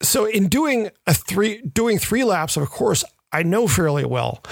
so 0.00 0.24
in 0.24 0.48
doing 0.48 0.90
a 1.06 1.14
three 1.14 1.62
doing 1.62 1.98
three 1.98 2.24
laps 2.24 2.56
of 2.56 2.62
a 2.62 2.66
course 2.66 3.04
I 3.32 3.42
know 3.42 3.66
fairly 3.66 4.04
well, 4.04 4.42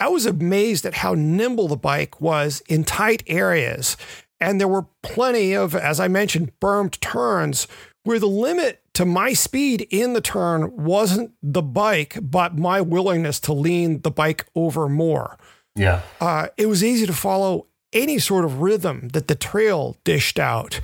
I 0.00 0.08
was 0.08 0.26
amazed 0.26 0.86
at 0.86 0.94
how 0.94 1.14
nimble 1.14 1.68
the 1.68 1.76
bike 1.76 2.20
was 2.20 2.62
in 2.68 2.84
tight 2.84 3.22
areas, 3.26 3.96
and 4.40 4.60
there 4.60 4.68
were 4.68 4.86
plenty 5.02 5.54
of, 5.54 5.74
as 5.74 6.00
I 6.00 6.08
mentioned, 6.08 6.58
bermed 6.58 7.00
turns 7.00 7.68
where 8.04 8.18
the 8.18 8.26
limit 8.28 8.82
to 8.94 9.04
my 9.04 9.32
speed 9.32 9.86
in 9.90 10.12
the 10.12 10.20
turn 10.20 10.74
wasn't 10.84 11.32
the 11.42 11.62
bike, 11.62 12.16
but 12.22 12.56
my 12.56 12.80
willingness 12.80 13.40
to 13.40 13.52
lean 13.52 14.00
the 14.02 14.10
bike 14.10 14.46
over 14.54 14.88
more 14.88 15.36
Yeah. 15.74 16.02
uh, 16.20 16.48
it 16.56 16.66
was 16.66 16.84
easy 16.84 17.06
to 17.06 17.12
follow 17.12 17.66
any 17.92 18.18
sort 18.18 18.44
of 18.44 18.60
rhythm 18.60 19.08
that 19.08 19.26
the 19.28 19.34
trail 19.34 19.96
dished 20.04 20.38
out. 20.38 20.80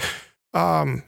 Um, 0.55 1.03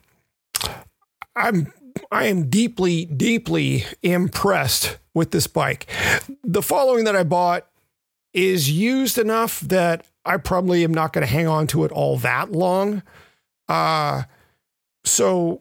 I'm 1.37 1.73
I 2.11 2.27
am 2.27 2.49
deeply, 2.49 3.05
deeply 3.05 3.85
impressed 4.03 4.99
with 5.15 5.31
this 5.31 5.47
bike. 5.47 5.87
The 6.43 6.63
following 6.63 7.05
that 7.05 7.15
I 7.17 7.23
bought 7.23 7.67
is 8.33 8.71
used 8.71 9.19
enough 9.19 9.61
that 9.61 10.07
I 10.25 10.39
probably 10.39 10.85
am 10.85 10.95
not 10.95 11.13
going 11.13 11.27
to 11.27 11.31
hang 11.33 11.47
on 11.47 11.67
to 11.69 11.85
it 11.85 11.93
all 11.93 12.17
that 12.19 12.51
long. 12.53 13.03
Uh, 13.69 14.23
so 15.05 15.61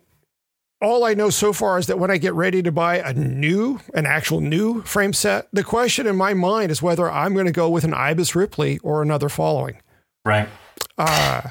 all 0.81 1.03
I 1.05 1.13
know 1.13 1.29
so 1.29 1.53
far 1.53 1.77
is 1.77 1.87
that 1.87 1.99
when 1.99 2.09
I 2.11 2.17
get 2.17 2.33
ready 2.33 2.61
to 2.63 2.71
buy 2.71 2.97
a 2.97 3.13
new, 3.13 3.79
an 3.93 4.05
actual 4.05 4.41
new 4.41 4.81
frame 4.83 5.13
set, 5.13 5.47
the 5.53 5.63
question 5.63 6.07
in 6.07 6.15
my 6.15 6.33
mind 6.33 6.71
is 6.71 6.81
whether 6.81 7.09
I'm 7.09 7.33
going 7.33 7.45
to 7.45 7.51
go 7.51 7.69
with 7.69 7.83
an 7.83 7.93
Ibis 7.93 8.35
Ripley 8.35 8.79
or 8.79 9.01
another 9.01 9.29
following. 9.29 9.77
Right. 10.25 10.49
Uh, 10.97 11.41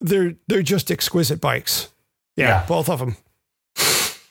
they're 0.00 0.34
they're 0.46 0.62
just 0.62 0.90
exquisite 0.90 1.40
bikes. 1.40 1.88
Yeah, 2.36 2.48
Yeah. 2.60 2.66
both 2.66 2.88
of 2.88 2.98
them. 3.00 3.16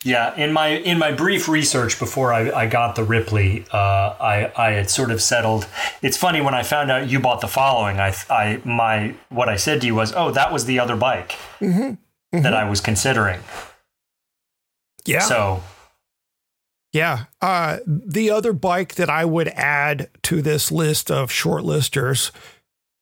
Yeah, 0.03 0.33
in 0.35 0.53
my 0.53 0.67
in 0.69 0.99
my 0.99 1.11
brief 1.11 1.49
research 1.49 1.99
before 1.99 2.31
I, 2.31 2.51
I 2.51 2.67
got 2.67 2.95
the 2.95 3.03
Ripley, 3.03 3.65
uh, 3.73 3.77
I 4.19 4.51
I 4.55 4.71
had 4.71 4.89
sort 4.89 5.11
of 5.11 5.21
settled. 5.21 5.67
It's 6.01 6.15
funny 6.15 6.39
when 6.39 6.53
I 6.53 6.63
found 6.63 6.91
out 6.91 7.09
you 7.09 7.19
bought 7.19 7.41
the 7.41 7.47
following. 7.47 7.99
I 7.99 8.13
I 8.29 8.61
my 8.63 9.15
what 9.29 9.49
I 9.49 9.57
said 9.57 9.81
to 9.81 9.87
you 9.87 9.95
was, 9.95 10.13
oh, 10.15 10.31
that 10.31 10.53
was 10.53 10.65
the 10.65 10.79
other 10.79 10.95
bike 10.95 11.31
Mm-hmm. 11.59 11.79
Mm-hmm. 12.35 12.41
that 12.43 12.53
I 12.53 12.69
was 12.69 12.79
considering. 12.79 13.39
Yeah. 15.07 15.21
So 15.21 15.63
Yeah. 16.93 17.25
Uh, 17.41 17.79
the 17.85 18.29
other 18.31 18.53
bike 18.53 18.95
that 18.95 19.09
I 19.09 19.25
would 19.25 19.49
add 19.49 20.09
to 20.23 20.41
this 20.41 20.71
list 20.71 21.11
of 21.11 21.29
shortlisters, 21.29 22.31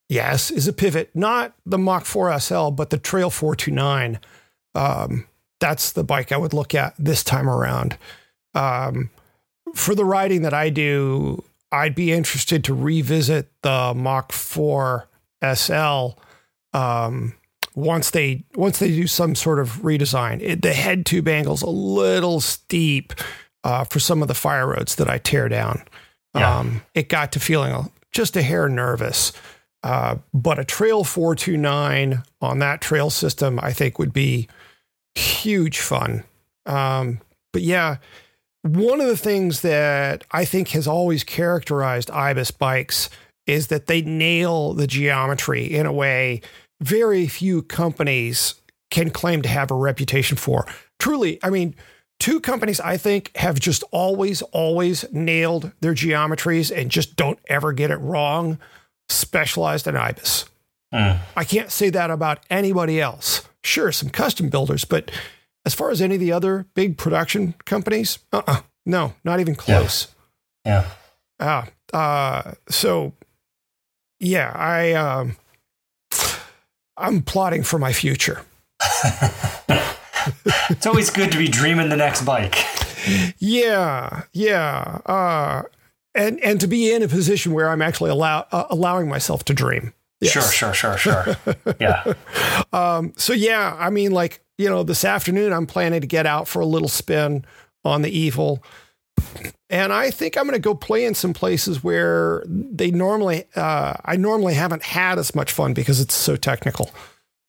yes, 0.10 0.52
is 0.52 0.68
a 0.68 0.74
pivot. 0.74 1.12
Not 1.14 1.54
the 1.66 1.78
Mach 1.78 2.06
4 2.06 2.40
SL, 2.40 2.70
but 2.70 2.90
the 2.90 2.98
Trail 2.98 3.30
429. 3.30 4.20
Um, 4.74 5.28
that's 5.60 5.92
the 5.92 6.04
bike 6.04 6.32
I 6.32 6.38
would 6.38 6.54
look 6.54 6.76
at 6.76 6.94
this 7.00 7.24
time 7.24 7.50
around. 7.50 7.98
Um, 8.54 9.10
for 9.74 9.96
the 9.96 10.06
riding 10.06 10.42
that 10.42 10.54
I 10.54 10.70
do, 10.70 11.44
I'd 11.72 11.96
be 11.96 12.12
interested 12.12 12.64
to 12.66 12.74
revisit 12.74 13.50
the 13.62 13.94
Mach 13.96 14.32
4 14.32 15.08
SL 15.54 16.08
um, 16.74 17.34
once 17.76 18.12
they 18.12 18.44
once 18.56 18.80
they 18.80 18.88
do 18.88 19.06
some 19.08 19.36
sort 19.36 19.60
of 19.60 19.82
redesign. 19.82 20.42
It, 20.42 20.62
the 20.62 20.74
head 20.74 21.06
tube 21.06 21.28
angle's 21.28 21.62
a 21.62 21.70
little 21.70 22.40
steep 22.40 23.14
uh, 23.64 23.84
for 23.84 24.00
some 24.00 24.22
of 24.22 24.28
the 24.28 24.34
fire 24.34 24.68
roads 24.68 24.96
that 24.96 25.10
I 25.10 25.18
tear 25.18 25.50
down. 25.50 25.84
Yeah. 26.34 26.60
Um, 26.60 26.82
it 26.94 27.10
got 27.10 27.32
to 27.34 27.40
feeling 27.40 27.72
a, 27.72 27.90
just 28.12 28.36
a 28.36 28.42
hair 28.42 28.70
nervous. 28.70 29.34
Uh, 29.84 30.18
but 30.34 30.58
a 30.58 30.66
Trail 30.66 31.04
429 31.04 32.24
on 32.42 32.60
that 32.60 32.82
trail 32.82 33.12
system, 33.12 33.60
I 33.62 33.72
think, 33.72 34.00
would 34.00 34.14
be 34.14 34.48
huge 35.14 35.80
fun. 35.80 36.24
Um, 36.66 37.22
but 37.54 37.62
yeah, 37.62 37.98
one 38.64 39.00
of 39.00 39.08
the 39.08 39.18
things 39.18 39.62
that 39.62 40.26
I 40.32 40.44
think 40.44 40.70
has 40.70 40.88
always 40.88 41.24
characterized 41.24 42.10
Ibis 42.10 42.50
bikes 42.50 43.12
is 43.46 43.68
that 43.68 43.86
they 43.86 44.02
nail 44.02 44.74
the 44.74 44.88
geometry 44.88 45.66
in 45.66 45.86
a 45.86 45.94
way 45.94 46.42
very 46.82 47.28
few 47.28 47.62
companies 47.62 48.56
can 48.92 49.10
claim 49.10 49.42
to 49.42 49.50
have 49.50 49.72
a 49.72 49.76
reputation 49.76 50.38
for. 50.38 50.66
Truly, 51.00 51.40
I 51.44 51.50
mean, 51.50 51.76
two 52.20 52.40
companies 52.40 52.80
I 52.80 52.98
think 52.98 53.36
have 53.36 53.60
just 53.60 53.84
always, 53.92 54.42
always 54.42 55.06
nailed 55.12 55.72
their 55.82 55.94
geometries 55.94 56.76
and 56.76 56.90
just 56.92 57.16
don't 57.16 57.40
ever 57.48 57.74
get 57.74 57.92
it 57.92 57.98
wrong. 57.98 58.60
Specialized 59.10 59.88
in 59.88 59.96
Ibis. 59.96 60.46
mm, 60.94 61.20
I 61.36 61.44
can't 61.44 61.72
say 61.72 61.90
that 61.92 62.10
about 62.10 62.40
anybody 62.50 63.00
else. 63.00 63.48
Sure, 63.64 63.92
some 63.92 64.10
custom 64.10 64.50
builders, 64.50 64.86
but 64.86 65.12
as 65.66 65.74
far 65.74 65.90
as 65.92 66.02
any 66.02 66.16
of 66.16 66.22
the 66.22 66.32
other 66.32 66.66
big 66.74 66.98
production 66.98 67.54
companies, 67.66 68.20
uh 68.32 68.42
uh 68.48 68.62
no, 68.86 69.14
not 69.24 69.40
even 69.40 69.56
close. 69.56 70.08
yeah, 70.66 70.86
Ah, 71.40 71.68
uh, 71.94 72.54
so 72.70 73.14
yeah, 74.20 74.52
I 74.56 74.94
um, 74.94 75.36
I'm 76.98 77.22
plotting 77.22 77.64
for 77.64 77.80
my 77.80 77.94
future. 77.94 78.42
it's 80.70 80.86
always 80.86 81.10
good 81.10 81.32
to 81.32 81.38
be 81.38 81.48
dreaming 81.48 81.90
the 81.90 81.98
next 81.98 82.24
bike. 82.24 82.56
Yeah, 83.38 84.24
yeah, 84.34 85.00
uh, 85.06 85.64
and 86.16 86.40
and 86.44 86.60
to 86.60 86.68
be 86.68 86.92
in 86.92 87.04
a 87.04 87.08
position 87.08 87.54
where 87.54 87.70
I'm 87.70 87.82
actually 87.82 88.10
allow 88.10 88.48
uh, 88.52 88.66
allowing 88.70 89.08
myself 89.08 89.46
to 89.46 89.54
dream. 89.54 89.94
Yes. 90.22 90.32
Sure, 90.32 90.74
sure, 90.74 90.98
sure, 90.98 90.98
sure. 90.98 91.56
yeah, 91.80 92.14
Um, 92.74 93.14
so 93.18 93.34
yeah, 93.34 93.76
I 93.78 93.90
mean, 93.90 94.12
like 94.12 94.42
you 94.58 94.70
know, 94.70 94.84
this 94.84 95.04
afternoon 95.06 95.54
I'm 95.54 95.68
planning 95.68 96.02
to 96.02 96.08
get 96.08 96.26
out 96.26 96.48
for 96.48 96.62
a 96.62 96.66
little 96.66 96.88
spin 96.88 97.46
on 97.84 98.02
the 98.02 98.10
Evil, 98.10 98.64
and 99.70 99.92
I 99.92 100.12
think 100.12 100.38
I'm 100.38 100.44
going 100.44 100.54
to 100.54 100.60
go 100.60 100.76
play 100.76 101.06
in 101.06 101.16
some 101.16 101.34
places 101.34 101.84
where 101.84 102.44
they 102.48 102.92
normally 102.92 103.46
uh, 103.56 103.94
I 104.06 104.16
normally 104.16 104.54
haven't 104.54 104.84
had 104.84 105.18
as 105.20 105.34
much 105.36 105.52
fun 105.52 105.74
because 105.74 106.00
it's 106.00 106.16
so 106.16 106.36
technical. 106.36 106.92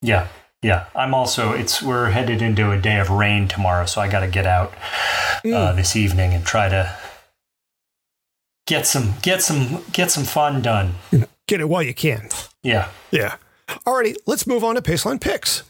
yeah, 0.03 0.29
yeah. 0.63 0.87
I'm 0.95 1.15
also. 1.15 1.53
It's 1.53 1.83
we're 1.83 2.11
headed 2.11 2.43
into 2.43 2.71
a 2.71 2.79
day 2.79 2.99
of 2.99 3.11
rain 3.11 3.49
tomorrow, 3.49 3.87
so 3.87 4.01
I 4.01 4.09
got 4.09 4.21
to 4.21 4.29
get 4.29 4.47
out 4.47 4.73
uh, 5.45 5.73
this 5.73 5.95
evening 5.97 6.33
and 6.33 6.45
try 6.45 6.69
to 6.69 6.97
get 8.67 8.87
some 8.87 9.15
get 9.23 9.43
some 9.43 9.83
get 9.93 10.11
some 10.11 10.25
fun 10.25 10.63
done. 10.63 10.95
Get 11.47 11.61
it 11.61 11.69
while 11.69 11.83
you 11.83 11.95
can. 11.95 12.29
Yeah. 12.63 12.89
Yeah. 13.11 13.37
Alrighty, 13.69 14.17
let's 14.27 14.47
move 14.47 14.65
on 14.65 14.75
to 14.77 14.83
Paceline 14.83 15.21
picks. 15.21 15.63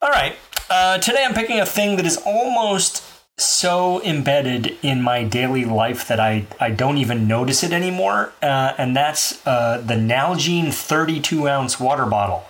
All 0.00 0.10
right. 0.10 0.36
Uh, 0.70 0.98
today 0.98 1.24
I'm 1.24 1.34
picking 1.34 1.60
a 1.60 1.66
thing 1.66 1.96
that 1.96 2.06
is 2.06 2.16
almost 2.24 3.02
so 3.36 4.02
embedded 4.02 4.76
in 4.82 5.02
my 5.02 5.24
daily 5.24 5.64
life 5.64 6.06
that 6.08 6.20
I, 6.20 6.46
I 6.60 6.70
don't 6.70 6.98
even 6.98 7.26
notice 7.26 7.62
it 7.64 7.72
anymore. 7.72 8.32
Uh, 8.42 8.74
and 8.78 8.96
that's 8.96 9.44
uh, 9.46 9.82
the 9.84 9.94
Nalgene 9.94 10.72
32 10.72 11.48
ounce 11.48 11.80
water 11.80 12.06
bottle. 12.06 12.44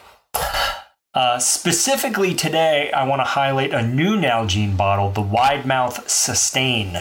Uh, 1.14 1.38
specifically 1.38 2.34
today, 2.34 2.90
I 2.90 3.06
want 3.06 3.20
to 3.20 3.24
highlight 3.24 3.72
a 3.72 3.86
new 3.86 4.16
Nalgene 4.16 4.76
bottle, 4.76 5.10
the 5.10 5.22
Wide 5.22 5.64
Mouth 5.64 6.10
Sustain, 6.10 6.98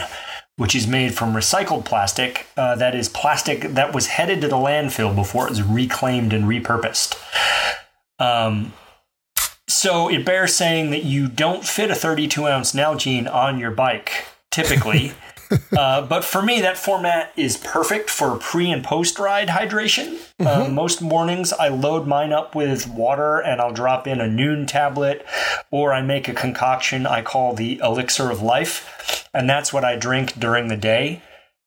which 0.56 0.76
is 0.76 0.86
made 0.86 1.14
from 1.14 1.34
recycled 1.34 1.84
plastic. 1.84 2.46
Uh, 2.56 2.76
that 2.76 2.94
is 2.94 3.08
plastic 3.08 3.62
that 3.62 3.92
was 3.92 4.06
headed 4.06 4.40
to 4.42 4.48
the 4.48 4.56
landfill 4.56 5.14
before 5.14 5.46
it 5.46 5.50
was 5.50 5.62
reclaimed 5.62 6.32
and 6.32 6.44
repurposed. 6.44 7.18
Um, 8.20 8.72
so 9.68 10.08
it 10.08 10.24
bears 10.24 10.54
saying 10.54 10.90
that 10.90 11.04
you 11.04 11.28
don't 11.28 11.64
fit 11.64 11.90
a 11.90 11.94
32 11.94 12.46
ounce 12.46 12.72
Nalgene 12.72 13.32
on 13.32 13.58
your 13.58 13.70
bike 13.70 14.26
typically. 14.50 15.12
uh, 15.76 16.06
but 16.06 16.24
for 16.24 16.42
me, 16.42 16.60
that 16.60 16.78
format 16.78 17.32
is 17.36 17.56
perfect 17.56 18.08
for 18.08 18.36
pre 18.36 18.70
and 18.70 18.84
post 18.84 19.18
ride 19.18 19.48
hydration. 19.48 20.20
Uh, 20.38 20.68
most 20.68 21.02
mornings, 21.02 21.52
I 21.52 21.68
load 21.68 22.06
mine 22.06 22.32
up 22.32 22.54
with 22.54 22.86
water 22.88 23.40
and 23.40 23.60
I'll 23.60 23.72
drop 23.72 24.06
in 24.06 24.20
a 24.20 24.24
Nuun 24.24 24.66
tablet 24.66 25.26
or 25.70 25.92
I 25.92 26.02
make 26.02 26.28
a 26.28 26.34
concoction 26.34 27.06
I 27.06 27.22
call 27.22 27.54
the 27.54 27.78
elixir 27.82 28.30
of 28.30 28.42
life. 28.42 29.28
And 29.34 29.50
that's 29.50 29.72
what 29.72 29.84
I 29.84 29.96
drink 29.96 30.38
during 30.38 30.68
the 30.68 30.76
day. 30.76 31.22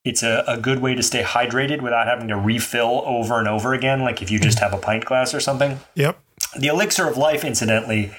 It's 0.06 0.24
a, 0.24 0.46
a 0.48 0.58
good 0.58 0.80
way 0.80 0.96
to 0.96 1.04
stay 1.04 1.22
hydrated 1.22 1.82
without 1.82 2.08
having 2.08 2.30
to 2.30 2.38
refill 2.38 3.04
over 3.06 3.40
and 3.40 3.48
over 3.48 3.74
again, 3.74 4.02
like 4.02 4.22
if 4.22 4.32
you 4.32 4.40
just 4.40 4.60
have 4.60 4.74
a 4.74 4.78
pint 4.78 5.04
glass 5.04 5.34
or 5.34 5.42
something. 5.42 5.80
Yep. 5.96 6.18
The 6.58 6.68
elixir 6.68 7.08
of 7.08 7.18
life, 7.18 7.44
incidentally, 7.44 8.12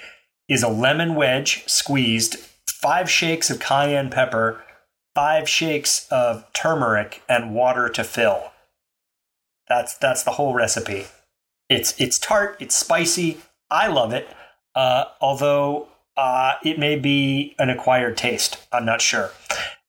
is 0.48 0.62
a 0.62 0.68
lemon 0.68 1.16
wedge 1.16 1.64
squeezed, 1.66 2.36
five 2.68 3.10
shakes 3.10 3.50
of 3.50 3.58
cayenne 3.58 4.10
pepper, 4.10 4.62
five 5.14 5.48
shakes 5.48 6.06
of 6.10 6.50
turmeric, 6.52 7.22
and 7.28 7.54
water 7.54 7.88
to 7.88 8.04
fill. 8.04 8.52
That's 9.68 9.96
that's 9.98 10.22
the 10.22 10.32
whole 10.32 10.54
recipe. 10.54 11.06
It's 11.68 12.00
it's 12.00 12.18
tart, 12.18 12.56
it's 12.60 12.76
spicy. 12.76 13.38
I 13.70 13.88
love 13.88 14.12
it. 14.12 14.28
Uh, 14.74 15.06
although 15.20 15.88
uh, 16.16 16.54
it 16.64 16.78
may 16.78 16.96
be 16.96 17.56
an 17.58 17.70
acquired 17.70 18.16
taste. 18.16 18.58
I'm 18.72 18.84
not 18.84 19.00
sure. 19.00 19.30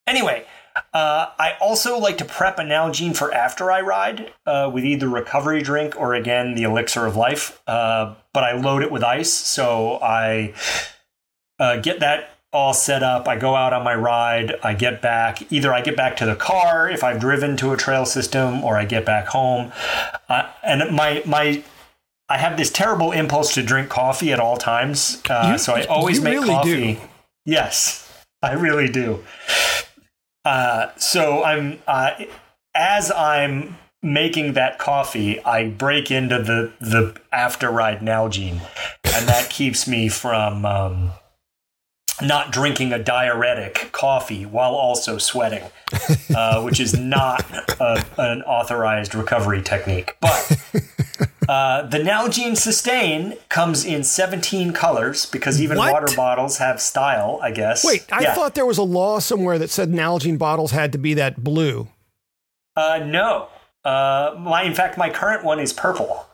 Anyway, 0.08 0.46
uh, 0.94 1.28
I 1.40 1.54
also 1.62 1.98
like 1.98 2.18
to 2.20 2.26
prep 2.26 2.60
a 2.60 2.64
Nalgene 2.64 3.16
for 3.16 3.34
after 3.34 3.72
I 3.72 3.82
ride 3.82 4.34
uh, 4.46 4.70
with 4.74 4.84
either 4.86 5.08
recovery 5.10 5.62
drink 5.62 5.96
or 5.96 6.14
again 6.14 6.56
the 6.56 6.64
elixir 6.64 7.06
of 7.06 7.16
life. 7.16 7.62
Uh, 7.68 8.16
but 8.34 8.44
I 8.44 8.54
load 8.54 8.84
it 8.84 8.92
with 8.92 9.04
ice, 9.04 9.32
so 9.34 10.00
I 10.02 10.54
uh, 11.60 11.78
get 11.78 12.00
that 12.00 12.32
all 12.52 12.74
set 12.74 13.04
up. 13.04 13.28
I 13.28 13.36
go 13.38 13.56
out 13.56 13.74
on 13.74 13.84
my 13.84 13.94
ride. 13.94 14.56
I 14.64 14.74
get 14.74 15.02
back. 15.02 15.52
Either 15.52 15.72
I 15.74 15.82
get 15.82 15.96
back 15.96 16.18
to 16.18 16.26
the 16.26 16.36
car 16.36 16.90
if 16.90 17.04
I've 17.04 17.20
driven 17.20 17.56
to 17.58 17.72
a 17.74 17.78
trail 17.78 18.06
system, 18.06 18.64
or 18.64 18.78
I 18.78 18.86
get 18.86 19.06
back 19.06 19.28
home. 19.28 19.72
Uh, 20.28 20.50
and 20.64 20.96
my 20.96 21.22
my 21.26 21.64
I 22.28 22.38
have 22.38 22.58
this 22.58 22.72
terrible 22.72 23.12
impulse 23.12 23.54
to 23.56 23.64
drink 23.64 23.90
coffee 23.90 24.32
at 24.32 24.40
all 24.40 24.58
times, 24.58 25.22
uh, 25.30 25.50
You- 25.54 25.58
so 25.58 25.74
I 25.76 25.84
always 25.86 26.18
you 26.18 26.24
make 26.24 26.34
really 26.34 26.50
coffee. 26.50 26.94
do. 26.94 27.00
Yes, 27.46 28.08
I 28.44 28.54
really 28.54 28.88
do. 28.90 29.24
Uh, 30.50 30.90
so 30.98 31.44
I'm 31.44 31.78
uh, 31.86 32.10
as 32.74 33.12
I'm 33.12 33.78
making 34.02 34.54
that 34.54 34.80
coffee, 34.80 35.40
I 35.44 35.70
break 35.70 36.10
into 36.10 36.42
the 36.42 36.74
the 36.82 37.16
after 37.32 37.70
ride 37.70 38.00
Nalgene, 38.00 38.60
and 39.04 39.28
that 39.28 39.52
keeps 39.52 39.88
me 39.88 40.10
from 40.10 40.66
um, 40.66 41.12
not 42.20 42.52
drinking 42.52 42.94
a 42.94 42.98
diuretic 42.98 43.92
coffee 43.92 44.44
while 44.44 44.74
also 44.74 45.20
sweating, 45.20 45.66
uh, 46.36 46.64
which 46.64 46.80
is 46.80 46.98
not 46.98 47.46
a, 47.80 48.04
an 48.18 48.42
authorized 48.42 49.14
recovery 49.14 49.62
technique. 49.62 50.18
But 50.20 50.58
uh, 51.50 51.82
the 51.88 51.98
Nalgene 51.98 52.56
Sustain 52.56 53.34
comes 53.50 53.84
in 53.84 54.04
17 54.04 54.72
colors 54.72 55.26
because 55.26 55.60
even 55.60 55.78
What? 55.80 55.92
water 55.94 56.16
bottles 56.16 56.60
have 56.60 56.80
style, 56.80 57.40
I 57.42 57.50
guess. 57.52 57.84
Wait, 57.84 58.06
I 58.12 58.22
Yeah. 58.22 58.36
thought 58.36 58.54
there 58.54 58.68
was 58.68 58.78
a 58.78 58.84
law 58.84 59.18
somewhere 59.20 59.58
that 59.58 59.72
said 59.72 59.90
Nalgene 59.90 60.38
bottles 60.38 60.72
had 60.72 60.92
to 60.92 61.00
be 61.00 61.16
that 61.16 61.44
blue. 61.44 61.88
Uh, 62.76 63.00
no. 63.04 63.48
Uh, 63.84 64.36
my 64.38 64.62
in 64.64 64.76
fact, 64.76 64.96
my 64.98 65.10
current 65.10 65.44
one 65.44 65.60
is 65.60 65.74
purple. 65.74 66.28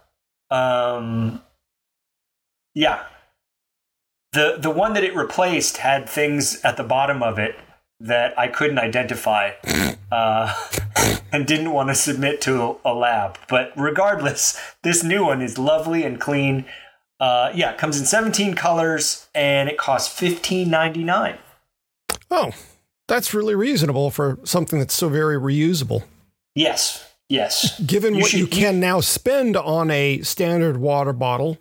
Um, 0.51 1.41
yeah. 2.73 3.03
the 4.33 4.57
the 4.59 4.69
one 4.69 4.93
that 4.93 5.03
it 5.05 5.15
replaced 5.15 5.77
had 5.77 6.09
things 6.09 6.59
at 6.65 6.75
the 6.75 6.83
bottom 6.83 7.23
of 7.23 7.39
it 7.39 7.55
that 7.99 8.37
I 8.37 8.47
couldn't 8.47 8.79
identify 8.79 9.51
uh, 10.11 10.53
and 11.31 11.45
didn't 11.45 11.71
want 11.71 11.89
to 11.89 11.95
submit 11.95 12.41
to 12.41 12.77
a, 12.83 12.93
lab. 12.93 13.37
But 13.47 13.71
regardless, 13.75 14.59
this 14.83 15.03
new 15.03 15.25
one 15.25 15.41
is 15.41 15.57
lovely 15.57 16.03
and 16.03 16.19
clean. 16.19 16.65
Uh, 17.19 17.51
yeah, 17.55 17.71
it 17.71 17.77
comes 17.77 17.99
in 17.99 18.05
17 18.05 18.55
colors 18.55 19.27
and 19.33 19.69
it 19.69 19.77
costs 19.77 20.19
$15.99. 20.19 21.37
Oh, 22.29 22.51
that's 23.07 23.33
really 23.33 23.55
reasonable 23.55 24.11
for 24.11 24.39
something 24.43 24.79
that's 24.79 24.93
so 24.93 25.09
very 25.09 25.37
reusable. 25.37 26.03
Yes, 26.55 27.13
yes. 27.29 27.79
Given 27.81 28.15
you 28.15 28.21
what 28.21 28.31
should, 28.31 28.39
you 28.39 28.47
can 28.47 28.75
you, 28.75 28.81
now 28.81 28.99
spend 28.99 29.55
on 29.55 29.91
a 29.91 30.21
standard 30.21 30.77
water 30.77 31.13
bottle. 31.13 31.57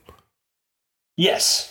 Yes. 1.17 1.71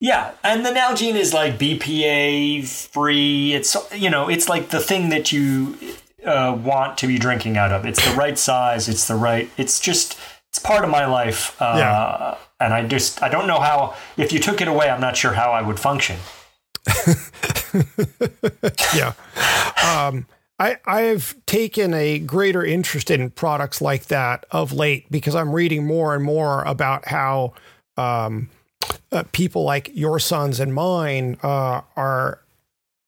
Yeah, 0.00 0.32
and 0.44 0.64
the 0.64 0.70
Nalgene 0.70 1.16
is 1.16 1.34
like 1.34 1.58
BPA 1.58 2.66
free. 2.66 3.52
It's 3.52 3.76
you 3.94 4.10
know, 4.10 4.28
it's 4.28 4.48
like 4.48 4.70
the 4.70 4.80
thing 4.80 5.08
that 5.08 5.32
you 5.32 5.76
uh, 6.24 6.56
want 6.62 6.98
to 6.98 7.06
be 7.06 7.18
drinking 7.18 7.56
out 7.56 7.72
of. 7.72 7.84
It's 7.84 8.04
the 8.08 8.14
right 8.16 8.38
size. 8.38 8.88
It's 8.88 9.08
the 9.08 9.16
right. 9.16 9.50
It's 9.56 9.80
just 9.80 10.18
it's 10.50 10.60
part 10.60 10.84
of 10.84 10.90
my 10.90 11.06
life. 11.06 11.60
Uh, 11.60 11.74
yeah. 11.78 12.36
And 12.60 12.72
I 12.72 12.86
just 12.86 13.22
I 13.22 13.28
don't 13.28 13.46
know 13.46 13.60
how. 13.60 13.96
If 14.16 14.32
you 14.32 14.38
took 14.38 14.60
it 14.60 14.68
away, 14.68 14.88
I'm 14.88 15.00
not 15.00 15.16
sure 15.16 15.32
how 15.32 15.50
I 15.50 15.62
would 15.62 15.80
function. 15.80 16.16
yeah. 18.94 19.12
Um, 19.84 20.26
I, 20.60 20.78
I've 20.84 21.36
taken 21.46 21.94
a 21.94 22.18
greater 22.18 22.64
interest 22.64 23.10
in 23.10 23.30
products 23.30 23.80
like 23.80 24.06
that 24.06 24.44
of 24.50 24.72
late 24.72 25.10
because 25.10 25.34
I'm 25.34 25.52
reading 25.52 25.86
more 25.86 26.14
and 26.14 26.24
more 26.24 26.62
about 26.64 27.06
how 27.06 27.54
um, 27.96 28.48
uh, 29.12 29.24
people 29.32 29.64
like 29.64 29.90
your 29.94 30.18
sons 30.18 30.60
and 30.60 30.74
mine 30.74 31.36
uh, 31.42 31.80
are 31.96 32.40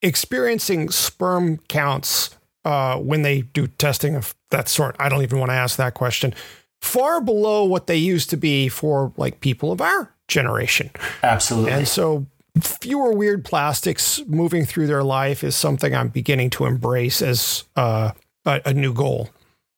experiencing 0.02 0.90
sperm 0.90 1.58
counts 1.68 2.36
uh, 2.64 2.96
when 2.96 3.22
they 3.22 3.42
do 3.42 3.66
testing 3.66 4.16
of 4.16 4.34
that 4.50 4.68
sort. 4.68 4.96
I 4.98 5.08
don't 5.08 5.22
even 5.22 5.38
want 5.38 5.50
to 5.50 5.56
ask 5.56 5.76
that 5.76 5.94
question. 5.94 6.34
Far 6.80 7.20
below 7.20 7.64
what 7.64 7.86
they 7.86 7.96
used 7.96 8.30
to 8.30 8.36
be 8.36 8.68
for 8.68 9.12
like 9.16 9.40
people 9.40 9.70
of 9.70 9.80
our 9.80 10.12
generation. 10.28 10.90
Absolutely. 11.22 11.72
And 11.72 11.86
so 11.86 12.26
fewer 12.58 13.12
weird 13.12 13.44
plastics 13.44 14.22
moving 14.26 14.64
through 14.64 14.86
their 14.86 15.04
life 15.04 15.44
is 15.44 15.54
something 15.54 15.94
I'm 15.94 16.08
beginning 16.08 16.50
to 16.50 16.64
embrace 16.64 17.20
as 17.20 17.64
uh, 17.76 18.12
a, 18.46 18.60
a 18.66 18.74
new 18.74 18.94
goal. 18.94 19.28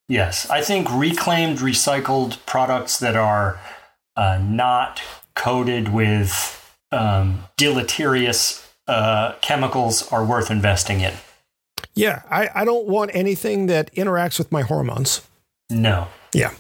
Yes, 0.09 0.49
I 0.51 0.61
think 0.61 0.89
reclaimed, 0.93 1.59
recycled 1.59 2.45
products 2.47 2.99
that 2.99 3.17
are 3.17 3.59
uh, 4.17 4.39
not 4.43 5.03
coated 5.35 5.93
with 5.93 6.59
um, 6.91 7.45
deleterious 7.57 8.69
uh, 8.87 9.35
chemicals 9.41 10.11
are 10.13 10.25
worth 10.25 10.51
investing 10.51 11.01
in. 11.01 11.15
Yeah, 11.95 12.23
I, 12.31 12.49
I 12.55 12.65
don't 12.65 12.87
want 12.87 13.11
anything 13.15 13.67
that 13.67 13.93
interacts 13.95 14.39
with 14.39 14.51
my 14.51 14.63
hormones. 14.63 15.23
No. 15.71 16.09
Yeah. 16.33 16.53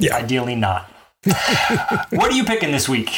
Yeah. 0.00 0.16
Ideally 0.16 0.54
not. 0.54 0.90
what 2.10 2.30
are 2.30 2.36
you 2.36 2.44
picking 2.44 2.70
this 2.70 2.88
week? 2.88 3.10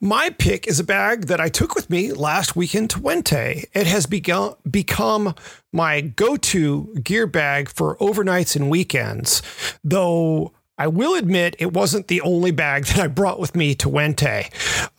My 0.00 0.30
pick 0.30 0.66
is 0.66 0.80
a 0.80 0.84
bag 0.84 1.26
that 1.26 1.40
I 1.40 1.48
took 1.48 1.76
with 1.76 1.88
me 1.88 2.12
last 2.12 2.56
weekend 2.56 2.90
to 2.90 2.98
Wente. 2.98 3.64
It 3.72 3.86
has 3.86 4.06
begun, 4.06 4.54
become 4.68 5.34
my 5.72 6.00
go 6.00 6.36
to 6.36 6.92
gear 7.04 7.28
bag 7.28 7.68
for 7.68 7.96
overnights 7.98 8.56
and 8.56 8.68
weekends, 8.68 9.42
though 9.84 10.52
I 10.82 10.88
will 10.88 11.14
admit 11.14 11.54
it 11.60 11.72
wasn't 11.72 12.08
the 12.08 12.20
only 12.22 12.50
bag 12.50 12.84
that 12.86 12.98
I 12.98 13.06
brought 13.06 13.38
with 13.38 13.54
me 13.54 13.76
to 13.76 13.88
Wente. 13.88 14.50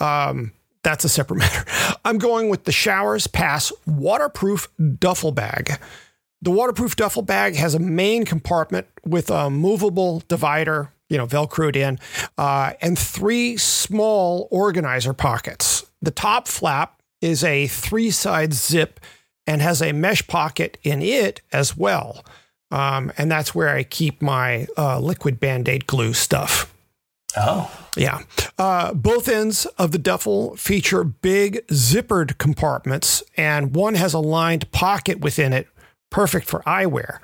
Um, 0.02 0.54
that's 0.82 1.04
a 1.04 1.10
separate 1.10 1.38
matter. 1.40 1.66
I'm 2.06 2.18
going 2.18 2.48
with 2.48 2.64
the 2.64 2.72
Showers 2.72 3.28
Pass 3.28 3.70
waterproof 3.86 4.70
duffel 4.98 5.34
bag. 5.34 5.72
The 6.42 6.52
waterproof 6.52 6.96
duffel 6.96 7.22
bag 7.22 7.56
has 7.56 7.76
a 7.76 7.80
main 7.80 8.24
compartment 8.24 8.88
with 9.06 9.30
a 9.30 9.50
movable 9.50 10.24
divider, 10.30 10.90
you 11.10 11.18
know, 11.18 11.28
velcroed 11.28 11.76
in, 11.76 12.00
uh, 12.38 12.72
and 12.82 12.98
three 12.98 13.58
small 13.58 14.48
organizer 14.52 15.12
pockets. 15.12 15.86
The 16.02 16.12
top 16.12 16.48
flap 16.48 17.02
is 17.20 17.44
a 17.44 17.68
three 17.68 18.10
side 18.10 18.54
zip 18.54 19.02
and 19.46 19.62
has 19.62 19.82
a 19.82 19.92
mesh 19.92 20.26
pocket 20.28 20.78
in 20.84 21.02
it 21.02 21.42
as 21.52 21.76
well. 21.76 22.24
Um, 22.74 23.12
and 23.20 23.32
that's 23.32 23.54
where 23.54 23.70
I 23.70 23.84
keep 23.84 24.20
my 24.20 24.66
uh, 24.76 25.00
liquid 25.00 25.40
band 25.40 25.70
aid 25.70 25.86
glue 25.86 26.14
stuff. 26.14 26.74
Oh. 27.38 27.72
Yeah. 27.96 28.22
Uh, 28.58 28.96
both 28.96 29.30
ends 29.30 29.68
of 29.78 29.92
the 29.92 30.00
duffel 30.00 30.56
feature 30.56 31.04
big 31.04 31.66
zippered 31.68 32.40
compartments, 32.40 33.22
and 33.38 33.76
one 33.76 33.94
has 33.94 34.16
a 34.16 34.20
lined 34.20 34.72
pocket 34.72 35.20
within 35.20 35.54
it, 35.54 35.68
perfect 36.10 36.48
for 36.48 36.62
eyewear. 36.62 37.20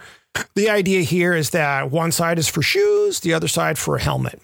The 0.53 0.69
idea 0.69 1.01
here 1.01 1.33
is 1.33 1.49
that 1.49 1.89
one 1.89 2.11
side 2.11 2.37
is 2.37 2.47
for 2.47 2.61
shoes, 2.61 3.21
the 3.21 3.33
other 3.33 3.47
side 3.47 3.79
for 3.79 3.95
a 3.95 4.01
helmet. 4.01 4.39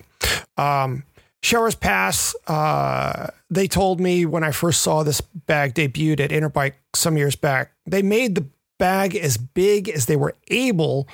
Um, 0.57 1.03
Showers 1.43 1.75
Pass, 1.75 2.35
uh, 2.47 3.27
they 3.51 3.67
told 3.67 3.99
me 3.99 4.25
when 4.25 4.43
I 4.43 4.49
first 4.49 4.81
saw 4.81 5.03
this 5.03 5.21
bag 5.21 5.75
debuted 5.75 6.19
at 6.19 6.31
Interbike 6.31 6.73
some 6.95 7.17
years 7.17 7.35
back, 7.35 7.73
they 7.85 8.01
made 8.01 8.33
the 8.33 8.47
bag 8.77 9.15
as 9.15 9.37
big 9.37 9.89
as 9.89 10.05
they 10.05 10.15
were 10.15 10.35
able 10.49 11.07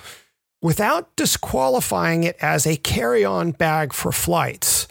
without 0.61 1.15
disqualifying 1.15 2.23
it 2.23 2.37
as 2.41 2.67
a 2.67 2.77
carry 2.77 3.25
on 3.25 3.51
bag 3.51 3.93
for 3.93 4.11
flights. 4.11 4.87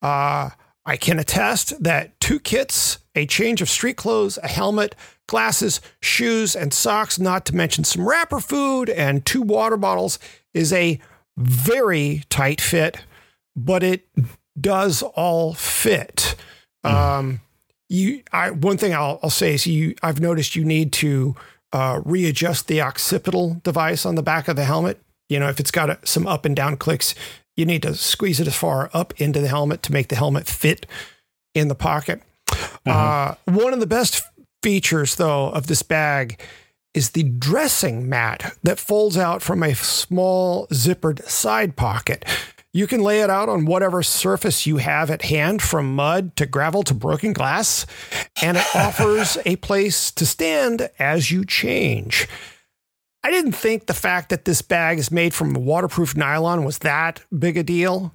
Uh, 0.00 0.50
I 0.84 0.96
can 0.96 1.18
attest 1.18 1.80
that 1.82 2.18
two 2.20 2.40
kits, 2.40 2.98
a 3.14 3.24
change 3.26 3.62
of 3.62 3.70
street 3.70 3.96
clothes, 3.96 4.38
a 4.42 4.48
helmet, 4.48 4.96
glasses, 5.28 5.80
shoes, 6.00 6.56
and 6.56 6.74
socks, 6.74 7.20
not 7.20 7.46
to 7.46 7.54
mention 7.54 7.84
some 7.84 8.08
wrapper 8.08 8.40
food 8.40 8.90
and 8.90 9.24
two 9.24 9.42
water 9.42 9.76
bottles, 9.76 10.18
is 10.52 10.72
a 10.72 10.98
very 11.36 12.24
tight 12.28 12.60
fit, 12.60 12.98
but 13.54 13.84
it 13.84 14.08
does 14.60 15.02
all 15.02 15.54
fit. 15.54 16.34
Mm. 16.84 16.90
Um, 16.90 17.40
you, 17.88 18.22
I, 18.32 18.50
one 18.50 18.76
thing 18.76 18.92
I'll, 18.92 19.20
I'll 19.22 19.30
say 19.30 19.54
is 19.54 19.66
you, 19.66 19.94
I've 20.02 20.20
noticed 20.20 20.56
you 20.56 20.64
need 20.64 20.92
to 20.94 21.36
uh, 21.72 22.00
readjust 22.04 22.68
the 22.68 22.80
occipital 22.80 23.60
device 23.62 24.04
on 24.04 24.14
the 24.14 24.22
back 24.22 24.48
of 24.48 24.56
the 24.56 24.64
helmet. 24.64 25.00
You 25.28 25.40
know, 25.40 25.48
if 25.48 25.60
it's 25.60 25.70
got 25.70 25.90
a, 25.90 25.98
some 26.04 26.26
up 26.26 26.44
and 26.44 26.54
down 26.54 26.76
clicks, 26.76 27.14
you 27.56 27.64
need 27.64 27.82
to 27.82 27.94
squeeze 27.94 28.40
it 28.40 28.46
as 28.46 28.56
far 28.56 28.90
up 28.92 29.18
into 29.20 29.40
the 29.40 29.48
helmet 29.48 29.82
to 29.84 29.92
make 29.92 30.08
the 30.08 30.16
helmet 30.16 30.46
fit 30.46 30.86
in 31.54 31.68
the 31.68 31.74
pocket. 31.74 32.22
Mm-hmm. 32.48 32.90
Uh, 32.90 33.34
one 33.60 33.72
of 33.72 33.80
the 33.80 33.86
best 33.86 34.22
features, 34.62 35.16
though, 35.16 35.48
of 35.50 35.66
this 35.66 35.82
bag 35.82 36.40
is 36.94 37.10
the 37.10 37.22
dressing 37.22 38.08
mat 38.08 38.56
that 38.62 38.78
folds 38.78 39.16
out 39.16 39.42
from 39.42 39.62
a 39.62 39.74
small 39.74 40.66
zippered 40.68 41.22
side 41.28 41.76
pocket. 41.76 42.24
You 42.74 42.86
can 42.86 43.02
lay 43.02 43.20
it 43.20 43.28
out 43.28 43.50
on 43.50 43.66
whatever 43.66 44.02
surface 44.02 44.66
you 44.66 44.78
have 44.78 45.10
at 45.10 45.22
hand, 45.22 45.60
from 45.60 45.94
mud 45.94 46.36
to 46.36 46.46
gravel 46.46 46.82
to 46.84 46.94
broken 46.94 47.34
glass, 47.34 47.84
and 48.40 48.56
it 48.56 48.64
offers 48.74 49.36
a 49.44 49.56
place 49.56 50.10
to 50.12 50.24
stand 50.24 50.88
as 50.98 51.30
you 51.30 51.44
change. 51.44 52.26
I 53.22 53.30
didn't 53.30 53.52
think 53.52 53.86
the 53.86 53.94
fact 53.94 54.30
that 54.30 54.46
this 54.46 54.62
bag 54.62 54.98
is 54.98 55.10
made 55.10 55.34
from 55.34 55.52
waterproof 55.52 56.16
nylon 56.16 56.64
was 56.64 56.78
that 56.78 57.20
big 57.36 57.56
a 57.56 57.62
deal, 57.62 58.12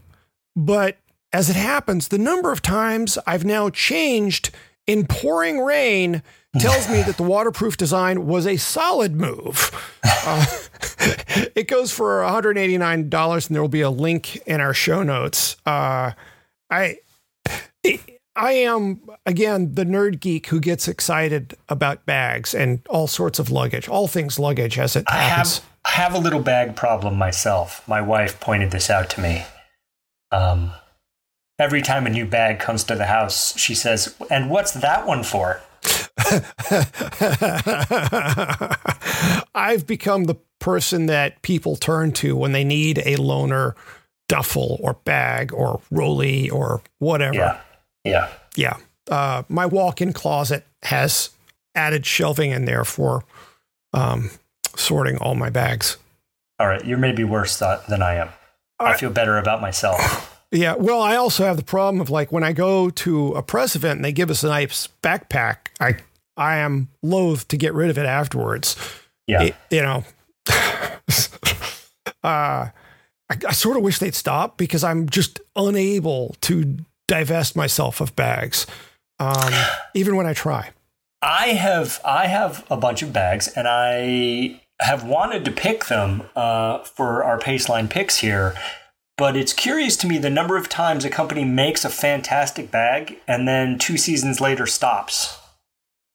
but 0.55 0.97
as 1.31 1.49
it 1.49 1.55
happens, 1.55 2.07
the 2.07 2.17
number 2.17 2.51
of 2.51 2.61
times 2.61 3.17
I've 3.27 3.45
now 3.45 3.69
changed 3.69 4.49
in 4.87 5.05
pouring 5.05 5.59
rain 5.59 6.23
tells 6.61 6.89
me 6.89 7.01
that 7.03 7.17
the 7.17 7.23
waterproof 7.23 7.77
design 7.77 8.27
was 8.27 8.45
a 8.45 8.57
solid 8.57 9.15
move. 9.15 9.71
Uh, 10.03 10.45
it 11.55 11.67
goes 11.67 11.91
for 11.91 12.21
$189 12.21 13.47
and 13.47 13.55
there 13.55 13.61
will 13.61 13.69
be 13.69 13.81
a 13.81 13.89
link 13.89 14.37
in 14.47 14.61
our 14.61 14.73
show 14.73 15.03
notes. 15.03 15.57
Uh, 15.65 16.11
I 16.69 16.97
I 18.37 18.51
am 18.51 19.01
again 19.25 19.73
the 19.73 19.83
nerd 19.83 20.19
geek 20.19 20.47
who 20.47 20.59
gets 20.59 20.87
excited 20.87 21.57
about 21.69 22.05
bags 22.05 22.53
and 22.53 22.81
all 22.87 23.07
sorts 23.07 23.39
of 23.39 23.49
luggage, 23.49 23.89
all 23.89 24.07
things 24.07 24.37
luggage 24.37 24.77
as 24.77 24.95
it 24.95 25.09
happens. 25.09 25.61
I 25.85 25.91
have, 25.93 26.07
I 26.09 26.11
have 26.11 26.13
a 26.13 26.23
little 26.23 26.41
bag 26.41 26.75
problem 26.75 27.15
myself. 27.15 27.85
My 27.87 28.01
wife 28.01 28.39
pointed 28.39 28.71
this 28.71 28.89
out 28.89 29.09
to 29.11 29.21
me. 29.21 29.43
Um, 30.31 30.71
every 31.57 31.81
time 31.81 32.05
a 32.05 32.11
new 32.11 32.25
bag 32.25 32.59
comes 32.59 32.83
to 32.85 32.95
the 32.95 33.05
house, 33.05 33.57
she 33.57 33.73
says, 33.73 34.15
"And 34.29 34.51
what's 34.51 34.71
that 34.71 35.07
one 35.07 35.23
for?" 35.23 35.61
I've 39.55 39.87
become 39.87 40.25
the 40.25 40.35
person 40.59 41.07
that 41.07 41.41
people 41.41 41.75
turn 41.75 42.11
to 42.13 42.35
when 42.35 42.51
they 42.51 42.63
need 42.63 42.99
a 42.99 43.15
loaner 43.15 43.75
duffel 44.27 44.77
or 44.81 44.93
bag 45.05 45.53
or 45.53 45.81
rolly 45.91 46.49
or 46.49 46.81
whatever. 46.99 47.37
Yeah. 47.37 47.61
Yeah. 48.03 48.29
Yeah. 48.55 48.77
Uh, 49.09 49.43
my 49.47 49.65
walk 49.65 50.01
in 50.01 50.13
closet 50.13 50.65
has 50.83 51.29
added 51.75 52.05
shelving 52.05 52.51
in 52.51 52.65
there 52.65 52.83
for 52.83 53.23
um, 53.93 54.31
sorting 54.75 55.17
all 55.19 55.35
my 55.35 55.49
bags. 55.49 55.97
All 56.59 56.67
right. 56.67 56.83
You're 56.83 56.97
maybe 56.97 57.23
worse 57.23 57.59
th- 57.59 57.79
than 57.87 58.01
I 58.01 58.15
am. 58.15 58.29
I 58.79 58.95
feel 58.95 59.09
better 59.09 59.37
about 59.37 59.61
myself. 59.61 60.36
Yeah. 60.51 60.75
Well, 60.75 61.01
I 61.01 61.15
also 61.15 61.43
have 61.45 61.57
the 61.57 61.63
problem 61.63 61.99
of 62.01 62.09
like 62.09 62.31
when 62.31 62.43
I 62.43 62.53
go 62.53 62.89
to 62.89 63.33
a 63.33 63.43
press 63.43 63.75
event 63.75 63.97
and 63.97 64.05
they 64.05 64.11
give 64.13 64.29
us 64.29 64.43
a 64.43 64.47
nice 64.47 64.87
backpack, 65.03 65.57
I 65.79 65.97
I 66.35 66.57
am 66.57 66.89
loath 67.03 67.47
to 67.49 67.57
get 67.57 67.73
rid 67.73 67.89
of 67.89 67.97
it 67.97 68.05
afterwards. 68.05 68.75
Yeah. 69.27 69.41
It- 69.43 69.55
you 69.71 69.81
know. 69.81 70.03
uh 72.23 72.69
I, 73.29 73.35
I 73.47 73.51
sort 73.51 73.77
of 73.77 73.83
wish 73.83 73.99
they'd 73.99 74.15
stop 74.15 74.57
because 74.57 74.83
I'm 74.83 75.09
just 75.09 75.41
unable 75.55 76.35
to 76.41 76.77
divest 77.07 77.55
myself 77.55 77.99
of 78.01 78.15
bags. 78.15 78.65
Um, 79.19 79.51
even 79.93 80.15
when 80.15 80.25
I 80.25 80.33
try. 80.33 80.71
I 81.21 81.47
have 81.49 81.99
I 82.05 82.27
have 82.27 82.65
a 82.69 82.77
bunch 82.77 83.01
of 83.01 83.11
bags, 83.11 83.47
and 83.49 83.67
I 83.67 84.61
have 84.79 85.03
wanted 85.03 85.43
to 85.45 85.51
pick 85.51 85.85
them 85.85 86.23
uh, 86.35 86.79
for 86.83 87.23
our 87.23 87.39
Paceline 87.39 87.89
picks 87.89 88.17
here. 88.17 88.53
But 89.17 89.35
it's 89.35 89.53
curious 89.53 89.97
to 89.97 90.07
me 90.07 90.19
the 90.19 90.29
number 90.29 90.57
of 90.57 90.69
times 90.69 91.03
a 91.03 91.09
company 91.09 91.43
makes 91.43 91.83
a 91.83 91.89
fantastic 91.89 92.69
bag 92.69 93.17
and 93.27 93.47
then 93.47 93.79
two 93.79 93.97
seasons 93.97 94.39
later 94.39 94.67
stops. 94.67 95.39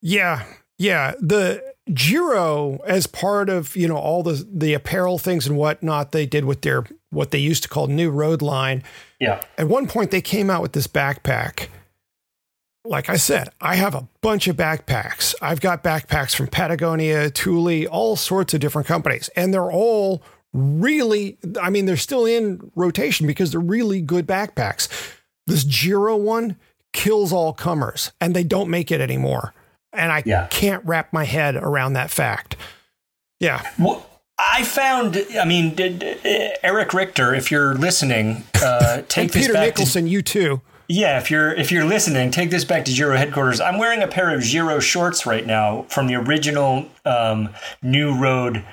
Yeah, 0.00 0.44
yeah. 0.78 1.14
The 1.20 1.62
Giro, 1.92 2.78
as 2.86 3.09
part 3.09 3.48
of 3.48 3.76
you 3.76 3.88
know 3.88 3.96
all 3.96 4.22
the 4.22 4.46
the 4.50 4.74
apparel 4.74 5.18
things 5.18 5.46
and 5.46 5.57
whatnot, 5.57 6.12
they 6.12 6.26
did 6.26 6.44
with 6.44 6.62
their 6.62 6.84
what 7.11 7.32
they 7.32 7.38
used 7.38 7.64
to 7.64 7.68
call 7.68 7.88
New 7.88 8.11
Road 8.11 8.40
line. 8.40 8.84
Yeah, 9.20 9.40
At 9.59 9.68
one 9.68 9.86
point, 9.86 10.11
they 10.11 10.20
came 10.20 10.48
out 10.48 10.62
with 10.62 10.72
this 10.72 10.86
backpack. 10.86 11.68
Like 12.84 13.09
I 13.09 13.16
said, 13.16 13.50
I 13.61 13.76
have 13.76 13.94
a 13.94 14.09
bunch 14.22 14.48
of 14.48 14.57
backpacks. 14.57 15.36
I've 15.40 15.61
got 15.61 15.84
backpacks 15.84 16.34
from 16.34 16.48
Patagonia, 16.48 17.30
Thule, 17.30 17.86
all 17.86 18.16
sorts 18.16 18.55
of 18.55 18.61
different 18.61 18.88
companies, 18.88 19.30
and 19.36 19.55
they're 19.55 19.70
all 19.70 20.22
really. 20.53 21.38
I 21.61 21.70
mean, 21.70 21.86
they're 21.86 21.96
still 21.96 22.24
in 22.26 22.70
rotation 22.74 23.26
because 23.26 23.50
they're 23.53 23.61
really 23.61 24.00
good 24.00 24.26
backpacks. 24.26 24.88
This 25.46 25.64
Giro 25.64 26.16
one 26.16 26.57
kills 26.92 27.32
all 27.32 27.53
comers, 27.53 28.12
and 28.20 28.34
they 28.34 28.44
don't 28.44 28.68
make 28.70 28.90
it 28.90 29.00
anymore. 29.00 29.55
And 29.92 30.12
I 30.12 30.22
Yeah. 30.24 30.46
can't 30.50 30.84
wrap 30.84 31.12
my 31.12 31.24
head 31.24 31.57
around 31.57 31.94
that 31.94 32.11
fact. 32.11 32.57
Yeah. 33.40 33.62
Well, 33.78 34.07
I 34.38 34.62
found. 34.64 35.24
I 35.38 35.44
mean, 35.44 35.74
did, 35.74 36.03
uh, 36.03 36.57
Eric 36.62 36.92
Richter, 36.94 37.34
if 37.34 37.50
you're 37.50 37.74
listening, 37.74 38.44
uh, 38.62 39.03
take 39.09 39.32
this 39.32 39.42
Peter 39.42 39.53
back. 39.55 39.66
Nicholson, 39.66 40.07
you 40.07 40.22
too. 40.22 40.61
Yeah, 40.88 41.18
if 41.18 41.30
you're 41.30 41.53
if 41.55 41.70
you're 41.72 41.84
listening, 41.84 42.30
take 42.30 42.50
this 42.50 42.64
back 42.64 42.84
to 42.86 42.92
Giro 42.92 43.16
headquarters. 43.16 43.61
I'm 43.61 43.78
wearing 43.78 44.03
a 44.03 44.07
pair 44.09 44.34
of 44.34 44.42
Giro 44.42 44.78
shorts 44.80 45.24
right 45.26 45.46
now 45.46 45.86
from 45.88 46.07
the 46.07 46.16
original 46.16 46.86
um, 47.05 47.50
New 47.82 48.14
Road 48.18 48.64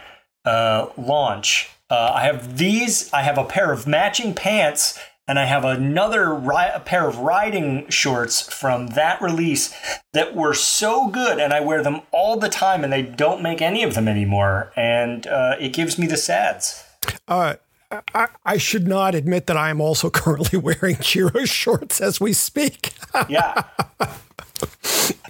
uh, 0.45 0.87
launch. 0.97 1.69
Uh, 1.89 2.11
I 2.15 2.23
have 2.25 2.57
these. 2.57 3.11
I 3.13 3.21
have 3.23 3.37
a 3.37 3.43
pair 3.43 3.71
of 3.71 3.87
matching 3.87 4.33
pants. 4.33 4.99
And 5.27 5.37
I 5.37 5.45
have 5.45 5.63
another 5.63 6.33
ri- 6.33 6.71
a 6.73 6.79
pair 6.79 7.07
of 7.07 7.19
riding 7.19 7.87
shorts 7.89 8.41
from 8.51 8.87
that 8.87 9.21
release 9.21 9.71
that 10.11 10.35
were 10.35 10.55
so 10.55 11.07
good, 11.07 11.37
and 11.37 11.53
I 11.53 11.59
wear 11.59 11.83
them 11.83 12.01
all 12.11 12.39
the 12.39 12.49
time, 12.49 12.83
and 12.83 12.91
they 12.91 13.03
don't 13.03 13.43
make 13.43 13.61
any 13.61 13.83
of 13.83 13.93
them 13.93 14.07
anymore, 14.07 14.73
and 14.75 15.27
uh, 15.27 15.55
it 15.59 15.71
gives 15.71 15.99
me 15.99 16.07
the 16.07 16.17
sads. 16.17 16.83
Uh, 17.27 17.57
I, 17.91 18.27
I 18.43 18.57
should 18.57 18.87
not 18.87 19.13
admit 19.13 19.45
that 19.45 19.55
I 19.55 19.69
am 19.69 19.81
also 19.81 20.09
currently 20.09 20.57
wearing 20.57 20.97
Giro 20.99 21.45
shorts 21.45 22.01
as 22.01 22.19
we 22.19 22.33
speak. 22.33 22.93
Yeah. 23.27 23.63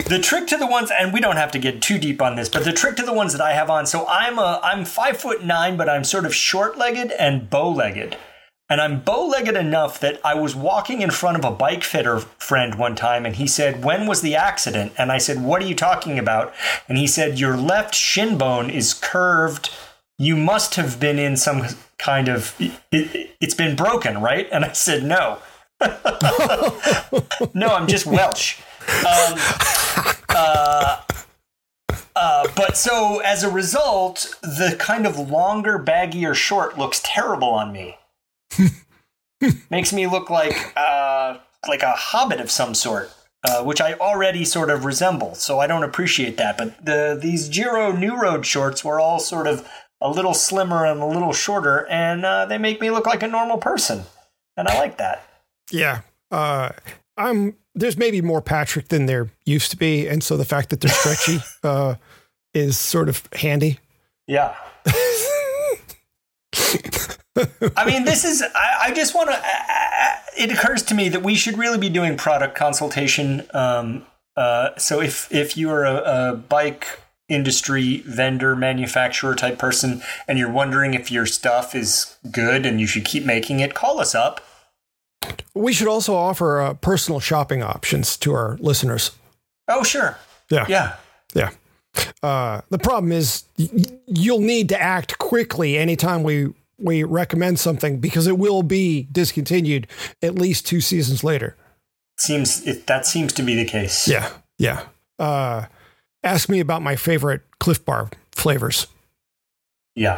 the 0.10 0.20
trick 0.20 0.48
to 0.48 0.58
the 0.58 0.68
ones, 0.68 0.92
and 0.92 1.14
we 1.14 1.22
don't 1.22 1.38
have 1.38 1.52
to 1.52 1.60
get 1.60 1.82
too 1.82 2.00
deep 2.00 2.22
on 2.22 2.36
this, 2.36 2.50
but 2.50 2.66
the 2.66 2.74
trick 2.74 2.96
to 2.98 3.04
the 3.04 3.14
ones 3.14 3.32
that 3.34 3.42
I 3.42 3.54
have 3.54 3.70
on. 3.70 3.86
So 3.86 4.08
I'm 4.08 4.40
a 4.40 4.60
I'm 4.64 4.84
five 4.84 5.18
foot 5.18 5.44
nine, 5.44 5.78
but 5.78 5.88
I'm 5.88 6.04
sort 6.04 6.26
of 6.26 6.34
short 6.34 6.78
legged 6.78 7.12
and 7.12 7.50
bow 7.50 7.70
legged. 7.70 8.18
And 8.72 8.82
I'm 8.82 9.02
bow 9.02 9.28
legged 9.28 9.56
enough 9.56 10.00
that 10.00 10.20
I 10.24 10.36
was 10.36 10.56
walking 10.56 11.02
in 11.02 11.10
front 11.10 11.38
of 11.38 11.46
a 11.46 11.50
bike 11.52 11.84
fitter 11.84 12.20
friend 12.20 12.76
one 12.76 12.96
time 12.96 13.26
and 13.26 13.36
he 13.36 13.48
said, 13.48 13.84
When 13.84 14.06
was 14.06 14.22
the 14.22 14.36
accident? 14.36 14.94
And 14.98 15.12
I 15.12 15.18
said, 15.18 15.44
What 15.44 15.62
are 15.62 15.66
you 15.66 15.76
talking 15.76 16.20
about? 16.20 16.54
And 16.88 16.98
he 16.98 17.08
said, 17.08 17.40
Your 17.40 17.58
left 17.58 17.96
shin 17.96 18.38
bone 18.38 18.70
is 18.70 18.94
curved. 18.94 19.72
You 20.20 20.36
must 20.36 20.76
have 20.76 21.00
been 21.00 21.18
in 21.18 21.36
some 21.36 21.66
kind 21.98 22.28
of, 22.28 22.54
it, 22.60 23.36
it's 23.40 23.56
been 23.56 23.76
broken, 23.76 24.22
right? 24.22 24.48
And 24.52 24.66
I 24.66 24.74
said, 24.74 25.04
No. 25.04 25.40
no, 27.54 27.70
I'm 27.70 27.88
just 27.88 28.06
Welsh. 28.06 28.60
Um, 29.00 29.40
uh, 30.30 31.02
uh, 32.16 32.48
but 32.56 32.76
so 32.78 33.20
as 33.20 33.44
a 33.44 33.50
result, 33.50 34.36
the 34.42 34.76
kind 34.80 35.06
of 35.06 35.18
longer, 35.18 35.80
baggier 35.80 36.36
short 36.36 36.78
looks 36.78 37.02
terrible 37.04 37.50
on 37.50 37.72
me. 37.72 37.98
Makes 39.70 39.94
me 39.94 40.06
look 40.08 40.30
like 40.30 40.74
uh, 40.76 41.38
like 41.68 41.82
a 41.82 41.92
hobbit 41.92 42.42
of 42.42 42.52
some 42.52 42.74
sort, 42.74 43.12
uh, 43.48 43.64
which 43.64 43.80
I 43.80 43.94
already 43.94 44.44
sort 44.44 44.70
of 44.70 44.84
resemble. 44.84 45.36
So 45.36 45.60
I 45.60 45.68
don't 45.68 45.84
appreciate 45.84 46.36
that. 46.38 46.58
But 46.58 46.86
the 46.86 47.18
these 47.20 47.48
Giro 47.48 47.94
New 47.94 48.20
Road 48.20 48.46
shorts 48.46 48.84
were 48.84 49.00
all 49.00 49.20
sort 49.20 49.48
of 49.48 49.68
a 50.02 50.10
little 50.10 50.34
slimmer 50.34 50.86
and 50.86 51.02
a 51.02 51.06
little 51.06 51.34
shorter, 51.34 51.88
and 51.90 52.26
uh, 52.26 52.46
they 52.46 52.58
make 52.58 52.82
me 52.82 52.90
look 52.90 53.06
like 53.06 53.24
a 53.24 53.28
normal 53.28 53.58
person, 53.58 54.04
and 54.58 54.68
I 54.68 54.78
like 54.78 54.98
that. 54.98 55.26
yeah. 55.72 56.02
Uh, 56.32 56.70
I'm 57.18 57.56
there's 57.80 57.98
maybe 57.98 58.22
more 58.22 58.42
Patrick 58.42 58.90
than 58.90 59.06
there 59.06 59.30
used 59.46 59.72
to 59.72 59.78
be, 59.78 60.08
and 60.08 60.24
so 60.24 60.38
the 60.38 60.46
fact 60.46 60.70
that 60.70 60.82
they're 60.82 60.92
stretchy 60.92 61.40
uh, 61.64 61.96
is 62.54 62.78
sort 62.78 63.10
of 63.10 63.28
handy. 63.34 63.80
Yeah. 64.28 64.56
I 67.78 67.86
mean, 67.86 68.04
this 68.06 68.26
is. 68.26 68.42
I, 68.42 68.88
I 68.88 68.94
just 68.94 69.16
want 69.16 69.30
to. 69.30 69.42
It 70.38 70.52
occurs 70.52 70.84
to 70.84 70.94
me 70.96 71.10
that 71.10 71.24
we 71.24 71.36
should 71.36 71.58
really 71.58 71.78
be 71.78 71.90
doing 71.90 72.18
product 72.18 72.56
consultation. 72.56 73.46
Um, 73.54 74.06
uh, 74.36 74.78
so 74.78 75.02
if 75.02 75.32
if 75.32 75.56
you 75.58 75.70
are 75.70 75.86
a, 75.86 75.96
a 76.32 76.36
bike 76.36 77.00
industry 77.30 78.00
vendor, 78.06 78.56
manufacturer 78.56 79.36
type 79.36 79.58
person, 79.58 80.02
and 80.28 80.38
you're 80.38 80.52
wondering 80.52 80.94
if 80.94 81.12
your 81.12 81.26
stuff 81.26 81.76
is 81.76 82.18
good 82.32 82.66
and 82.66 82.82
you 82.82 82.88
should 82.88 83.06
keep 83.06 83.26
making 83.26 83.60
it, 83.60 83.74
call 83.74 84.00
us 84.00 84.14
up. 84.14 84.42
We 85.54 85.74
should 85.74 85.88
also 85.88 86.16
offer 86.16 86.62
uh, 86.62 86.74
personal 86.76 87.20
shopping 87.20 87.62
options 87.62 88.16
to 88.18 88.34
our 88.34 88.58
listeners. 88.60 89.12
Oh, 89.68 89.84
sure. 89.84 90.18
Yeah. 90.50 90.66
Yeah. 90.70 90.96
Yeah. 91.36 91.50
Uh, 92.24 92.62
the 92.70 92.78
problem 92.78 93.12
is 93.12 93.44
y- 93.58 93.70
you'll 94.08 94.40
need 94.40 94.70
to 94.70 94.80
act 94.82 95.18
quickly 95.18 95.78
anytime 95.78 96.24
we 96.24 96.54
we 96.82 97.04
recommend 97.04 97.60
something 97.60 98.00
because 98.00 98.26
it 98.26 98.38
will 98.38 98.64
be 98.64 99.08
discontinued 99.12 99.86
at 100.22 100.36
least 100.36 100.66
two 100.66 100.80
seasons 100.80 101.24
later. 101.26 101.58
Seems 102.18 102.66
it, 102.66 102.88
that 102.88 103.06
seems 103.06 103.34
to 103.34 103.44
be 103.44 103.56
the 103.56 103.66
case. 103.66 104.08
Yeah. 104.08 104.30
Yeah. 104.58 104.84
Uh, 105.18 105.66
ask 106.24 106.48
me 106.48 106.62
about 106.62 106.82
my 106.82 106.96
favorite 106.96 107.42
Clif 107.60 107.84
Bar 107.84 108.10
flavors. 108.32 108.88
Yeah. 109.96 110.18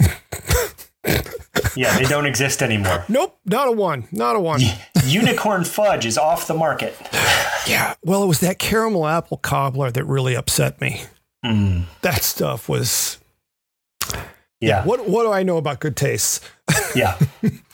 yeah, 1.76 1.96
they 1.98 2.04
don't 2.04 2.26
exist 2.26 2.62
anymore. 2.62 3.04
Nope, 3.08 3.38
not 3.44 3.68
a 3.68 3.72
one. 3.72 4.08
Not 4.12 4.36
a 4.36 4.40
one. 4.40 4.60
Unicorn 5.06 5.64
fudge 5.64 6.04
is 6.06 6.18
off 6.18 6.46
the 6.46 6.54
market. 6.54 6.94
Yeah. 7.66 7.94
Well, 8.04 8.22
it 8.22 8.26
was 8.26 8.40
that 8.40 8.58
caramel 8.58 9.06
apple 9.06 9.36
cobbler 9.36 9.90
that 9.90 10.04
really 10.04 10.34
upset 10.34 10.80
me. 10.80 11.02
Mm, 11.44 11.84
That 12.02 12.24
stuff 12.24 12.68
was. 12.68 13.18
yeah. 14.60 14.84
What 14.84 15.08
What 15.08 15.22
do 15.24 15.32
I 15.32 15.42
know 15.44 15.56
about 15.56 15.80
good 15.80 15.96
tastes? 15.96 16.40
Yeah. 16.94 17.16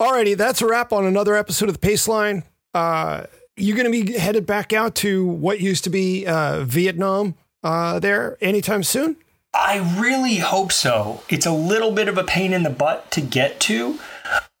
Alrighty, 0.00 0.36
that's 0.36 0.62
a 0.62 0.66
wrap 0.66 0.92
on 0.92 1.04
another 1.04 1.34
episode 1.34 1.68
of 1.68 1.78
the 1.80 1.86
Paceline. 1.86 2.44
Uh, 2.72 3.24
you're 3.56 3.76
going 3.76 3.90
to 3.90 4.04
be 4.04 4.18
headed 4.18 4.46
back 4.46 4.72
out 4.72 4.94
to 4.96 5.26
what 5.26 5.60
used 5.60 5.84
to 5.84 5.90
be 5.90 6.26
uh, 6.26 6.64
Vietnam 6.64 7.34
uh, 7.62 7.98
there 8.00 8.36
anytime 8.40 8.82
soon? 8.82 9.16
I 9.54 9.96
really 9.98 10.36
hope 10.36 10.72
so. 10.72 11.22
It's 11.28 11.46
a 11.46 11.52
little 11.52 11.92
bit 11.92 12.08
of 12.08 12.18
a 12.18 12.24
pain 12.24 12.52
in 12.52 12.64
the 12.64 12.70
butt 12.70 13.10
to 13.12 13.20
get 13.20 13.60
to. 13.60 13.98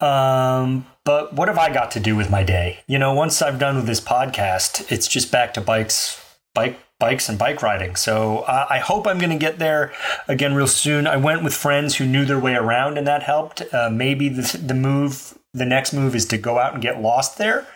Um, 0.00 0.86
but 1.04 1.34
what 1.34 1.48
have 1.48 1.58
I 1.58 1.72
got 1.72 1.90
to 1.92 2.00
do 2.00 2.14
with 2.14 2.30
my 2.30 2.44
day? 2.44 2.78
You 2.86 2.98
know, 2.98 3.12
once 3.12 3.42
I've 3.42 3.58
done 3.58 3.76
with 3.76 3.86
this 3.86 4.00
podcast, 4.00 4.90
it's 4.92 5.08
just 5.08 5.32
back 5.32 5.52
to 5.54 5.60
bikes, 5.60 6.22
bike, 6.54 6.78
bikes, 7.00 7.28
and 7.28 7.38
bike 7.38 7.60
riding. 7.60 7.96
So 7.96 8.40
I, 8.40 8.76
I 8.76 8.78
hope 8.78 9.06
I'm 9.06 9.18
going 9.18 9.30
to 9.30 9.36
get 9.36 9.58
there 9.58 9.92
again 10.28 10.54
real 10.54 10.68
soon. 10.68 11.06
I 11.06 11.16
went 11.16 11.42
with 11.42 11.54
friends 11.54 11.96
who 11.96 12.06
knew 12.06 12.24
their 12.24 12.38
way 12.38 12.54
around, 12.54 12.96
and 12.96 13.06
that 13.06 13.24
helped. 13.24 13.62
Uh, 13.74 13.90
maybe 13.90 14.28
the, 14.28 14.56
the 14.58 14.74
move, 14.74 15.36
the 15.52 15.66
next 15.66 15.92
move, 15.92 16.14
is 16.14 16.24
to 16.26 16.38
go 16.38 16.58
out 16.58 16.72
and 16.72 16.82
get 16.82 17.02
lost 17.02 17.36
there, 17.36 17.66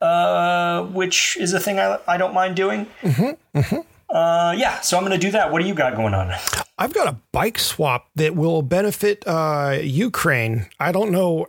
uh, 0.00 0.84
which 0.84 1.36
is 1.38 1.52
a 1.52 1.60
thing 1.60 1.80
I, 1.80 1.98
I 2.06 2.16
don't 2.16 2.32
mind 2.32 2.54
doing. 2.54 2.86
Uh, 4.12 4.54
yeah, 4.56 4.80
so 4.80 4.96
I'm 4.96 5.04
going 5.04 5.18
to 5.18 5.24
do 5.24 5.30
that. 5.32 5.52
What 5.52 5.62
do 5.62 5.68
you 5.68 5.74
got 5.74 5.94
going 5.96 6.14
on? 6.14 6.32
I've 6.78 6.92
got 6.92 7.08
a 7.08 7.16
bike 7.32 7.58
swap 7.58 8.08
that 8.16 8.34
will 8.34 8.62
benefit 8.62 9.22
uh, 9.26 9.78
Ukraine. 9.82 10.66
I 10.80 10.92
don't 10.92 11.10
know 11.10 11.46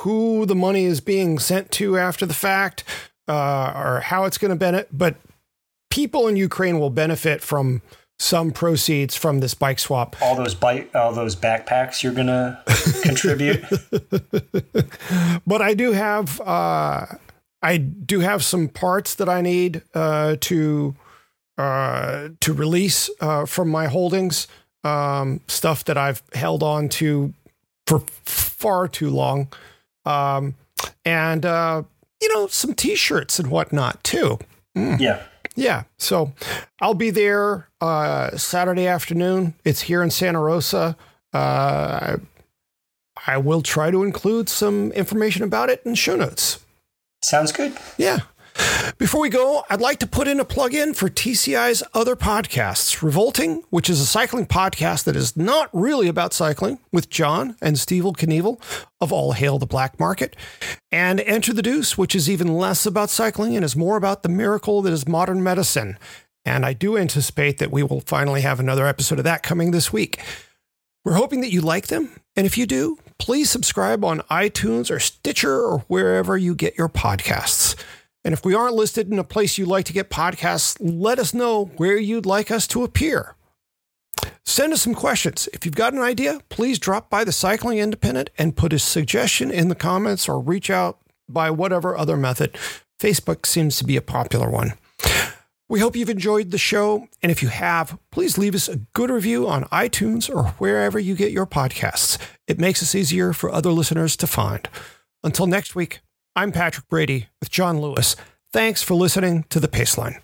who 0.00 0.44
the 0.46 0.54
money 0.54 0.84
is 0.84 1.00
being 1.00 1.38
sent 1.38 1.70
to 1.72 1.96
after 1.96 2.26
the 2.26 2.34
fact 2.34 2.84
uh, 3.28 3.72
or 3.74 4.00
how 4.00 4.24
it's 4.24 4.38
going 4.38 4.50
to 4.50 4.56
benefit, 4.56 4.88
but 4.92 5.16
people 5.90 6.26
in 6.26 6.36
Ukraine 6.36 6.80
will 6.80 6.90
benefit 6.90 7.40
from 7.40 7.82
some 8.18 8.52
proceeds 8.52 9.16
from 9.16 9.40
this 9.40 9.52
bike 9.54 9.78
swap. 9.78 10.16
All 10.22 10.36
those 10.36 10.54
bike, 10.54 10.94
all 10.94 11.12
those 11.12 11.34
backpacks 11.34 12.02
you're 12.02 12.12
gonna 12.12 12.62
contribute. 13.02 13.64
But 15.44 15.60
I 15.60 15.74
do 15.74 15.92
have, 15.92 16.40
uh, 16.40 17.06
I 17.62 17.76
do 17.78 18.20
have 18.20 18.44
some 18.44 18.68
parts 18.68 19.16
that 19.16 19.28
I 19.28 19.40
need 19.40 19.82
uh, 19.92 20.36
to 20.40 20.94
uh, 21.58 22.28
to 22.40 22.52
release 22.52 23.10
uh, 23.20 23.46
from 23.46 23.68
my 23.68 23.86
holdings. 23.86 24.48
Um, 24.84 25.40
stuff 25.46 25.84
that 25.84 25.96
I've 25.96 26.24
held 26.34 26.64
on 26.64 26.88
to 26.88 27.32
for 27.86 28.00
far 28.24 28.88
too 28.88 29.10
long, 29.10 29.46
um, 30.04 30.56
and 31.04 31.46
uh, 31.46 31.84
you 32.20 32.34
know 32.34 32.48
some 32.48 32.74
T-shirts 32.74 33.38
and 33.38 33.48
whatnot 33.48 34.02
too. 34.02 34.38
Yeah. 34.74 35.22
Yeah. 35.54 35.84
So 35.98 36.32
I'll 36.80 36.94
be 36.94 37.10
there 37.10 37.68
uh, 37.80 38.36
Saturday 38.36 38.86
afternoon. 38.86 39.54
It's 39.64 39.82
here 39.82 40.02
in 40.02 40.10
Santa 40.10 40.40
Rosa. 40.40 40.96
Uh, 41.32 41.36
I, 41.36 42.16
I 43.26 43.36
will 43.36 43.62
try 43.62 43.90
to 43.90 44.02
include 44.02 44.48
some 44.48 44.92
information 44.92 45.44
about 45.44 45.70
it 45.70 45.82
in 45.84 45.94
show 45.94 46.16
notes. 46.16 46.64
Sounds 47.22 47.52
good. 47.52 47.76
Yeah. 47.98 48.20
Before 48.98 49.20
we 49.20 49.30
go, 49.30 49.64
I'd 49.70 49.80
like 49.80 49.98
to 50.00 50.06
put 50.06 50.28
in 50.28 50.38
a 50.38 50.44
plug 50.44 50.74
in 50.74 50.94
for 50.94 51.08
TCI's 51.08 51.82
other 51.94 52.14
podcasts 52.16 53.02
Revolting, 53.02 53.64
which 53.70 53.88
is 53.88 54.00
a 54.00 54.06
cycling 54.06 54.46
podcast 54.46 55.04
that 55.04 55.16
is 55.16 55.36
not 55.36 55.70
really 55.72 56.08
about 56.08 56.34
cycling, 56.34 56.78
with 56.92 57.08
John 57.08 57.56
and 57.62 57.78
Steve 57.78 58.04
Knievel 58.04 58.60
of 59.00 59.12
All 59.12 59.32
Hail 59.32 59.58
the 59.58 59.66
Black 59.66 59.98
Market, 59.98 60.36
and 60.90 61.20
Enter 61.20 61.52
the 61.52 61.62
Deuce, 61.62 61.96
which 61.96 62.14
is 62.14 62.28
even 62.28 62.56
less 62.56 62.84
about 62.86 63.10
cycling 63.10 63.56
and 63.56 63.64
is 63.64 63.76
more 63.76 63.96
about 63.96 64.22
the 64.22 64.28
miracle 64.28 64.82
that 64.82 64.92
is 64.92 65.08
modern 65.08 65.42
medicine. 65.42 65.98
And 66.44 66.66
I 66.66 66.72
do 66.72 66.96
anticipate 66.96 67.58
that 67.58 67.70
we 67.70 67.82
will 67.82 68.00
finally 68.00 68.42
have 68.42 68.60
another 68.60 68.86
episode 68.86 69.18
of 69.18 69.24
that 69.24 69.42
coming 69.42 69.70
this 69.70 69.92
week. 69.92 70.20
We're 71.04 71.14
hoping 71.14 71.40
that 71.40 71.52
you 71.52 71.60
like 71.60 71.88
them. 71.88 72.10
And 72.36 72.46
if 72.46 72.56
you 72.56 72.66
do, 72.66 72.98
please 73.18 73.50
subscribe 73.50 74.04
on 74.04 74.20
iTunes 74.30 74.90
or 74.90 75.00
Stitcher 75.00 75.60
or 75.60 75.78
wherever 75.88 76.36
you 76.36 76.54
get 76.54 76.78
your 76.78 76.88
podcasts. 76.88 77.76
And 78.24 78.32
if 78.32 78.44
we 78.44 78.54
aren't 78.54 78.74
listed 78.74 79.10
in 79.10 79.18
a 79.18 79.24
place 79.24 79.58
you 79.58 79.66
like 79.66 79.84
to 79.86 79.92
get 79.92 80.10
podcasts, 80.10 80.76
let 80.80 81.18
us 81.18 81.34
know 81.34 81.66
where 81.76 81.96
you'd 81.96 82.26
like 82.26 82.50
us 82.50 82.66
to 82.68 82.84
appear. 82.84 83.34
Send 84.44 84.72
us 84.72 84.82
some 84.82 84.94
questions. 84.94 85.48
If 85.52 85.64
you've 85.64 85.74
got 85.74 85.92
an 85.92 86.00
idea, 86.00 86.40
please 86.48 86.78
drop 86.78 87.10
by 87.10 87.24
the 87.24 87.32
Cycling 87.32 87.78
Independent 87.78 88.30
and 88.38 88.56
put 88.56 88.72
a 88.72 88.78
suggestion 88.78 89.50
in 89.50 89.68
the 89.68 89.74
comments 89.74 90.28
or 90.28 90.40
reach 90.40 90.70
out 90.70 90.98
by 91.28 91.50
whatever 91.50 91.96
other 91.96 92.16
method. 92.16 92.52
Facebook 93.00 93.46
seems 93.46 93.76
to 93.78 93.84
be 93.84 93.96
a 93.96 94.02
popular 94.02 94.50
one. 94.50 94.74
We 95.68 95.80
hope 95.80 95.96
you've 95.96 96.10
enjoyed 96.10 96.50
the 96.50 96.58
show. 96.58 97.08
And 97.22 97.32
if 97.32 97.42
you 97.42 97.48
have, 97.48 97.98
please 98.10 98.36
leave 98.36 98.54
us 98.54 98.68
a 98.68 98.76
good 98.92 99.10
review 99.10 99.48
on 99.48 99.64
iTunes 99.64 100.28
or 100.28 100.50
wherever 100.58 100.98
you 100.98 101.14
get 101.14 101.32
your 101.32 101.46
podcasts. 101.46 102.18
It 102.46 102.60
makes 102.60 102.82
us 102.82 102.94
easier 102.94 103.32
for 103.32 103.50
other 103.50 103.72
listeners 103.72 104.14
to 104.16 104.26
find. 104.26 104.68
Until 105.24 105.46
next 105.46 105.74
week, 105.74 106.00
I'm 106.34 106.50
Patrick 106.50 106.88
Brady 106.88 107.28
with 107.40 107.50
John 107.50 107.82
Lewis. 107.82 108.16
Thanks 108.54 108.82
for 108.82 108.94
listening 108.94 109.44
to 109.50 109.60
The 109.60 109.68
Paceline. 109.68 110.21